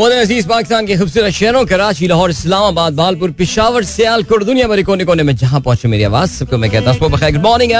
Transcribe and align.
अज़ीज़ 0.00 0.46
पाकिस्तान 0.48 0.86
के 0.86 0.96
खूबसूरत 0.96 1.32
शहरों, 1.32 1.64
कराची, 1.66 2.06
लाहौर, 2.08 2.30
इस्लामाबाद 2.30 2.92
बालपुर 2.94 3.30
पिशावर, 3.36 3.84
सियालकोट, 3.84 4.44
दुनिया 4.44 4.66
भर 4.68 4.82
कोने 4.82 5.04
कोने 5.04 5.22
में 5.22 5.34
जहाँ 5.36 5.60
पहुँचे 5.60 5.88
मेरी 5.88 6.04
आवाज़, 6.04 6.30
सबको 6.30 6.58
मैं 6.58 6.70
कहता 6.70 6.90
हूँ 6.90 7.10
गुड 7.10 7.36
मॉर्निंग 7.36 7.72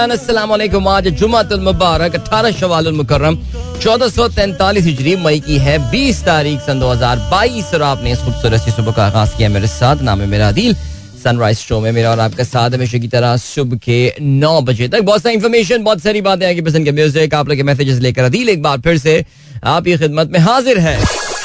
वालेकुम 0.50 0.88
आज 0.88 1.08
जुमातुल 1.16 1.60
मुबारक, 1.60 2.14
अठारह 2.16 2.50
शवाल 2.52 2.92
मुकर्रम, 2.92 3.36
चौदह 3.80 4.08
सौ 4.08 4.28
तैंतालीस 4.30 4.84
हिजरी, 4.84 5.16
मई 5.16 5.40
की 5.40 5.56
है 5.58 5.78
बीस 5.90 6.24
तारीख 6.24 6.60
सन 6.60 6.80
दो 6.80 6.90
हज़ार 6.90 7.16
बाईस, 7.30 7.74
और 7.74 7.82
आपने 7.82 8.12
इस 8.12 8.18
खूबसूरत 8.20 8.60
सी 8.60 8.70
सुबह 8.70 8.92
का 8.92 9.06
आगाज़ 9.06 9.36
किया 9.36 9.48
मेरे 9.48 9.66
साथ। 9.68 10.02
नाम 10.02 10.20
है 10.20 10.26
मेरा 10.26 10.48
अदील 10.48 10.74
सनराइज 11.24 11.58
शो 11.58 11.80
में 11.80 11.90
मेरा 11.92 12.10
और 12.10 12.20
आपका 12.20 12.44
साथ 12.44 12.70
हमेशा 12.70 12.98
की 12.98 13.08
तरह 13.08 13.36
सुबह 13.38 13.76
के 13.78 13.98
नौ 14.20 14.60
बजे 14.60 14.88
तक। 14.88 15.00
बहुत 15.02 15.22
सारी 15.22 15.34
इन्फॉर्मेशन 15.34 15.82
बहुत 15.84 16.02
सारी 16.02 16.20
बातें 16.20 16.48
आगे 16.48 16.62
पसंद 16.62 16.84
के 16.84 16.92
म्यूज़िक 16.92 17.34
आप 17.34 17.48
लोग 17.48 17.60
मैसेजेस 17.66 17.98
लेकर 18.00 18.24
अदील 18.24 18.48
एक 18.48 18.62
बार 18.62 18.80
फिर 18.80 18.98
से 18.98 19.24
आपकी 19.64 19.96
खिदमत 19.96 20.30
में 20.32 20.40
हाजिर 20.40 20.78
है। 20.78 20.98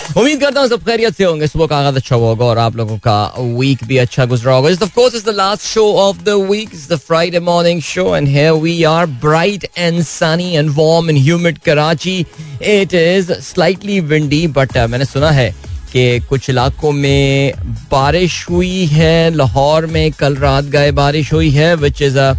उम्मीद 0.07 0.39
करता 0.41 0.61
हूँ 0.61 0.67
सब 0.69 0.83
खैरियत 0.85 1.15
से 1.15 1.23
होंगे। 1.23 1.47
सुबह 1.47 1.67
का 1.67 1.77
आगाज़ 1.77 1.95
अच्छा 1.95 2.15
होगा 2.15 2.45
और 2.45 2.57
आप 2.57 2.75
लोगों 2.75 2.97
का 2.97 3.33
वीक 3.39 3.83
भी 3.87 3.97
अच्छा 3.97 4.25
गुजरा 4.25 4.53
होगा। 4.53 4.69
Of 4.69 4.93
course 4.95 5.15
is 5.15 5.25
the 5.25 5.29
last 5.35 5.63
show 5.63 5.83
of 5.99 6.17
the 6.23 6.33
week 6.49 6.69
is 6.73 6.87
the 6.89 6.97
Friday 6.97 7.39
morning 7.39 7.81
show 7.81 8.15
and 8.15 8.27
here 8.27 8.51
we 8.53 8.83
are 8.83 9.05
bright 9.05 9.65
and 9.77 10.01
sunny 10.03 10.51
and 10.55 10.69
warm 10.77 11.09
and 11.09 11.19
humid 11.19 11.57
Karachi 11.65 12.19
it 12.19 12.93
is 12.93 13.31
slightly 13.43 13.99
windy 14.11 14.45
but 14.49 14.77
मैंने 14.79 15.05
सुना 15.05 15.31
है 15.31 15.49
कि 15.91 16.19
कुछ 16.29 16.49
इलाकों 16.49 16.91
में 16.91 17.53
बारिश 17.91 18.45
हुई 18.49 18.85
है। 18.85 19.29
लाहौर 19.35 19.85
में 19.87 20.11
कल 20.11 20.35
रात 20.35 20.65
गए 20.75 20.91
बारिश 20.93 21.33
हुई 21.33 21.49
है 21.51 21.73
which 21.75 22.01
is 22.01 22.17
a 22.17 22.31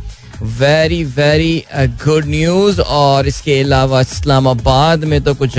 very 0.60 1.02
very 1.04 1.64
good 2.04 2.26
news 2.28 2.80
और 2.80 3.26
इसके 3.26 3.60
अलावा 3.60 4.00
इस्लामाबाद 4.00 5.04
में 5.04 5.22
तो 5.24 5.34
कुछ 5.34 5.58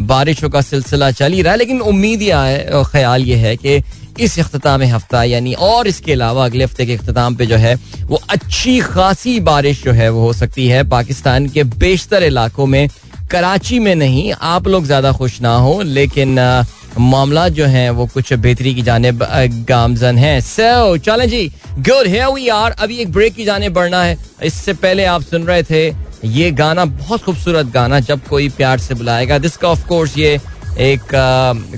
बारिशों 0.00 0.48
का 0.50 0.60
सिलसिला 0.62 1.10
चल 1.12 1.32
ही 1.32 1.42
रहा 1.42 1.52
है, 1.52 1.58
लेकिन 1.58 1.80
उम्मीद 1.82 2.22
यह 2.22 2.40
है 2.40 2.82
ख्याल 2.84 3.22
ये 3.24 3.36
है 3.36 3.56
कि 3.56 3.80
इस 4.20 4.38
अख्ताम 4.40 4.82
हफ़्ता, 4.84 5.22
यानी 5.24 5.52
और 5.54 5.86
इसके 5.88 6.12
अलावा 6.12 6.44
अगले 6.44 6.64
हफ़्ते 6.64 6.86
के 6.86 6.94
अख्ताम 6.94 7.34
पे 7.36 7.46
जो 7.46 7.56
है, 7.56 7.74
वो 8.02 8.20
अच्छी 8.30 8.78
खासी 8.80 9.38
बारिश 9.42 9.82
जो 9.84 9.92
है, 9.92 10.08
वो 10.10 10.20
हो 10.20 10.32
सकती 10.32 10.66
है। 10.68 10.82
पाकिस्तान 10.88 11.48
के 11.48 11.64
बेशतर 11.76 12.22
इलाकों 12.22 12.66
में, 12.66 12.88
कराची 13.30 13.78
में 13.78 13.94
नहीं, 13.94 14.32
आप 14.32 14.68
लोग 14.68 14.84
ज़्यादा 14.86 15.12
खुश 15.12 15.40
ना 15.42 15.54
हो, 15.56 15.80
लेकिन 15.82 16.38
मामला 16.98 17.48
जो 17.50 17.64
है, 17.66 17.88
वो 17.90 18.06
कुछ 18.06 18.32
बेहतरी 18.34 18.74
की 18.74 18.82
जाने 18.82 19.12
गामजन 19.12 20.18
है। 20.18 20.40
सो 20.40 20.96
चलें 20.98 21.28
जी 21.28 21.46
गुड 21.78 22.06
है 22.06 22.32
वी 22.32 22.48
आर 22.48 22.72
अभी 22.72 22.96
एक 22.98 23.12
ब्रेक 23.12 23.34
की 23.34 23.44
जाने 23.44 23.68
बढ़ना 23.70 24.02
है। 24.02 24.16
इससे 24.44 24.72
पहले 24.74 25.04
आप 25.06 25.22
सुन 25.22 25.42
रहे 25.42 25.62
थे 25.62 25.88
ये 26.28 26.50
गाना 26.52 26.84
बहुत 26.84 27.22
खूबसूरत 27.22 27.66
गाना 27.66 28.00
जब 28.02 28.26
कोई 28.28 28.48
प्यार 28.48 28.78
से 28.78 28.94
बुलाएगा। 28.94 29.38
जिसका 29.38 29.68
ऑफ़ 29.68 29.86
कोर्स 29.88 30.16
ये 30.18 30.38
एक 30.80 31.00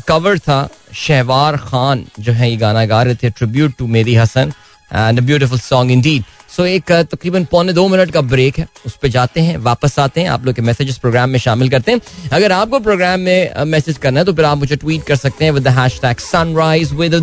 कवर 0.08 0.38
था, 0.38 0.68
शहवार 0.96 1.56
खान 1.58 2.04
जो 2.20 2.32
है 2.32 2.50
ये 2.50 2.56
गाना 2.56 2.84
गा 2.86 3.02
रहे 3.02 3.14
थे 3.14 3.30
ट्रिब्यूट 3.30 3.74
टू 3.78 3.86
मेरी 3.88 4.14
Hasan 4.14 4.52
and 4.90 5.20
beautiful 5.20 5.58
song 5.60 5.90
in 5.92 6.24
so 6.50 6.64
एक 6.66 6.90
तकरीबन 6.92 7.44
पौने 7.44 7.72
दो 7.72 7.86
मिनट 7.88 8.10
का 8.10 8.20
ब्रेक 8.22 8.58
है, 8.58 8.66
उस 8.86 8.96
पर 9.02 9.08
जाते 9.08 9.40
हैं, 9.40 9.56
वापस 9.58 9.98
आते 9.98 10.20
हैं, 10.20 10.28
आप 10.28 10.46
लोग 10.46 10.54
के 10.54 10.62
मैसेजेस 10.62 10.98
प्रोग्राम 10.98 11.30
में 11.30 11.38
शामिल 11.38 11.68
करते 11.70 11.92
हैं। 11.92 12.00
अगर 12.32 12.52
आपको 12.52 12.78
प्रोग्राम 12.80 13.20
में 13.20 13.64
मैसेज 13.66 13.98
करना 13.98 14.20
है 14.20 14.26
तो 14.26 14.32
फिर 14.32 14.44
आप 14.44 14.58
मुझे 14.58 14.76
ट्वीट 14.76 15.04
कर 15.06 15.16
सकते 15.16 15.44
हैं 15.44 15.52
with 15.52 15.62
the 15.62 15.76
hashtag 15.78 16.18
sunrise 16.20 16.92
with 16.92 17.14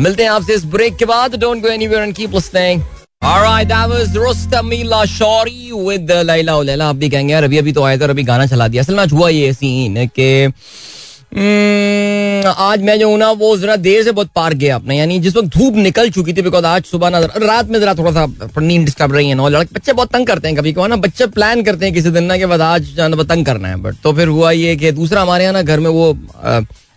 मिलते 0.00 0.22
हैं 0.22 0.30
आपसे 0.30 0.54
इस 0.54 0.64
ब्रेक 0.66 0.96
के 0.96 1.04
बाद। 1.04 1.34
Don't 1.36 1.62
go 1.62 1.68
anywhere 1.68 2.02
and 2.02 2.14
keep 2.14 2.34
listening 2.34 2.82
Alright, 3.24 3.68
that 3.68 3.88
was 3.88 4.10
Rostamila 4.14 5.06
Shori 5.06 5.72
with 5.72 6.10
Laila 6.30 6.56
Laila 6.62 6.84
आप 6.84 6.96
भी 6.96 7.08
कहेंगे 7.10 7.32
यार 7.32 7.44
अभी 7.44 7.58
अभी 7.58 7.72
तो 7.72 7.82
आया 7.82 7.98
था 7.98 8.04
अभी 8.10 8.22
गाना 8.22 8.46
चला 8.46 8.66
दिया। 8.68 8.82
असल 8.82 8.94
में 8.96 9.06
हुआ 9.12 9.28
ये 9.28 9.52
सीन 9.52 10.06
कि 10.06 10.26
हम्म, 11.36 12.52
आज 12.64 12.82
मैं 12.84 12.98
जो 12.98 13.08
हूँ 13.10 13.16
ना 13.18 13.30
वो 13.40 13.56
जरा 13.58 13.76
देर 13.76 14.02
से 14.04 14.12
बहुत 14.12 14.30
पार 14.36 14.54
गया 14.54 14.74
अपने 14.76 14.98
यानी 14.98 15.18
जिस 15.20 15.36
वक्त 15.36 15.48
धूप 15.56 15.76
निकल 15.76 16.10
चुकी 16.10 16.32
थी 16.32 16.42
बिकॉज़ 16.42 16.64
आज 16.66 16.84
सुबह 16.84 17.10
ना 17.10 17.18
रात 17.20 17.68
में 17.70 17.80
जरा 17.80 17.94
थोड़ा 17.94 18.12
सा 18.12 18.26
नींद 18.60 18.84
डिस्टर्ब 18.84 19.14
रही 19.14 19.28
है 19.28 19.34
ना 19.34 19.48
लड़के 19.48 19.74
बच्चे 19.74 19.92
बहुत 19.92 20.12
तंग 20.12 20.26
करते 20.26 20.48
हैं 20.48 20.56
कभी 20.56 20.72
कभी 20.72 20.88
ना 20.88 20.96
बच्चे 21.08 21.26
प्लान 21.38 21.62
करते 21.62 21.84
हैं 21.86 21.94
किसी 21.94 22.10
दिन 22.10 22.24
ना 22.24 22.36
के 22.38 22.46
बाद 22.46 22.60
आज 22.60 22.94
जाना 22.96 23.22
तंग 23.34 23.46
करना 23.46 23.68
है 23.68 23.76
बट 23.82 23.96
तो 24.04 24.12
फिर 24.12 24.28
हुआ 24.28 24.50
ये 24.50 24.76
कि 24.76 24.92
दूसरा 25.00 25.22
हमारे 25.22 25.44
यहाँ 25.44 25.54
ना 25.54 25.62
घर 25.62 25.80
में 25.80 25.90
वो 25.90 26.12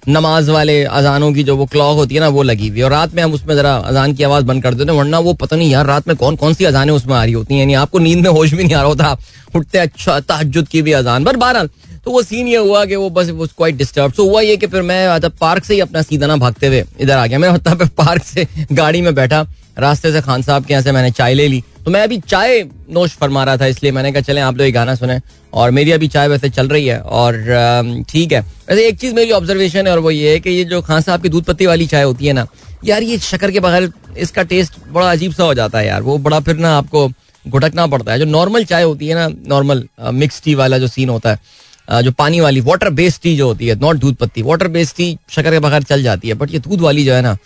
नमाज़ 0.08 0.50
वाले 0.52 0.84
अजानों 0.84 1.32
की 1.34 1.44
जो 1.44 1.56
वो 1.58 1.66
क्लॉक 1.66 1.96
होती 1.98 2.16
है 2.16 2.22
ना, 2.22 2.28
वो 2.28 2.44
लगी 2.44 2.68
हुई 2.68 2.82
और 2.82 2.92
रात 2.92 3.16
में 3.16 3.22
हम 3.24 3.34
उसमें 3.34 3.56
जरा 3.56 3.76
अजान 3.78 4.14
की 4.14 4.24
आवाज़ 4.24 4.46
बंद 4.46 4.64
कर 4.64 4.74
देते 4.74 4.92
हैं, 4.92 4.98
वरना 5.00 5.20
वो 5.20 5.34
पता 5.34 5.56
नहीं 5.56 5.72
यार, 5.72 5.86
रात 5.86 6.08
में 6.08 6.16
कौन 6.18 6.36
कौन 6.36 6.54
सी 6.54 6.66
अजानें 6.66 6.94
उसमें 6.94 7.16
आ 7.16 7.24
रही 7.24 7.34
होती 7.34 7.54
हैं? 7.54 7.62
यानी 7.62 7.74
आपको 7.76 8.00
नींद 8.00 8.24
में 8.24 8.30
होश 8.30 8.54
भी 8.54 8.64
नहीं 8.64 8.76
आ 8.76 8.80
रहा 8.80 8.88
होता। 8.88 9.18
उठते 9.56 9.78
अच्छा 9.78 10.20
तहजुद 10.22 10.68
की 10.68 10.82
भी 10.82 10.92
अजान। 10.94 11.24
पर 11.24 11.38
बहरहाल 11.38 11.70
तो 12.06 12.12
वो 12.12 12.22
सीन 12.24 12.48
ये 12.48 12.58
हुआ 12.58 12.84
कि 12.86 12.96
वो 12.96 13.10
बस 13.10 13.30
वो 13.30 13.46
क्वाइट 13.48 13.76
डिस्टर्ब 13.76 14.12
तो 14.18 14.30
हुआ 14.30 14.42
ये 14.42 14.58
कि 14.58 14.68
फिर 14.68 14.82
मैं 14.82 15.30
पार्क 15.32 15.64
से 15.66 15.74
ही 15.74 15.80
अपना 15.80 16.02
सीधा 16.02 16.28
ना 16.28 16.36
भागते 16.38 16.68
हुए 16.68 16.84
इधर 17.00 17.14
आ 17.14 17.26
गया। 17.28 17.40
मैं 17.40 17.50
मतलब 17.50 17.88
पार्क 17.98 18.24
से 18.24 18.48
गाड़ी 18.72 19.02
में 19.02 19.14
बैठा, 19.16 19.46
रास्ते 19.80 20.12
से 20.12 20.22
खान 20.22 20.42
साहब 20.42 20.66
के 20.66 20.74
यहाँ 20.74 20.84
से 20.84 20.92
मैंने 20.92 21.12
चाय 21.12 21.34
ले 21.34 21.48
ली। 21.48 21.64
तो 21.88 21.92
मैं 21.92 22.02
अभी 22.04 22.18
चाय 22.20 22.62
नोश 22.92 23.12
फरमा 23.18 23.44
रहा 23.44 23.58
था, 23.58 23.66
इसलिए 23.66 23.92
मैंने 23.92 24.12
कहा, 24.12 24.22
चले, 24.22 24.42
आप 24.42 24.58
लोग 24.58 24.72
गाना 24.74 24.96
सुने। 24.96 25.20
और 25.54 25.72
मेरी 25.72 25.92
अभी 25.92 26.08
चाय 26.08 26.28
वैसे 26.28 26.50
चल 26.50 26.68
रही 26.68 26.88
है, 26.88 27.00
और 27.00 28.04
ठीक 28.10 28.32
है। 28.32 28.42
वैसे 28.42 28.88
एक 28.88 28.98
चीज़ 29.00 29.14
मेरी 29.16 29.32
ऑब्जर्वेशन 29.32 29.88
है, 29.88 29.92
और 29.92 30.00
वो 30.00 30.12
ये 30.12 30.32
है 30.32 30.40
कि 30.40 30.50
ये 30.50 30.64
जो 30.66 30.82
खान 30.82 31.02
साहब 31.02 31.22
की 31.22 31.30
दूध 31.30 31.44
पत्ती 31.44 31.66
वाली 31.66 31.88
चाय 31.88 32.04
होती 32.04 32.28
है 32.28 32.34
ना, 32.34 32.46
यार, 32.86 33.04
ये 33.04 33.18
शक्कर 33.20 33.52
के 33.52 33.60
बगैर 33.60 33.90
इसका 34.18 34.44
टेस्ट 34.44 34.74
बड़ा 34.90 35.12
अजीब 35.12 35.34
सा 35.34 35.44
हो 35.44 35.54
जाता 35.54 35.80
है 35.80 35.88
यार। 35.88 36.02
वो 36.02 36.18
बड़ा 36.18 36.40
फिर 36.40 36.58
ना 36.58 36.76
आपको 36.78 37.08
घुटकना 37.46 37.86
पड़ता 37.88 38.12
है। 38.12 38.20
जो 38.20 38.26
नॉर्मल 38.26 38.66
चाय 38.66 38.84
होती 38.84 39.08
है 39.08 39.16
ना 39.16 39.28
नॉर्मल 39.48 39.88
मिक्स 40.14 40.42
टी 40.44 40.56
वाला 40.56 40.78
जो 40.78 40.88
सीन 40.88 41.10
होता 41.10 41.32
है 41.32 42.04
जो 42.04 42.12
पानी 42.14 42.40
वाली 42.40 42.62
वाटर 42.62 42.90
बेस्ड 42.92 43.22
टी 43.22 43.36
जो 43.38 43.48
होती 43.48 43.68
है 43.68 43.80
नॉट 43.80 43.98
दूध 43.98 44.16
पत्ती 44.16 44.42
वाटर 44.42 44.68
बेस्ड 44.70 44.96
टी 44.96 45.18
शक्कर 45.30 45.52
के 45.52 45.60
बगैर 45.60 45.84
चल 45.84 46.04
जाती 46.04 46.28
है। 46.28 46.34
बट 46.34 46.54
ये 46.54 46.60
दूध 46.60 46.82
वाली 46.82 47.06
जो 47.06 47.14
है 47.14 47.22
ना, 47.22 47.38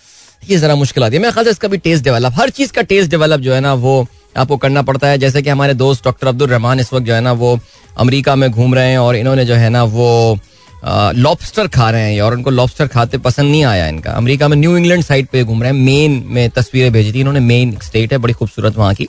ये 0.44 0.58
जरा 0.58 0.76
मुश्किल 0.76 1.04
आती 1.04 1.16
है। 1.16 1.22
मेरे 1.22 1.32
ख्याल 1.32 1.46
से 1.46 1.52
इसका 1.52 1.68
भी 1.68 1.78
टेस्ट 1.80 2.04
डेवलप 2.04 2.34
हर 2.36 2.50
चीज़ 2.50 2.72
का 2.74 2.82
टेस्ट 2.84 3.12
डेवलप 3.12 3.40
जो 3.40 3.54
है 3.54 3.60
ना, 3.60 3.74
वो 3.76 4.08
आपको 4.36 4.58
करना 4.58 4.82
पड़ता 4.82 5.08
है। 5.08 5.18
जैसे 5.18 5.42
कि 5.42 5.50
हमारे 5.50 5.74
दोस्त 5.76 6.06
डॉक्टर 6.06 6.28
अब्दुल 6.28 6.50
रहमान 6.50 6.80
इस 6.80 6.94
वक्त 6.94 7.06
जो 7.06 7.14
है 7.14 7.22
ना, 7.22 7.32
वो 7.34 7.60
अमेरिका 7.98 8.36
में 8.36 8.50
घूम 8.52 8.76
रहे 8.76 8.90
हैं 8.92 8.98
और 9.00 9.16
इन्होंने 9.16 9.46
जो 9.46 9.56
है 9.56 9.70
ना, 9.70 9.84
वो 9.84 10.40
लॉबस्टर 10.84 11.68
खा 11.68 11.90
रहे 11.92 12.14
हैं 12.14 12.22
और 12.22 12.34
उनको 12.34 12.50
लॉबस्टर 12.50 12.88
खाते 12.88 13.18
पसंद 13.20 13.52
नहीं 13.52 13.64
आया 13.66 13.88
इनका। 13.88 14.12
अमेरिका 14.12 14.48
में 14.48 14.56
न्यू 14.58 14.76
इंग्लैंड 14.78 15.04
साइड 15.04 15.28
पे 15.32 15.44
घूम 15.44 15.62
रहे 15.64 15.72
हैं। 15.72 15.80
मेन 15.80 16.24
में 16.28 16.50
तस्वीरें 16.50 16.92
भेजी 16.94 17.12
थी 17.14 17.20
इन्होंने। 17.20 17.40
मेन 17.40 17.78
स्टेट 17.84 18.14
है, 18.14 18.18
बड़ी 18.18 18.34
खूबसूरत 18.34 18.78
वहाँ 18.78 18.94
की। 18.96 19.08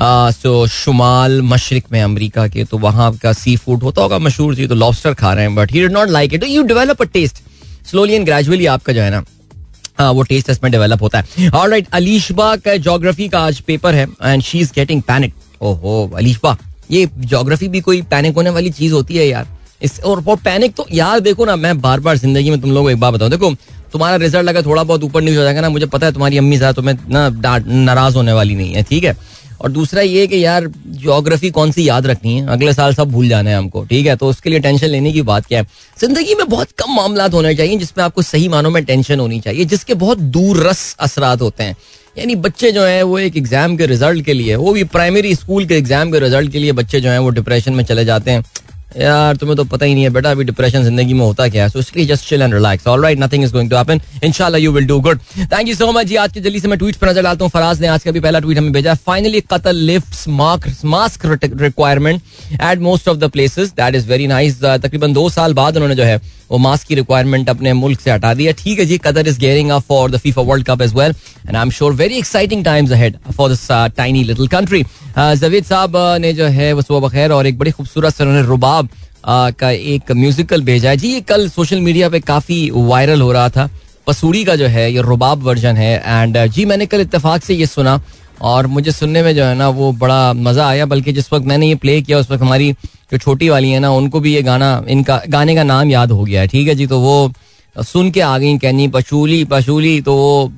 सो 0.00 0.66
शुमाल 0.68 1.40
मशरक 1.42 1.84
में 1.92 2.00
अमेरिका 2.02 2.46
के 2.48 2.64
तो 2.64 2.78
वहाँ 2.78 3.12
का 3.22 3.32
सी 3.34 3.56
फ़ूड 3.56 3.82
होता 3.82 4.02
होगा, 4.02 4.18
मशहूर 4.18 4.56
थी 4.56 4.66
तो 4.66 4.74
लॉबस्टर 4.74 5.14
खा 5.14 5.32
रहे 5.32 5.44
हैं। 5.44 5.54
But 5.54 5.72
he 5.72 5.80
did 5.80 5.92
not 5.92 6.08
like 6.08 6.34
it 6.34 6.44
you 6.44 6.62
develop 6.64 7.02
a 7.02 7.04
taste 7.04 7.42
slowly 7.90 8.14
and 8.14 8.24
gradually 8.26 8.66
आपका 8.68 8.92
जो 8.92 9.02
है 9.02 9.10
ना 9.10 9.24
वो 9.98 10.22
टेस्ट 10.22 10.50
इसमें 10.50 10.70
डेवलप 10.72 11.02
होता 11.02 11.18
है। 11.18 11.48
और 11.50 11.68
राइट 11.70 11.86
अलीशबा 11.94 12.54
का 12.56 12.76
जोग्राफी 12.78 13.28
का 13.28 13.40
आज 13.40 13.60
पेपर 13.62 13.94
है 13.94 14.06
and 14.22 14.42
she 14.42 14.60
is 14.60 14.72
getting 14.74 15.02
panic 15.02 15.34
ओहो 15.62 16.10
अलीशबा 16.16 16.56
ये 16.90 17.08
जोग्राफी 17.18 17.68
भी 17.68 17.80
कोई 17.80 18.00
पैनिक 18.04 18.34
होने 18.36 18.50
वाली 18.50 18.70
चीज़ 18.72 18.92
होती 18.92 19.16
है 19.16 19.26
यार। 19.26 19.46
इस 19.82 19.98
और, 20.00 20.22
पैनिक 20.36 20.74
तो 20.74 20.86
यार 20.92 21.20
देखो 21.20 21.44
ना 21.44 21.56
मैं 21.56 21.80
बार 21.80 22.00
बार 22.00 22.16
ज़िंदगी 22.16 22.50
में 22.50 22.60
तुम 22.60 22.70
लोगों 22.70 22.82
को 22.82 22.90
एक 22.90 23.00
बार 23.00 23.12
बताऊँ। 23.12 23.30
देखो 23.30 23.54
तुम्हारा 23.92 24.16
रिज़ल्ट 24.16 24.48
अगर 24.48 24.64
थोड़ा 24.64 24.82
बहुत 24.82 25.02
ऊपर 25.04 25.22
नीचे 25.22 25.36
हो 25.36 25.42
जाएगा 25.42 25.60
ना 25.60 25.68
मुझे 25.68 25.86
पता 25.86 26.06
है 26.06 26.12
तुम्हारी 26.12 26.38
अम्मी 26.38 26.56
ज़्यादा 26.56 26.72
तुम्हें 26.72 26.96
ना 27.10 27.28
नाराज़ 27.84 28.16
होने 28.16 28.32
वाली 28.32 28.54
नहीं 28.54 28.72
है 28.74 28.82
ठीक 28.82 29.04
है? 29.04 29.16
और 29.62 29.70
दूसरा 29.70 30.02
ये 30.02 30.26
कि 30.26 30.44
यार 30.44 30.66
जोग्राफी 31.02 31.50
कौन 31.50 31.72
सी 31.72 31.88
याद 31.88 32.06
रखनी 32.06 32.34
है? 32.38 32.46
अगले 32.46 32.72
साल 32.72 32.94
सब 32.94 33.10
भूल 33.10 33.28
जाना 33.28 33.50
है 33.50 33.56
हमको, 33.56 33.84
ठीक 33.84 34.06
है? 34.06 34.16
तो 34.16 34.26
उसके 34.26 34.50
लिए 34.50 34.60
टेंशन 34.60 34.86
लेने 34.86 35.12
की 35.12 35.22
बात 35.22 35.46
क्या 35.46 35.58
है? 35.58 35.66
ज़िंदगी 36.00 36.34
में 36.34 36.48
बहुत 36.48 36.68
कम 36.78 36.94
मामला 36.96 37.26
होने 37.26 37.54
चाहिए 37.54 37.76
जिसमें 37.78 38.04
आपको 38.04 38.22
सही 38.22 38.48
मानों 38.48 38.70
में 38.70 38.84
टेंशन 38.84 39.20
होनी 39.20 39.40
चाहिए, 39.40 39.64
जिसके 39.64 39.94
बहुत 39.94 40.18
दूर 40.18 40.66
रस 40.66 40.96
असरात 41.00 41.40
होते 41.40 41.64
हैं। 41.64 41.76
यानी 42.18 42.34
बच्चे 42.34 42.72
जो 42.72 42.84
हैं, 42.84 43.02
वो 43.02 43.18
एक 43.18 43.36
एग्ज़ाम 43.36 43.76
के 43.76 43.86
रिज़ल्ट 43.86 44.24
के 44.24 44.32
लिए, 44.32 44.54
वो 44.54 44.72
भी 44.72 44.84
प्राइमरी 44.84 45.34
स्कूल 45.34 45.66
के 45.66 45.74
एग्ज़ाम 45.74 46.10
के 46.12 46.18
रिज़ल्ट 46.18 46.52
के 46.52 46.58
लिए 46.58 46.72
बच्चे 46.72 47.00
जो 47.00 47.10
हैं, 47.10 47.18
वो 47.18 47.30
डिप्रेशन 47.30 47.72
में 47.72 47.84
चले 47.84 48.04
जाते 48.04 48.30
हैं। 48.30 48.44
यार, 48.96 49.36
तुम्हें 49.36 49.56
तो 49.56 49.64
पता 49.64 49.86
ही 49.86 49.94
नहीं 49.94 50.04
है 50.04 50.10
बेटा, 50.10 50.30
अभी 50.30 50.44
डिप्रेशन 50.44 50.82
ज़िंदगी 50.84 51.14
में 51.14 51.24
होता 51.24 51.48
क्या 51.48 51.62
है 51.62 51.68
सो 51.70 51.78
इसलिए 51.78 52.06
just 52.06 52.28
chill 52.28 52.42
and 52.42 52.54
relax 52.54 52.86
alright 52.86 53.18
nothing 53.18 53.44
is 53.44 53.52
going 53.52 53.70
to 53.70 53.76
happen 53.76 54.00
इंशाल्लाह 54.24 54.60
you 54.60 54.72
will 54.72 54.86
do 54.86 54.98
good 55.00 55.18
thank 55.38 55.68
you 55.68 55.74
so 55.74 55.90
much 55.92 56.06
जी, 56.06 56.16
आज 56.16 56.32
के 56.32 56.40
जल्दी 56.40 56.60
से 56.60 56.68
मैं 56.68 56.78
ट्वीट 56.78 56.96
पर 56.96 57.08
नज़र 57.08 57.22
डालता 57.22 57.44
हूँ। 57.44 57.50
फराज 57.50 57.80
ने 57.80 57.86
आज 57.88 58.04
का 58.04 58.10
भी 58.10 58.20
पहला 58.20 58.40
ट्वीट 58.40 58.58
हमें 58.58 58.72
भेजा 58.72 58.94
finally 59.06 59.40
Qatar 59.52 59.76
lift 59.76 60.28
mask 60.28 61.26
requirement 61.62 62.20
at 62.52 62.78
most 62.80 63.08
of 63.08 63.18
the 63.18 63.30
places 63.32 63.72
that 63.74 63.94
is 63.94 64.08
very 64.08 64.26
nice 64.26 64.62
तकरीबन 64.62 65.12
दो 65.12 65.28
साल 65.30 65.54
बाद 65.54 65.76
उन्होंने 65.76 65.94
जो 65.94 66.04
है 66.04 66.20
वो 66.52 66.58
मास्क 66.58 66.86
की 66.86 66.94
रिक्वायरमेंट 66.94 67.50
अपने 67.50 67.72
मुल्क 67.72 68.00
से 68.00 68.10
हटा 68.10 68.32
दिया। 68.34 68.52
ठीक 68.58 68.78
है 68.78 68.84
जी 68.86 68.98
Qatar 69.04 69.28
is 69.28 69.38
gearing 69.40 69.70
up 69.70 69.82
for 69.82 70.10
the 70.10 70.18
FIFA 70.18 70.42
World 70.42 70.66
Cup 70.66 70.82
as 70.82 70.94
well 70.94 71.14
and 71.48 71.56
I 71.56 71.62
am 71.62 71.70
sure 71.70 71.92
very 71.94 72.18
exciting 72.18 72.64
times 72.64 72.92
ahead 72.92 73.16
for 73.36 73.48
this 73.50 73.66
tiny 73.96 74.24
little 74.24 74.48
country 74.48 74.84
Javed 75.18 75.64
साहब 75.64 75.96
ने 76.20 76.32
जो 76.32 76.46
है, 76.46 76.72
वो 76.72 76.82
सुबह 76.82 77.06
बखैर 77.08 77.32
और 77.32 77.46
एक 77.46 77.58
बड़ी 77.58 77.70
खूबसूरत 77.70 78.14
से 78.14 78.24
उन्होंने 78.24 78.46
रुबाब 78.46 78.88
का 79.26 79.70
एक 79.70 80.12
म्यूजिकल 80.12 80.62
भेजा 80.64 80.90
है। 80.90 80.96
जी, 80.96 81.08
ये 81.08 81.20
कल 81.22 81.48
सोशल 81.50 81.80
मीडिया 81.80 82.08
पे 82.08 82.20
काफ़ी 82.22 82.68
वायरल 82.72 83.20
हो 83.20 83.32
रहा 83.32 83.48
था। 83.48 83.68
पसूड़ी 84.06 84.44
का 84.44 84.54
जो 84.56 84.66
है, 84.66 84.92
ये 84.92 85.02
रुबाब 85.02 85.42
वर्जन 85.42 85.76
है 85.76 85.94
एंड 85.96 86.36
जी, 86.46 86.64
मैंने 86.64 86.86
कल 86.86 87.00
इतफाक 87.00 87.44
से 87.44 87.54
ये 87.54 87.66
सुना 87.66 88.00
और 88.40 88.66
मुझे 88.66 88.92
सुनने 88.92 89.22
में 89.22 89.34
जो 89.36 89.44
है 89.44 89.54
ना, 89.54 89.68
वो 89.68 89.92
बड़ा 89.92 90.32
मज़ा 90.32 90.66
आया, 90.68 90.86
बल्कि 90.86 91.12
जिस 91.12 91.32
वक्त 91.32 91.46
मैंने 91.46 91.68
ये 91.68 91.74
प्ले 91.74 92.00
किया, 92.02 92.18
उस 92.18 92.30
वक्त 92.30 92.42
हमारी 92.42 92.72
जो 93.12 93.18
छोटी 93.18 93.48
वाली 93.48 93.70
है 93.70 93.80
ना, 93.80 93.90
उनको 93.90 94.20
भी 94.20 94.34
ये 94.34 94.42
गाना, 94.42 94.84
इनका, 94.88 95.20
गाने 95.28 95.54
का 95.54 95.62
नाम 95.62 95.90
याद 95.90 96.10
हो 96.10 96.24
गया 96.24 96.40
है, 96.40 96.46
ठीक 96.46 96.68
है 96.68 96.74
जी? 96.74 96.86
तो 96.86 97.00
वो 97.00 97.32
सुन 97.76 98.10
के 98.10 98.20
आ 98.20 98.36
गई, 98.38 98.56
कहनी, 98.58 98.86
पशूली 98.88 99.44
पशूली। 99.44 100.00
तो 100.00 100.14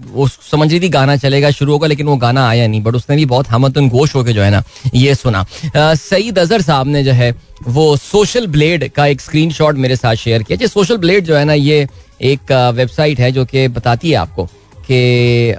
वो 0.07 0.27
समझ 0.29 0.69
रही 0.71 0.81
थी 0.81 0.89
गाना 0.89 1.17
चलेगा, 1.17 1.51
शुरू 1.51 1.73
होगा, 1.73 1.87
लेकिन 1.87 2.07
वो 2.07 2.17
गाना 2.17 2.49
आया 2.49 2.67
नहीं 2.67 2.83
बट 2.83 2.95
उसने 2.95 3.17
भी 3.17 3.25
बहुत 3.25 3.49
हमतन 3.49 3.89
गोश 3.89 4.15
होकर 4.15 4.33
जो 4.33 4.43
है 4.43 4.51
ना, 4.51 4.63
ये 4.95 5.15
सुना। 5.15 5.45
सईद 5.77 6.39
अजहर 6.39 6.63
साहब 6.63 6.87
ने 6.87 7.05
जो 7.05 7.13
है, 7.13 7.31
वो 7.67 7.97
सोशल 7.97 8.47
ब्लेड 8.47 8.89
का 8.93 9.07
एक 9.07 9.21
स्क्रीनशॉट 9.21 9.77
मेरे 9.77 9.97
साथ 9.97 10.15
शेयर 10.17 10.43
किया। 10.43 10.57
जी 10.57 10.67
सोशल 10.67 10.97
ब्लेड 10.97 11.25
जो 11.25 11.37
है 11.37 11.45
ना, 11.45 11.53
ये 11.55 11.87
एक 12.23 12.53
वेबसाइट 12.75 13.21
है 13.21 13.31
जो 13.33 13.45
कि 13.45 13.69
बताती 13.69 14.11
है 14.11 14.17
आपको। 14.17 14.49
कि 14.91 15.55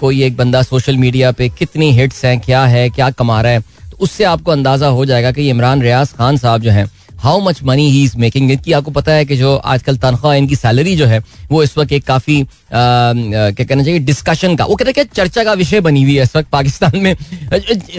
कोई 0.00 0.22
एक 0.22 0.36
बंदा 0.36 0.62
सोशल 0.62 0.96
मीडिया 0.96 1.32
पे 1.32 1.48
कितनी 1.48 1.90
हिट्स 1.92 2.24
हैं, 2.24 2.38
क्या 2.40 2.64
है, 2.64 2.88
क्या 2.90 3.10
कमा 3.10 3.40
रहा 3.40 3.52
है 3.52 3.60
तो 3.90 3.96
उससे 4.00 4.24
आपको 4.24 4.52
अंदाज़ा 4.52 4.88
हो 4.88 5.04
जाएगा 5.06 5.32
कि 5.32 5.48
इमरान 5.50 5.82
रियाज 5.82 6.12
खान 6.12 6.36
साहब 6.36 6.60
जो 6.62 6.70
हैं 6.70 6.86
how 7.20 7.40
much 7.40 7.62
money 7.64 7.88
he 7.90 8.02
is 8.04 8.16
making 8.18 8.50
इनकी 8.50 8.72
आपको 8.72 8.90
पता 8.90 9.12
है 9.12 9.24
कि 9.24 9.36
जो 9.36 9.54
आजकल 9.56 9.96
तनख्वाह, 9.98 10.34
इनकी 10.34 10.56
सैलरी 10.56 10.94
जो 10.96 11.06
है, 11.06 11.18
वो 11.50 11.62
इस 11.62 11.76
वक्त 11.78 11.92
एक 11.92 12.04
काफ़ी 12.06 12.42
क्या 12.72 13.64
कहना 13.64 13.82
चाहिए 13.82 13.98
डिस्कशन 14.00 14.56
का, 14.56 14.64
वो 14.64 14.74
कहते 14.74 15.00
हैं 15.00 15.08
चर्चा 15.14 15.44
का 15.44 15.52
विषय 15.54 15.80
बनी 15.80 16.02
हुई 16.02 16.16
है 16.16 16.22
इस 16.22 16.36
वक्त 16.36 16.48
पाकिस्तान 16.52 16.98
में। 16.98 17.14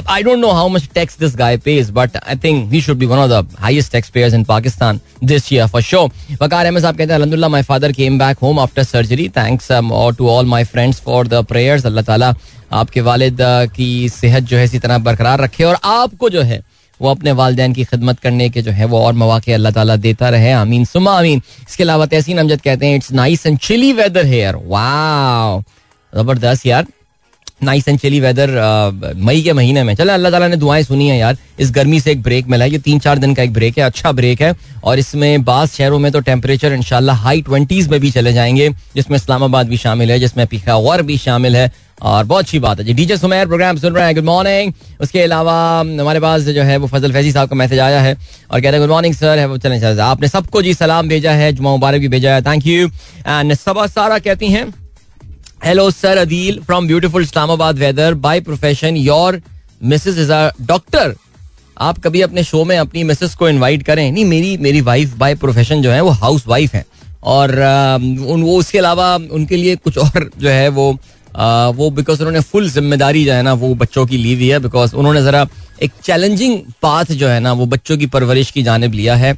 I 0.09 0.23
don't 0.23 0.39
know 0.39 0.51
how 0.51 0.69
much 0.69 0.88
tax 0.95 1.19
this 1.19 1.35
guy 1.38 1.57
pays 1.65 1.89
but 1.94 2.18
I 2.18 2.35
think 2.44 2.71
he 2.73 2.81
should 2.81 2.97
be 2.97 3.06
one 3.06 3.18
of 3.18 3.29
the 3.31 3.57
highest 3.59 3.91
tax 3.91 4.09
payers 4.09 4.33
in 4.33 4.44
Pakistan 4.45 5.00
this 5.24 5.51
year 5.53 5.67
for 5.67 5.81
sure 5.83 6.06
Waqar 6.41 6.65
Ahmed 6.65 6.81
साहब 6.81 6.97
कहते 6.97 7.12
हैं 7.12 7.19
अलहमदुल्ला 7.19 7.47
my 7.50 7.62
father 7.63 7.91
came 7.91 8.17
back 8.19 8.38
home 8.41 8.59
after 8.59 8.83
surgery 8.83 9.29
thanks 9.38 9.67
to 10.17 10.29
all 10.29 10.45
my 10.45 10.63
friends 10.74 11.01
for 11.06 11.27
the 11.27 11.44
prayers 11.50 11.85
अल्लाह 11.85 12.03
ताला 12.03 12.33
आपके 12.74 13.01
वालिद 13.01 13.38
की 13.75 13.88
सेहत 14.09 14.44
जो 14.44 14.57
है 14.57 14.63
इसी 14.63 14.79
तरह 14.79 14.97
बरकरार 15.06 15.41
रखे 15.41 15.63
और 15.63 15.77
आपको 15.83 16.29
जो 16.29 16.41
है 16.41 16.62
वो 17.01 17.12
अपने 17.12 17.31
वालदेन 17.31 17.74
की 17.74 17.83
खिदमत 17.83 18.19
करने 18.19 18.50
के 18.50 18.62
जो 18.62 18.71
है 18.71 18.86
वो 18.86 19.00
और 19.01 19.13
मौके 19.13 19.53
अल्लाह 19.53 19.71
ताला 19.71 19.95
देता 19.98 20.30
रहे। 20.30 20.51
आमीन। 20.53 20.86
सुमा 20.86 21.18
आमीन। 21.19 21.42
इसके 21.69 21.83
अलावा 21.83 22.06
तहसीन 22.06 22.38
अमजद 22.38 22.62
कहते 22.62 22.86
हैं 22.86 22.95
it's 22.95 23.12
nice 23.13 23.45
and 23.45 23.57
chilly 23.59 23.92
weather 23.94 24.25
here 24.25 24.56
वाह 24.65 25.59
ज़बरदस्त 26.13 26.65
यार। 26.65 26.86
नाइस 27.63 27.88
एंड 27.88 28.00
चिली 28.00 28.19
वेदर 28.19 28.50
मई 29.18 29.42
के 29.42 29.53
महीने 29.53 29.83
में। 29.83 29.94
चलो, 29.95 30.13
अल्लाह 30.13 30.31
ताला 30.31 30.48
ने 30.48 30.56
दुआएँ 30.57 30.83
सुनी 30.83 31.07
है 31.09 31.18
यार। 31.18 31.38
इस 31.59 31.71
गर्मी 31.71 32.00
से 32.00 32.12
एक 32.12 32.21
ब्रेक 32.24 32.48
मिला 32.50 32.65
है। 32.65 32.71
ये 32.71 32.77
तीन 32.80 33.00
चार 33.00 33.18
दिन 33.18 33.33
का 33.36 33.44
एक 33.44 33.53
ब्रेक 33.53 33.77
है 33.77 33.83
अच्छा 33.83 34.12
ब्रेक 34.12 34.42
है। 34.42 34.53
और 34.83 35.00
इसमें 35.00 35.44
बास 35.44 35.75
शहरों 35.75 36.00
में 36.00 36.12
तो 36.12 36.19
टेम्परेचर 36.21 36.74
इंशाल्लाह 36.74 37.15
हाई 37.15 37.42
ट्वेंटीज 37.42 37.88
में 37.88 38.00
भी 38.00 38.12
चले 38.12 38.33
जाएँगे, 38.33 38.69
जिसमें 38.95 39.18
इस्लामाबाद 39.18 39.68
भी 39.68 39.77
शामिल 39.77 40.12
है, 40.12 40.19
जिसमें 40.19 40.45
पिखावर 40.48 41.01
भी 41.01 41.18
शामिल 41.18 41.56
है। 41.56 41.71
और 42.01 42.24
बहुत 42.24 42.44
अच्छी 42.44 42.59
बात 42.59 42.80
है। 42.80 42.86
जी, 42.86 42.94
डीजे 42.94 43.18
सुमेर 43.18 43.48
प्रोग्राम 43.48 43.77
सुन 43.77 43.94
रहे 43.94 44.06
हैं। 44.06 44.15
गुड 44.15 44.25
मॉर्निंग 44.25 44.74
उसके 45.01 45.21
अलावा 45.21 45.53
हमारे 45.80 46.19
पास 46.19 46.42
जो 46.42 46.63
है 46.63 46.77
वो 46.77 46.88
फजल 46.88 47.12
फैजी 47.13 47.31
साहब 47.31 47.50
का 47.50 47.56
मैसेज 47.56 47.80
आया 47.80 48.01
है 48.01 48.13
और 48.13 48.62
कहते 48.62 48.68
हैं 48.68 48.80
गुड 48.80 48.89
मॉर्निंग 48.89 49.15
सर 49.15 49.39
है 49.39 49.45
वो 49.48 49.57
चलें 49.57 50.00
आपने 50.01 50.27
सबको 50.27 50.62
जी 50.62 50.74
सलाम 50.74 51.09
भेजा 51.09 51.31
है 51.33 51.51
जुमा 51.53 51.71
मुबारक 51.71 52.01
भी 52.01 52.07
भेजा 52.07 52.36
है। 52.36 52.42
थैंक 52.42 52.68
यू 52.68 52.88
एंड 52.88 53.53
सबा 53.56 53.88
सारा 53.88 54.19
कहती 54.19 54.48
हैं 54.48 54.68
hello 55.65 55.89
sir 55.92 56.18
Adeel 56.18 56.59
from 56.62 56.88
beautiful 56.88 57.24
Islamabad 57.24 57.80
weather 57.80 58.13
by 58.21 58.39
profession 58.42 58.95
your 58.98 59.42
Mrs 59.83 60.18
is 60.18 60.31
a 60.31 60.51
doctor 60.62 61.15
आप 61.77 62.00
कभी 62.00 62.21
अपने 62.21 62.44
शो 62.44 62.63
में 62.65 62.77
अपनी 62.77 63.03
मिसेस 63.03 63.36
को 63.36 63.50
इनवाइट 63.50 63.83
करें। 63.83 64.12
नहीं, 64.12 64.25
मेरी 64.25 64.57
मेरी 64.57 64.81
वाइफ 64.81 65.13
बाय 65.18 65.36
प्रोफेशन 65.36 65.81
जो 65.81 65.92
है 65.92 66.01
वो 66.01 66.09
हाउस 66.09 66.44
वाइफ 66.48 66.74
है। 66.74 66.86
और 67.24 67.51
उन, 67.51 68.44
वो 68.44 68.57
उसके 68.57 68.77
अलावा 68.77 69.15
उनके 69.15 69.57
लिए 69.57 69.75
कुछ 69.75 69.98
और 69.98 70.30
जो 70.39 70.50
है 70.50 70.68
वो 70.69 70.98
वो 71.33 71.89
बिकॉज़ 71.92 72.19
उन्होंने 72.19 72.39
फुल 72.42 72.69
ज़िम्मेदारी 72.69 73.24
जो 73.25 73.33
है 73.33 73.42
ना, 73.42 73.54
वो 73.54 73.74
बच्चों 73.75 74.06
की 74.06 74.18
ली 74.18 74.33
हुई 74.33 74.48
है 74.50 74.60
बिकॉज़ 74.60 74.95
उन्होंने 74.95 75.22
जरा 75.24 75.45
एक 75.83 75.92
चैलेंजिंग 76.04 76.57
पाथ 76.81 77.12
जो 77.13 77.28
है 77.28 77.39
ना, 77.39 77.54
वो 77.54 77.66
बच्चों 77.68 77.98
की 77.98 78.06
परवरिश 78.07 78.51
की 78.51 78.63
जानब 78.63 78.94
लिया 78.94 79.16
है। 79.16 79.33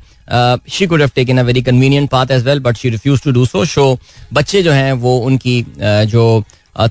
She 0.69 0.87
could 0.87 1.01
have 1.01 1.11
taken 1.15 1.37
a 1.37 1.43
very 1.43 1.61
convenient 1.61 2.09
path 2.09 2.31
as 2.31 2.43
well 2.45 2.59
but 2.59 2.77
she 2.77 2.89
refuse 2.89 3.21
to 3.23 3.31
do 3.31 3.45
so 3.45 3.63
so 3.65 3.97
बच्चे 4.33 4.63
जो 4.63 4.71
हैं, 4.71 4.91
वो 4.93 5.17
उनकी 5.19 5.65
जो 5.79 6.43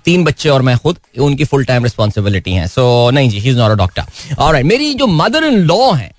तीन 0.05 0.25
बच्चे 0.25 0.49
और 0.49 0.63
मैं 0.63 0.77
खुद, 0.79 0.97
उनकी 1.21 1.45
फुल 1.45 1.65
टाइम 1.65 1.85
रिस्पॉन्सिबिलिटी 1.85 2.53
है। 2.53 2.67
सो 2.69 3.11
नहीं 3.11 3.31
जी 3.31 3.39
he 3.39 3.51
is 3.51 3.59
not 3.59 3.71
a 3.71 3.75
doctor 3.77 4.35
और 4.39 4.63
मेरी 4.65 4.93
जो 4.95 5.07
मदर 5.09 5.45
इन 5.45 5.59
लॉ 5.61 5.93
है 5.93 6.11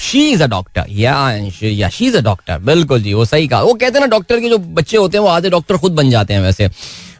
शी 0.00 0.20
इज़ 0.30 0.42
अ 0.42 0.46
डॉक्टर 0.46 0.84
या 0.90 1.88
शी 1.90 2.06
इज़ 2.06 2.16
अ 2.16 2.20
डॉक्टर 2.22 2.58
बिल्कुल 2.60 3.02
जी, 3.02 3.12
वो 3.12 3.24
सही 3.24 3.48
कहा। 3.48 3.62
वो 3.62 3.72
कहते 3.74 3.98
हैं 3.98 4.00
ना 4.00 4.06
डॉक्टर 4.08 4.40
के 4.40 4.48
जो 4.48 4.58
बच्चे 4.58 4.96
होते 4.96 5.18
हैं, 5.18 5.22
वो 5.24 5.30
आधे 5.30 5.50
डॉक्टर 5.50 5.76
खुद 5.76 5.92
बन 5.92 6.10
जाते 6.10 6.34
हैं 6.34 6.40
वैसे। 6.42 6.68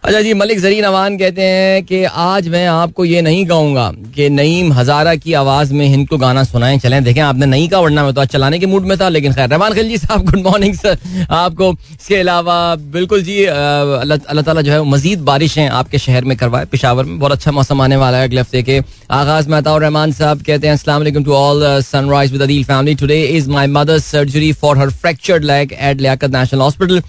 अच्छा 0.04 0.20
जी, 0.20 0.32
मलिक 0.34 0.58
जरीन 0.60 0.84
अवान 0.84 1.16
कहते 1.18 1.42
हैं 1.42 1.84
कि 1.84 2.02
आज 2.04 2.48
मैं 2.48 2.66
आपको 2.68 3.04
ये 3.04 3.20
नहीं 3.22 3.44
कहूँगा 3.46 3.90
कि 4.14 4.28
नईम 4.30 4.72
हजारा 4.72 5.14
की 5.14 5.32
आवाज़ 5.32 5.72
में 5.74 5.86
हिंद 5.86 6.08
को 6.08 6.16
गाना 6.18 6.42
सुनाएँ, 6.44 6.78
चलें। 6.78 7.04
देखें, 7.04 7.20
आपने 7.22 7.46
नहीं 7.46 7.68
कहा, 7.68 7.80
वरना 7.80 8.04
मैं 8.04 8.12
तो 8.14 8.20
आज 8.20 8.28
चलाने 8.28 8.58
के 8.58 8.66
मूड 8.66 8.86
में 8.86 8.96
था, 9.00 9.08
लेकिन 9.08 9.32
खैर, 9.34 9.48
रहमान 9.48 9.74
खिलजी 9.74 9.98
साहब 9.98 10.24
गुड 10.26 10.42
मॉर्निंग 10.46 10.74
सर 10.74 10.98
आपको, 11.30 11.70
इसके 11.72 12.16
अलावा, 12.16 12.74
बिल्कुल 12.76 13.22
जी 13.22 13.44
अल्लाह 13.44 14.42
ताला 14.42 14.60
जो 14.60 14.72
है, 14.72 14.82
मजीद 14.90 15.20
बारिशें 15.24 15.68
आपके 15.68 15.98
शहर 15.98 16.24
में 16.24 16.36
करवाए, 16.36 16.64
पिशावर 16.72 17.04
में। 17.04 17.18
बहुत 17.18 17.32
अच्छा 17.32 17.52
मौसम 17.52 17.80
आने 17.80 17.96
वाला 17.96 18.18
है 18.18 18.28
अगले 18.28 18.40
हफ़्ते 18.40 18.62
के 18.62 18.80
आगाज़ 19.12 19.48
में। 19.48 19.60
और 19.62 19.80
रहमान 19.82 20.12
साहब 20.12 20.42
कहते 20.42 20.66
हैं 20.66 20.74
असला 20.74 20.98
to 21.16 21.32
all 21.34 21.64
Sunrise 21.82 22.32
with 22.32 22.64
family 22.64 22.94
today 22.96 23.22
is 23.26 23.50
my 23.50 23.66
mother 23.72 23.98
surgery 24.04 24.52
for 24.54 24.78
her 24.78 24.90
fractured 25.02 25.44
leg 25.44 25.72
at 25.80 26.00
Liaquat 26.00 26.36
National 26.36 26.60
Hospital 26.60 27.02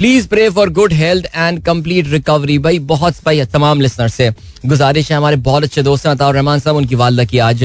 please 0.00 0.26
pray 0.28 0.48
for 0.48 0.70
good 0.72 0.92
health 0.92 1.26
and 1.26 1.60
complete 1.62 2.06
recovery 2.08 2.58
भाई, 2.58 2.78
बहुत 2.80 3.14
भाई, 3.24 3.44
तमाम 3.46 3.80
लिसनर 3.80 4.08
से 4.08 4.30
गुजारिश 4.66 5.10
है 5.10 5.16
हमारे 5.16 5.36
बहुत 5.38 5.64
अच्छे 5.64 5.82
दोस्त 5.82 6.06
हैं, 6.06 6.14
अताउर 6.14 6.34
रहमान 6.34 6.58
साहब, 6.58 6.76
उनकी 6.76 6.94
वालदा 6.94 7.24
की 7.24 7.38
आज 7.38 7.64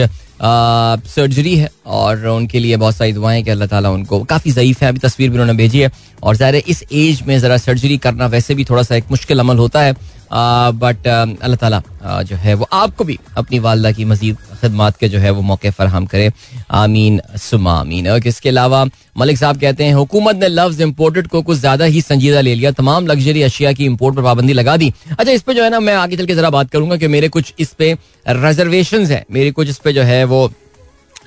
सर्जरी 1.08 1.56
है 1.56 1.70
और 1.88 2.26
उनके 2.28 2.60
लिए 2.60 2.78
बहुत 2.78 2.96
सारी 2.96 3.14
दुआएँ 3.14 3.44
कि 3.44 3.52
अल्लाह 3.52 3.68
ताला 3.68 3.90
उनको, 3.90 4.20
काफ़ी 4.24 4.52
ज़यीफ 4.52 4.82
है, 4.84 4.90
अभी 4.90 5.00
तस्वीर 5.00 5.30
भी 5.30 5.38
उन्होंने 5.38 5.54
भेजी 5.58 5.80
है। 5.80 5.92
और 6.24 6.36
ज़ाहिर 6.36 6.56
इस 6.68 6.84
एज 6.92 7.22
में 7.28 7.38
ज़रा 7.40 7.58
सर्जरी 7.58 7.98
करना 7.98 8.26
वैसे 8.28 8.56
भी 8.56 8.66
थोड़ा 8.66 8.84
सा 8.84 8.96
एक 8.96 9.12
मुश्किल 9.12 9.40
अमल 9.40 9.58
होता 9.58 9.82
है। 9.82 9.96
बट 10.36 11.08
अल्लाह 11.08 11.56
ताला 11.56 11.82
जो 12.24 12.36
है 12.36 12.54
वो 12.54 12.68
आपको 12.74 13.04
भी 13.04 13.18
अपनी 13.38 13.60
वालदा 13.60 13.92
की 13.92 14.06
मजीद 14.06 14.38
खदमात 14.62 14.98
के 14.98 15.10
जो 15.10 15.20
है 15.20 15.32
वो 15.32 15.42
मौके 15.44 15.70
फराहम 15.72 16.06
करे। 16.06 16.32
आमीन 16.74 17.20
सुमा 17.40 17.74
आमीन। 17.80 18.08
इसके 18.28 18.50
अलावा 18.50 18.84
मलिक 19.18 19.38
साहब 19.38 19.60
कहते 19.60 19.84
हैं, 19.84 19.94
हुकूमत 19.94 20.36
ने 20.36 20.48
लफ्ज 20.50 20.82
इम्पोर्टेड 20.82 21.28
को 21.28 21.42
कुछ 21.42 21.58
ज़्यादा 21.60 21.86
ही 21.86 22.02
संजीदा 22.02 22.42
ले 22.42 22.56
लिया। 22.56 22.72
तमाम 22.74 23.08
लग्जरी 23.08 23.42
अशिया 23.44 23.72
की 23.74 23.86
इम्पोर्ट 23.86 24.16
पर 24.16 24.24
पाबंदी 24.24 24.54
लगा 24.54 24.78
दी। 24.78 24.92
अच्छा 25.10 25.32
इस 25.32 25.42
पर 25.42 25.54
जो 25.54 25.64
है 25.64 25.70
ना, 25.70 25.80
मैं 25.80 25.96
आगे 25.96 26.18
चल 26.18 26.26
के 26.26 26.36
जरा 26.36 26.50
बात 26.50 26.70
करूँगा 26.72 26.98
कि 26.98 27.08
मेरे 27.08 27.30
कुछ 27.30 27.54
इस 27.60 27.74
पे 27.74 27.94
रिजर्वेशन 28.28 29.06
है। 29.08 29.26
मेरी 29.32 29.52
कुछ 29.52 29.70
इस 29.70 29.78
पे 29.80 29.94
जो 29.94 30.04
है 30.04 30.24
वो 30.26 30.46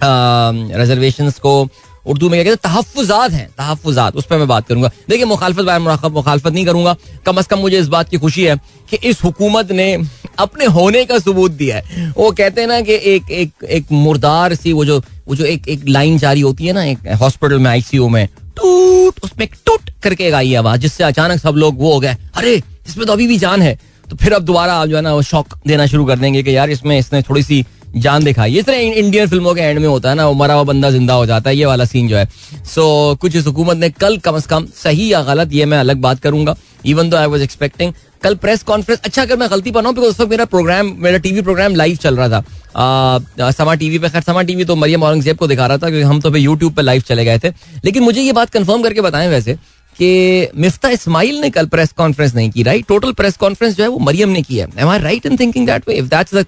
रिजर्वेशन 0.02 1.30
को 1.42 1.64
उर्दू 2.08 2.28
में 2.28 2.42
क्या 2.42 2.54
कहते 2.54 2.68
हैं 2.68 2.82
तहफात 2.82 3.32
हैं 3.32 3.48
तहफात 3.58 4.16
उस 4.16 4.26
पर 4.26 4.38
मैं 4.38 4.48
बात 4.48 4.66
करूँगा। 4.66 4.90
देखिए, 5.08 5.24
मुखालफत 5.24 5.62
बाय 5.62 5.78
मुखालफत 5.78 6.52
नहीं 6.52 6.64
करूँगा। 6.66 6.96
कम 7.26 7.36
अज 7.36 7.46
कम 7.46 7.58
मुझे 7.58 7.78
इस 7.78 7.88
बात 7.88 8.08
की 8.08 8.16
खुशी 8.16 8.44
है 8.44 8.56
कि 8.90 8.96
इस 9.04 9.22
हुकूमत 9.24 9.72
ने 9.72 10.02
अपने 10.38 10.64
होने 10.64 11.04
का 11.04 11.18
सबूत 11.18 11.50
दिया 11.50 11.76
है। 11.76 12.12
वो 12.16 12.30
कहते 12.30 12.60
हैं 12.60 12.68
ना 12.68 12.80
कि 12.80 12.92
एक 12.92 13.30
एक 13.30 13.64
एक 13.64 13.86
मुर्दार 13.92 14.54
सी, 14.54 14.72
वो 14.72 14.84
जो 14.84 15.02
वो 15.28 15.34
जो 15.34 15.44
एक 15.44 15.68
एक 15.68 15.84
लाइन 15.88 16.18
जारी 16.18 16.40
होती 16.40 16.66
है 16.66 16.72
ना, 16.72 16.84
एक 16.84 16.98
हॉस्पिटल 17.20 17.58
में, 17.58 17.70
आईसीयू 17.70 18.08
में, 18.08 18.28
टूट, 18.56 19.14
उसमें 19.24 19.48
टूट 19.66 19.90
करके 20.02 20.30
आई 20.30 20.54
आवाज़, 20.54 20.80
जिससे 20.80 21.04
अचानक 21.04 21.40
सब 21.40 21.54
लोग 21.54 21.78
वो 21.78 21.92
हो 21.92 22.00
गए, 22.00 22.16
अरे, 22.34 22.62
इसमें 22.88 23.06
तो 23.06 23.12
अभी 23.12 23.26
भी 23.26 23.38
जान 23.38 23.62
है। 23.62 23.78
तो 24.10 24.16
फिर 24.16 24.32
अब 24.32 24.42
दोबारा 24.42 24.74
आप 24.74 24.88
जो 24.88 24.96
है 24.96 25.02
ना, 25.02 25.14
वो 25.14 25.22
शौक 25.22 25.58
देना 25.66 25.86
शुरू 25.86 26.04
कर 26.04 26.18
देंगे 26.18 26.42
कि 26.42 26.56
यार, 26.56 26.70
इसमें, 26.70 26.98
इसने 26.98 27.22
थोड़ी 27.22 27.42
सी 27.42 27.66
जान 27.96 28.24
दिखाई 28.24 28.58
इस 28.58 28.64
तरह 28.64 28.76
इंडियन 28.76 29.26
फ़िल्मों 29.28 29.54
के 29.54 29.60
एंड 29.60 29.78
में 29.78 29.86
होता 29.88 30.08
है 30.08 30.14
ना 30.14 30.30
मरा 30.32 30.54
हुआ 30.54 30.62
बंदा 30.64 30.90
ज़िंदा 30.90 31.14
हो 31.14 31.26
जाता 31.26 31.50
है 31.50 31.56
ये 31.56 31.64
वाला 31.66 31.84
सीन 31.84 32.08
जो 32.08 32.16
है। 32.16 32.24
सो 32.24 33.12
so, 33.12 33.18
कुछ 33.20 33.36
इस 33.36 33.46
हुकूमत 33.46 33.76
ने 33.76 33.90
कल 33.90 34.16
कम 34.18 34.36
अज 34.36 34.46
कम 34.46 34.66
सही 34.76 35.12
या 35.12 35.22
गलत 35.24 35.52
ये 35.52 35.66
मैं 35.66 35.78
अलग 35.78 36.00
बात 36.00 36.20
करूँगा। 36.20 36.56
Even 36.86 37.10
though 37.10 37.16
I 37.16 37.26
was 37.26 37.42
expecting 37.42 37.92
कल 38.22 38.34
प्रेस 38.36 38.62
कॉन्फ्रेंस 38.62 39.00
अच्छा 39.04 39.22
अगर 39.22 39.36
मैं 39.36 39.48
गलती 39.50 39.70
पर 39.70 39.82
बिकॉज़ 39.84 40.04
उस 40.04 40.20
वक्त 40.20 40.30
मेरा 40.30 40.44
प्रोग्राम 40.46 40.94
मेरा 40.98 41.18
टीवी 41.18 41.42
प्रोग्राम 41.42 41.74
लाइव 41.74 41.96
चल 41.96 42.16
रहा 42.16 42.28
था। 42.30 43.50
समा 43.52 43.74
टीवी 43.74 43.98
पे 43.98 44.08
खैर 44.08 44.22
समा 44.22 44.42
टीवी 44.42 44.64
तो 44.64 44.76
मरियम 44.76 45.02
औरंगज़ेब 45.02 45.36
को 45.36 45.46
दिखा 45.46 45.66
रहा 45.66 45.78
था 45.78 45.88
क्योंकि 45.88 46.04
हम 46.04 46.20
तो 46.20 46.30
फिर 46.30 46.40
यूट्यूब 46.40 46.74
पे 46.74 46.82
लाइव 46.82 47.02
चले 47.08 47.24
गए 47.24 47.38
थे। 47.38 47.48
लेकिन 47.84 48.02
मुझे 48.02 48.20
ये 48.20 48.32
बात 48.32 48.50
कंफर्म 48.50 48.82
करके 48.82 49.00
बताएँ 49.00 49.28
वैसे 49.28 49.54
कि 49.96 50.48
मिफ्ता 50.56 50.88
इस्माइल 50.90 51.40
ने 51.40 51.50
कल 51.50 51.66
प्रेस 51.66 51.92
कॉन्फ्रेंस 51.92 52.34
नहीं 52.34 52.50
की 52.50 52.62
राइट 52.62 52.86
टोटल 52.88 53.12
प्रेस 53.12 53.36
कॉन्फ्रेंस 53.36 53.76
जो 53.76 53.82
है 53.84 53.88
वो 53.90 53.98
मरियम 54.00 54.28
ने 54.28 54.42
की 54.42 54.58
है। 54.58 54.68
Am 54.78 54.88
I 54.88 54.98
right 55.00 55.26
in 55.26 55.36
thinking 55.36 55.66
that 55.66 55.88
way 55.88 55.94
if 55.94 56.06
that's 56.08 56.34
the 56.34 56.44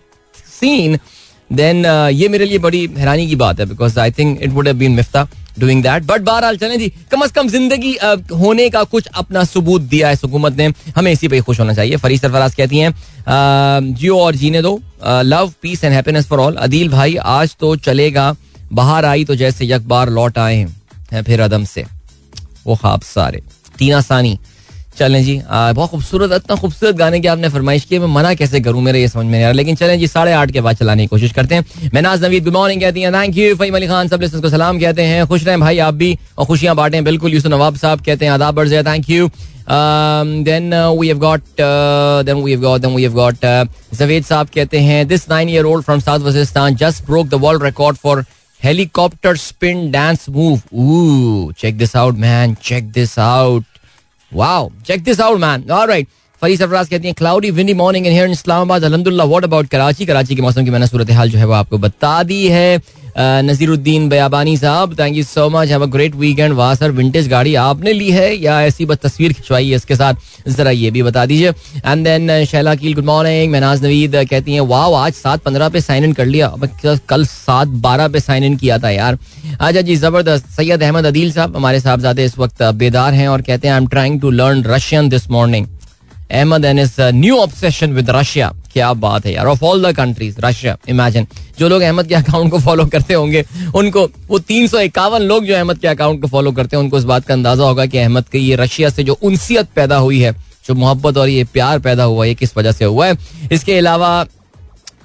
scene 0.51 0.99
then 1.51 1.85
ये 2.13 2.29
मेरे 2.29 2.45
लिए 2.45 2.59
बड़ी 2.61 2.87
हैरानी 2.97 3.27
की 3.29 3.37
बात 3.37 3.61
है 3.61 3.67
because 3.67 3.99
I 4.01 4.11
think 4.11 4.43
it 4.43 4.51
would 4.51 4.69
been 4.73 4.93
Miftah 4.93 5.27
doing 5.59 5.83
that 5.83 6.03
but 6.05 6.21
बहरहाल 6.23 6.57
चलें 6.57 6.79
जी, 6.79 6.89
कम 7.11 7.21
अज 7.21 7.31
कम 7.33 7.49
ज़िंदगी 7.49 7.97
होने 8.35 8.69
का 8.71 8.83
कुछ 8.87 9.07
अपना 9.15 9.45
सबूत 9.45 9.83
दिया 9.85 10.09
है 10.09 10.15
हुकूमत 10.15 10.57
ने। 10.57 10.69
हमें 10.97 11.11
इसी 11.13 11.29
पे 11.29 11.41
खुश 11.41 11.61
होना 11.61 11.75
चाहिए। 11.75 11.97
फरीद 11.97 12.21
सरफराज 12.21 12.55
कहती 12.55 12.79
हैं 12.79 12.95
जियो 13.95 14.19
और 14.19 14.35
जीने 14.35 14.63
दो। 14.63 14.81
Love 15.05 15.53
peace 15.63 15.85
and 15.85 15.93
happiness 15.95 16.27
for 16.27 16.41
all 16.41 16.55
Adeel 16.57 16.89
भाई, 16.89 17.17
आज 17.17 17.57
तो 17.61 17.75
चलेगा, 17.79 18.35
बाहर 18.73 19.05
आई 19.05 19.25
तो 19.25 19.35
जैसे 19.37 19.67
यकबार 19.67 20.11
लौट 20.11 20.39
आए 20.39 20.57
हैं 21.13 21.23
फिर 21.23 21.41
अदम 21.41 21.65
से। 21.65 21.85
वो 22.67 22.77
खाब 22.77 23.03
सारे। 23.05 23.43
तीना 23.79 24.01
सानी 24.03 24.39
चलें 25.01 25.23
जी 25.25 25.39
आ, 25.39 25.73
बहुत 25.73 25.91
खूबसूरत 25.91 26.33
इतना 26.33 26.57
खूबसूरत 26.57 26.97
गाने 26.97 27.21
की 27.21 27.29
आपने 27.29 27.49
फरमाइश 27.49 27.85
की 27.91 27.99
मैं 27.99 28.07
मना 28.15 28.33
कैसे 28.41 28.61
करूँ 28.61 28.83
मेरे 28.83 29.01
ये 29.01 29.09
समझ 29.09 29.25
में 29.25 29.31
नहीं 29.33 29.43
आ 29.43 29.47
रहा 29.47 29.57
लेकिन 29.57 29.77
चलें 29.77 29.99
जी 29.99 30.07
साढ़े 30.07 30.33
आठ 30.33 30.51
के 30.53 30.61
बाद 30.61 30.77
चलाने 30.77 31.03
की 31.03 31.09
कोशिश 31.09 31.33
करते 31.33 31.55
हैं 31.55 31.91
मेनाज 31.95 32.25
नवीद 32.25 32.45
गुड 32.45 32.55
मॉर्निंग 32.55 32.81
कहती 32.81 33.03
हैं 33.03 33.13
थैंक 33.15 33.37
यू 33.37 33.55
फईम 33.63 33.77
अली 33.77 33.87
खान 33.87 34.09
सब 34.09 34.23
लिस्टर्स 34.23 34.43
को 34.43 34.51
सलाम 34.51 34.81
कहते 34.81 35.03
हैं 35.13 35.27
खुश 35.27 35.45
रहें 35.45 35.61
भाई 35.61 35.79
आप 35.87 35.95
भी 36.03 36.17
और 36.39 36.47
खुशियाँ 36.47 36.75
बांटें 36.77 37.03
बिल्कुल 37.05 37.35
यूसुफ 37.35 37.53
नवाब 37.53 37.77
साहब 37.77 38.01
कहते 38.07 38.25
हैं 38.25 38.33
आदाब 38.33 38.55
बर्ज 38.55 38.75
thank 38.87 39.11
you 39.11 39.31
Um, 39.71 40.31
then 40.43 40.73
uh, 40.73 40.93
we 40.93 41.09
have 41.09 41.19
got 41.21 41.61
uh, 41.65 42.25
then 42.25 42.41
we 42.43 42.51
have 42.51 42.63
got 42.63 42.83
then 42.83 42.93
we 42.93 43.05
have 43.05 43.15
got 43.15 43.45
uh, 43.45 43.67
Zaved 43.99 44.25
sahab 44.25 44.49
कहते 44.55 44.79
हैं 44.81 45.05
this 45.09 45.29
nine 45.29 45.49
year 45.49 45.65
old 45.65 45.85
from 45.85 46.01
South 46.01 46.23
Waziristan 46.23 46.79
just 46.81 47.07
broke 47.07 47.31
the 47.31 47.39
world 47.39 47.63
record 47.63 47.99
for 47.99 48.25
helicopter 48.61 49.37
spin 49.37 49.91
dance 49.91 50.29
move. 50.29 50.65
Ooh, 50.75 51.53
check 51.53 51.77
this 51.77 51.95
out, 51.95 52.17
man. 52.17 52.57
Check 52.57 52.93
this 52.93 53.17
Wow, 54.33 54.73
check 54.85 55.05
this 55.05 55.21
out, 55.21 55.39
man. 55.41 55.71
All 55.71 55.87
right. 55.87 56.09
Fari 56.43 56.57
Sarfaraz 56.57 56.89
कहती 56.89 57.07
हैं 57.07 57.15
cloudy 57.15 57.51
windy 57.51 57.73
morning 57.75 58.07
in 58.07 58.13
here 58.13 58.27
in 58.27 58.33
Islamabad 58.33 58.85
अलहमदुल्ला 58.85 59.25
what 59.25 59.45
about 59.45 59.67
Karachi 59.71 60.07
Karachi 60.07 60.37
के 60.37 60.43
मौसम 60.43 60.65
की 60.65 60.71
मैंने 60.71 60.87
सूरत 60.87 61.11
हाल 61.17 61.31
जो 61.31 61.39
है 61.39 61.47
वो 61.47 61.53
आपको 61.53 61.79
बता 61.79 62.23
दी 62.23 62.47
है 62.49 62.79
नजीरुद्दीन 63.19 64.09
बयाबानी 64.09 64.57
साहब 64.57 64.99
thank 64.99 65.17
you 65.17 65.23
so 65.25 65.49
much 65.51 65.69
have 65.69 65.83
a 65.83 65.87
great 65.93 66.15
weekend 66.17 66.53
वाह 66.55 66.75
सर 66.75 66.91
विंटेज 66.93 67.29
गाड़ी 67.29 67.55
आपने 67.63 67.93
ली 67.93 68.11
है 68.11 68.35
या 68.37 68.61
ऐसी 68.63 68.85
बस 68.87 68.99
तस्वीर 69.03 69.33
खिंचवाई 69.33 69.69
है 69.69 69.77
इसके 69.77 69.97
साथ? 69.97 70.15
जरा 70.49 70.71
ये 70.71 70.91
भी 70.91 71.03
बता 71.03 71.25
दीजिए. 71.27 71.51
And 71.87 72.05
then 72.05 72.45
Shaila 72.45 72.75
Keel 72.75 72.95
good 72.95 73.05
morning 73.05 73.53
Mehnaz 73.53 73.85
Naveed 73.85 74.17
कहती 74.31 74.53
हैं, 74.53 74.61
वाह, 74.63 74.97
आज 74.99 75.13
सात 75.15 75.43
पंद्रह 75.43 75.69
पे 75.69 75.81
साइन 75.81 76.05
इन 76.05 76.13
कर 76.13 76.27
लिया. 76.27 76.53
कल 77.09 77.25
सात 77.27 77.69
बारह 77.87 78.09
पे 78.09 78.21
साइन 78.21 78.45
इन 78.45 78.57
किया 78.57 78.79
था 78.79 78.91
यार. 78.91 79.19
अच्छा 79.61 79.81
जी, 79.81 79.97
ज़बरदस्त. 79.97 80.47
सैयद 80.57 80.83
अहमद 80.83 81.07
अदील 81.07 81.33
साहब, 81.33 81.57
हमारे 81.57 81.81
साहबजादे 81.81 82.25
इस 82.25 82.39
वक्त 82.39 82.63
बेदार 82.63 83.15
हैं 83.15 83.29
और 83.29 83.43
कहते 83.43 83.69
हैं 83.69 83.75
I 83.75 83.81
am 83.81 83.87
trying 83.89 84.21
to 84.21 84.31
learn 84.31 84.65
Russian 84.65 85.09
this 85.09 85.31
morning 85.31 85.67
Ahmed 86.31 86.65
and 86.65 86.81
his 86.81 87.01
new 87.01 87.37
obsession 87.39 87.93
with 87.93 88.11
Russia 88.11 88.53
क्या 88.73 88.93
बात 88.95 89.27
है 89.27 89.33
यार? 89.33 89.47
Of 89.47 89.65
all 89.65 89.83
the 89.83 89.95
countries 89.97 90.37
Russia 90.41 90.77
imagine 90.89 91.27
जो 91.59 91.69
लोग 91.69 91.83
अहमद 91.83 92.07
के 92.07 92.15
अकाउंट 92.15 92.51
को 92.51 92.59
फॉलो 92.59 92.85
करते 92.87 93.15
होंगे, 93.15 93.45
उनको 93.75 94.09
वो 94.29 94.39
तीन 94.41 94.67
सौ 94.67 94.81
इक्यावन 94.81 95.23
लोग 95.23 95.45
जो 95.45 95.55
अहमद 95.55 95.79
के 95.79 95.89
अकाउंट 95.89 96.21
को 96.23 96.29
फॉलो 96.29 96.53
करते 96.53 96.77
हैं, 96.77 96.83
उनको 96.83 96.99
इस 96.99 97.05
बात 97.05 97.25
का 97.25 97.35
अंदाज़ा 97.35 97.65
होगा 97.65 97.87
कि 97.87 97.99
अहमद 97.99 98.29
की 98.29 98.39
ये 98.39 98.57
रशिया 98.57 98.91
से 98.91 99.05
जो 99.05 99.19
उनसियत 99.23 99.69
पैदा 99.77 99.97
हुई 99.99 100.21
है, 100.21 100.33
जो 100.67 100.75
मोहब्बत 100.75 101.17
और 101.17 101.29
ये 101.29 101.45
प्यार 101.53 101.79
पैदा 101.81 102.05
हुआ 102.05 102.27
है 102.27 102.35
किस 102.35 102.57
वजह 102.57 102.73
से 102.73 102.85
हुआ 102.85 103.07
है? 103.07 103.17
इसके 103.53 103.79
अलावा 103.79 104.27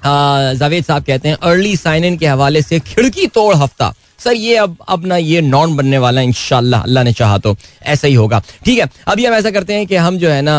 जावेद 0.04 0.84
साहब 0.84 1.04
कहते 1.04 1.28
हैं 1.28 1.36
अर्ली 1.42 1.76
साइन 1.76 2.04
इन 2.04 2.16
के 2.16 2.26
हवाले 2.26 2.62
से 2.62 2.78
खिड़की 2.80 3.26
तोड़ 3.28 3.54
हफ़्ता। 3.54 3.92
सर, 4.18 4.32
ये 4.32 4.56
अब 4.56 4.76
अपना 4.88 5.16
ये 5.16 5.40
नॉन 5.42 5.76
बनने 5.76 5.98
वाला 5.98 6.20
है 6.20 6.26
इनशाला 6.26 6.78
अल्लाह 6.78 7.04
ने 7.04 7.12
चाहा 7.12 7.38
तो 7.38 7.56
ऐसा 7.84 8.08
ही 8.08 8.14
होगा। 8.14 8.42
ठीक 8.64 8.78
है, 8.78 8.88
अभी 9.08 9.24
हम 9.26 9.34
ऐसा 9.34 9.50
करते 9.50 9.74
हैं 9.74 9.86
कि 9.86 9.96
हम 9.96 10.18
जो 10.18 10.30
है 10.30 10.42
ना 10.42 10.58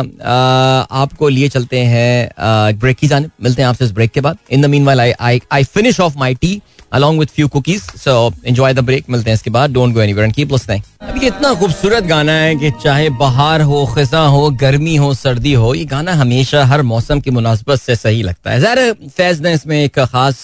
आपको 1.02 1.30
लिए 1.30 1.50
चलते 1.50 1.80
हैं 1.86 2.78
ब्रेक 2.80 2.98
की 2.98 3.08
जाने 3.08 3.30
मिलते 3.44 3.62
हैं 3.62 3.70
आपसे 3.70 3.86
इस 3.86 3.92
ब्रेक 3.92 4.12
के 4.12 4.22
बाद। 4.22 4.38
In 4.52 4.62
the 4.62 4.66
meanwhile 4.86 5.00
I 5.00 5.42
I 5.52 5.64
finish 5.66 6.00
off 6.00 6.18
my 6.18 6.36
tea 6.36 6.60
along 6.92 7.18
with 7.20 7.32
few 7.38 7.48
cookies, 7.54 7.82
so 8.02 8.12
enjoy 8.50 8.68
the 8.76 8.84
break 8.90 9.10
मिलते 9.10 9.30
हैं 9.30 9.36
इसके 9.36 9.50
बाद। 9.52 9.74
Go 9.74 9.82
anywhere 10.02 10.26
and 10.26 10.36
keep 10.36 10.52
listening 10.52 10.84
अभी 11.02 11.28
इतना 11.28 11.54
खूबसूरत 11.54 12.04
गाना 12.04 12.32
है 12.34 12.56
कि 12.56 12.72
चाहे 12.84 13.10
बाहर 13.20 13.62
हो 13.62 13.86
खिजा 13.96 14.20
हो, 14.20 14.50
गर्मी 14.62 14.96
हो, 14.96 15.14
सर्दी 15.14 15.54
हो, 15.54 15.74
ये 15.76 15.84
गाना 15.86 16.14
हमेशा 16.14 16.64
हर 16.66 16.82
मौसम 16.84 17.20
की 17.20 17.32
मुनासबत 17.32 17.82
से 17.82 17.96
सही 17.96 18.24
लगता 18.24 18.52
है। 18.52 18.60
ज़ाहिर 18.60 19.10
फैज 19.18 19.42
ने 19.42 19.54
इसमें 19.54 19.84
एक 19.84 20.00
खास 20.00 20.44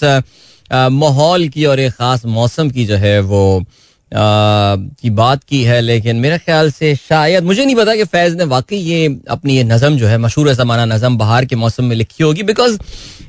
माहौल 0.74 1.48
की 1.48 1.66
और 1.66 1.80
एक 1.80 1.92
ख़ास 1.94 2.26
मौसम 2.36 2.70
की 2.70 2.86
जो 2.86 2.96
है 2.98 3.20
वो 3.22 3.44
आ, 4.12 4.76
की 5.02 5.10
बात 5.10 5.44
की 5.44 5.62
है 5.64 5.80
लेकिन 5.82 6.16
मेरे 6.16 6.38
ख्याल 6.38 6.70
से 6.72 6.94
शायद 6.96 7.44
मुझे 7.44 7.64
नहीं 7.66 7.76
पता 7.76 7.96
कि 7.96 8.04
फैज़ 8.06 8.36
ने 8.38 8.44
वाकई 8.46 8.78
ये 8.78 9.08
अपनी 9.30 9.56
ये 9.56 9.64
नज़म 9.64 9.96
जो 9.98 10.08
है 10.08 10.18
मशहूर 10.18 10.52
ज़माना 10.54 10.86
नज़म 10.86 11.18
बाहर 11.18 11.46
के 11.46 11.56
मौसम 11.56 11.86
में 11.86 11.96
लिखी 11.96 12.24
होगी 12.24 12.44
बिकॉज़ 12.44 12.78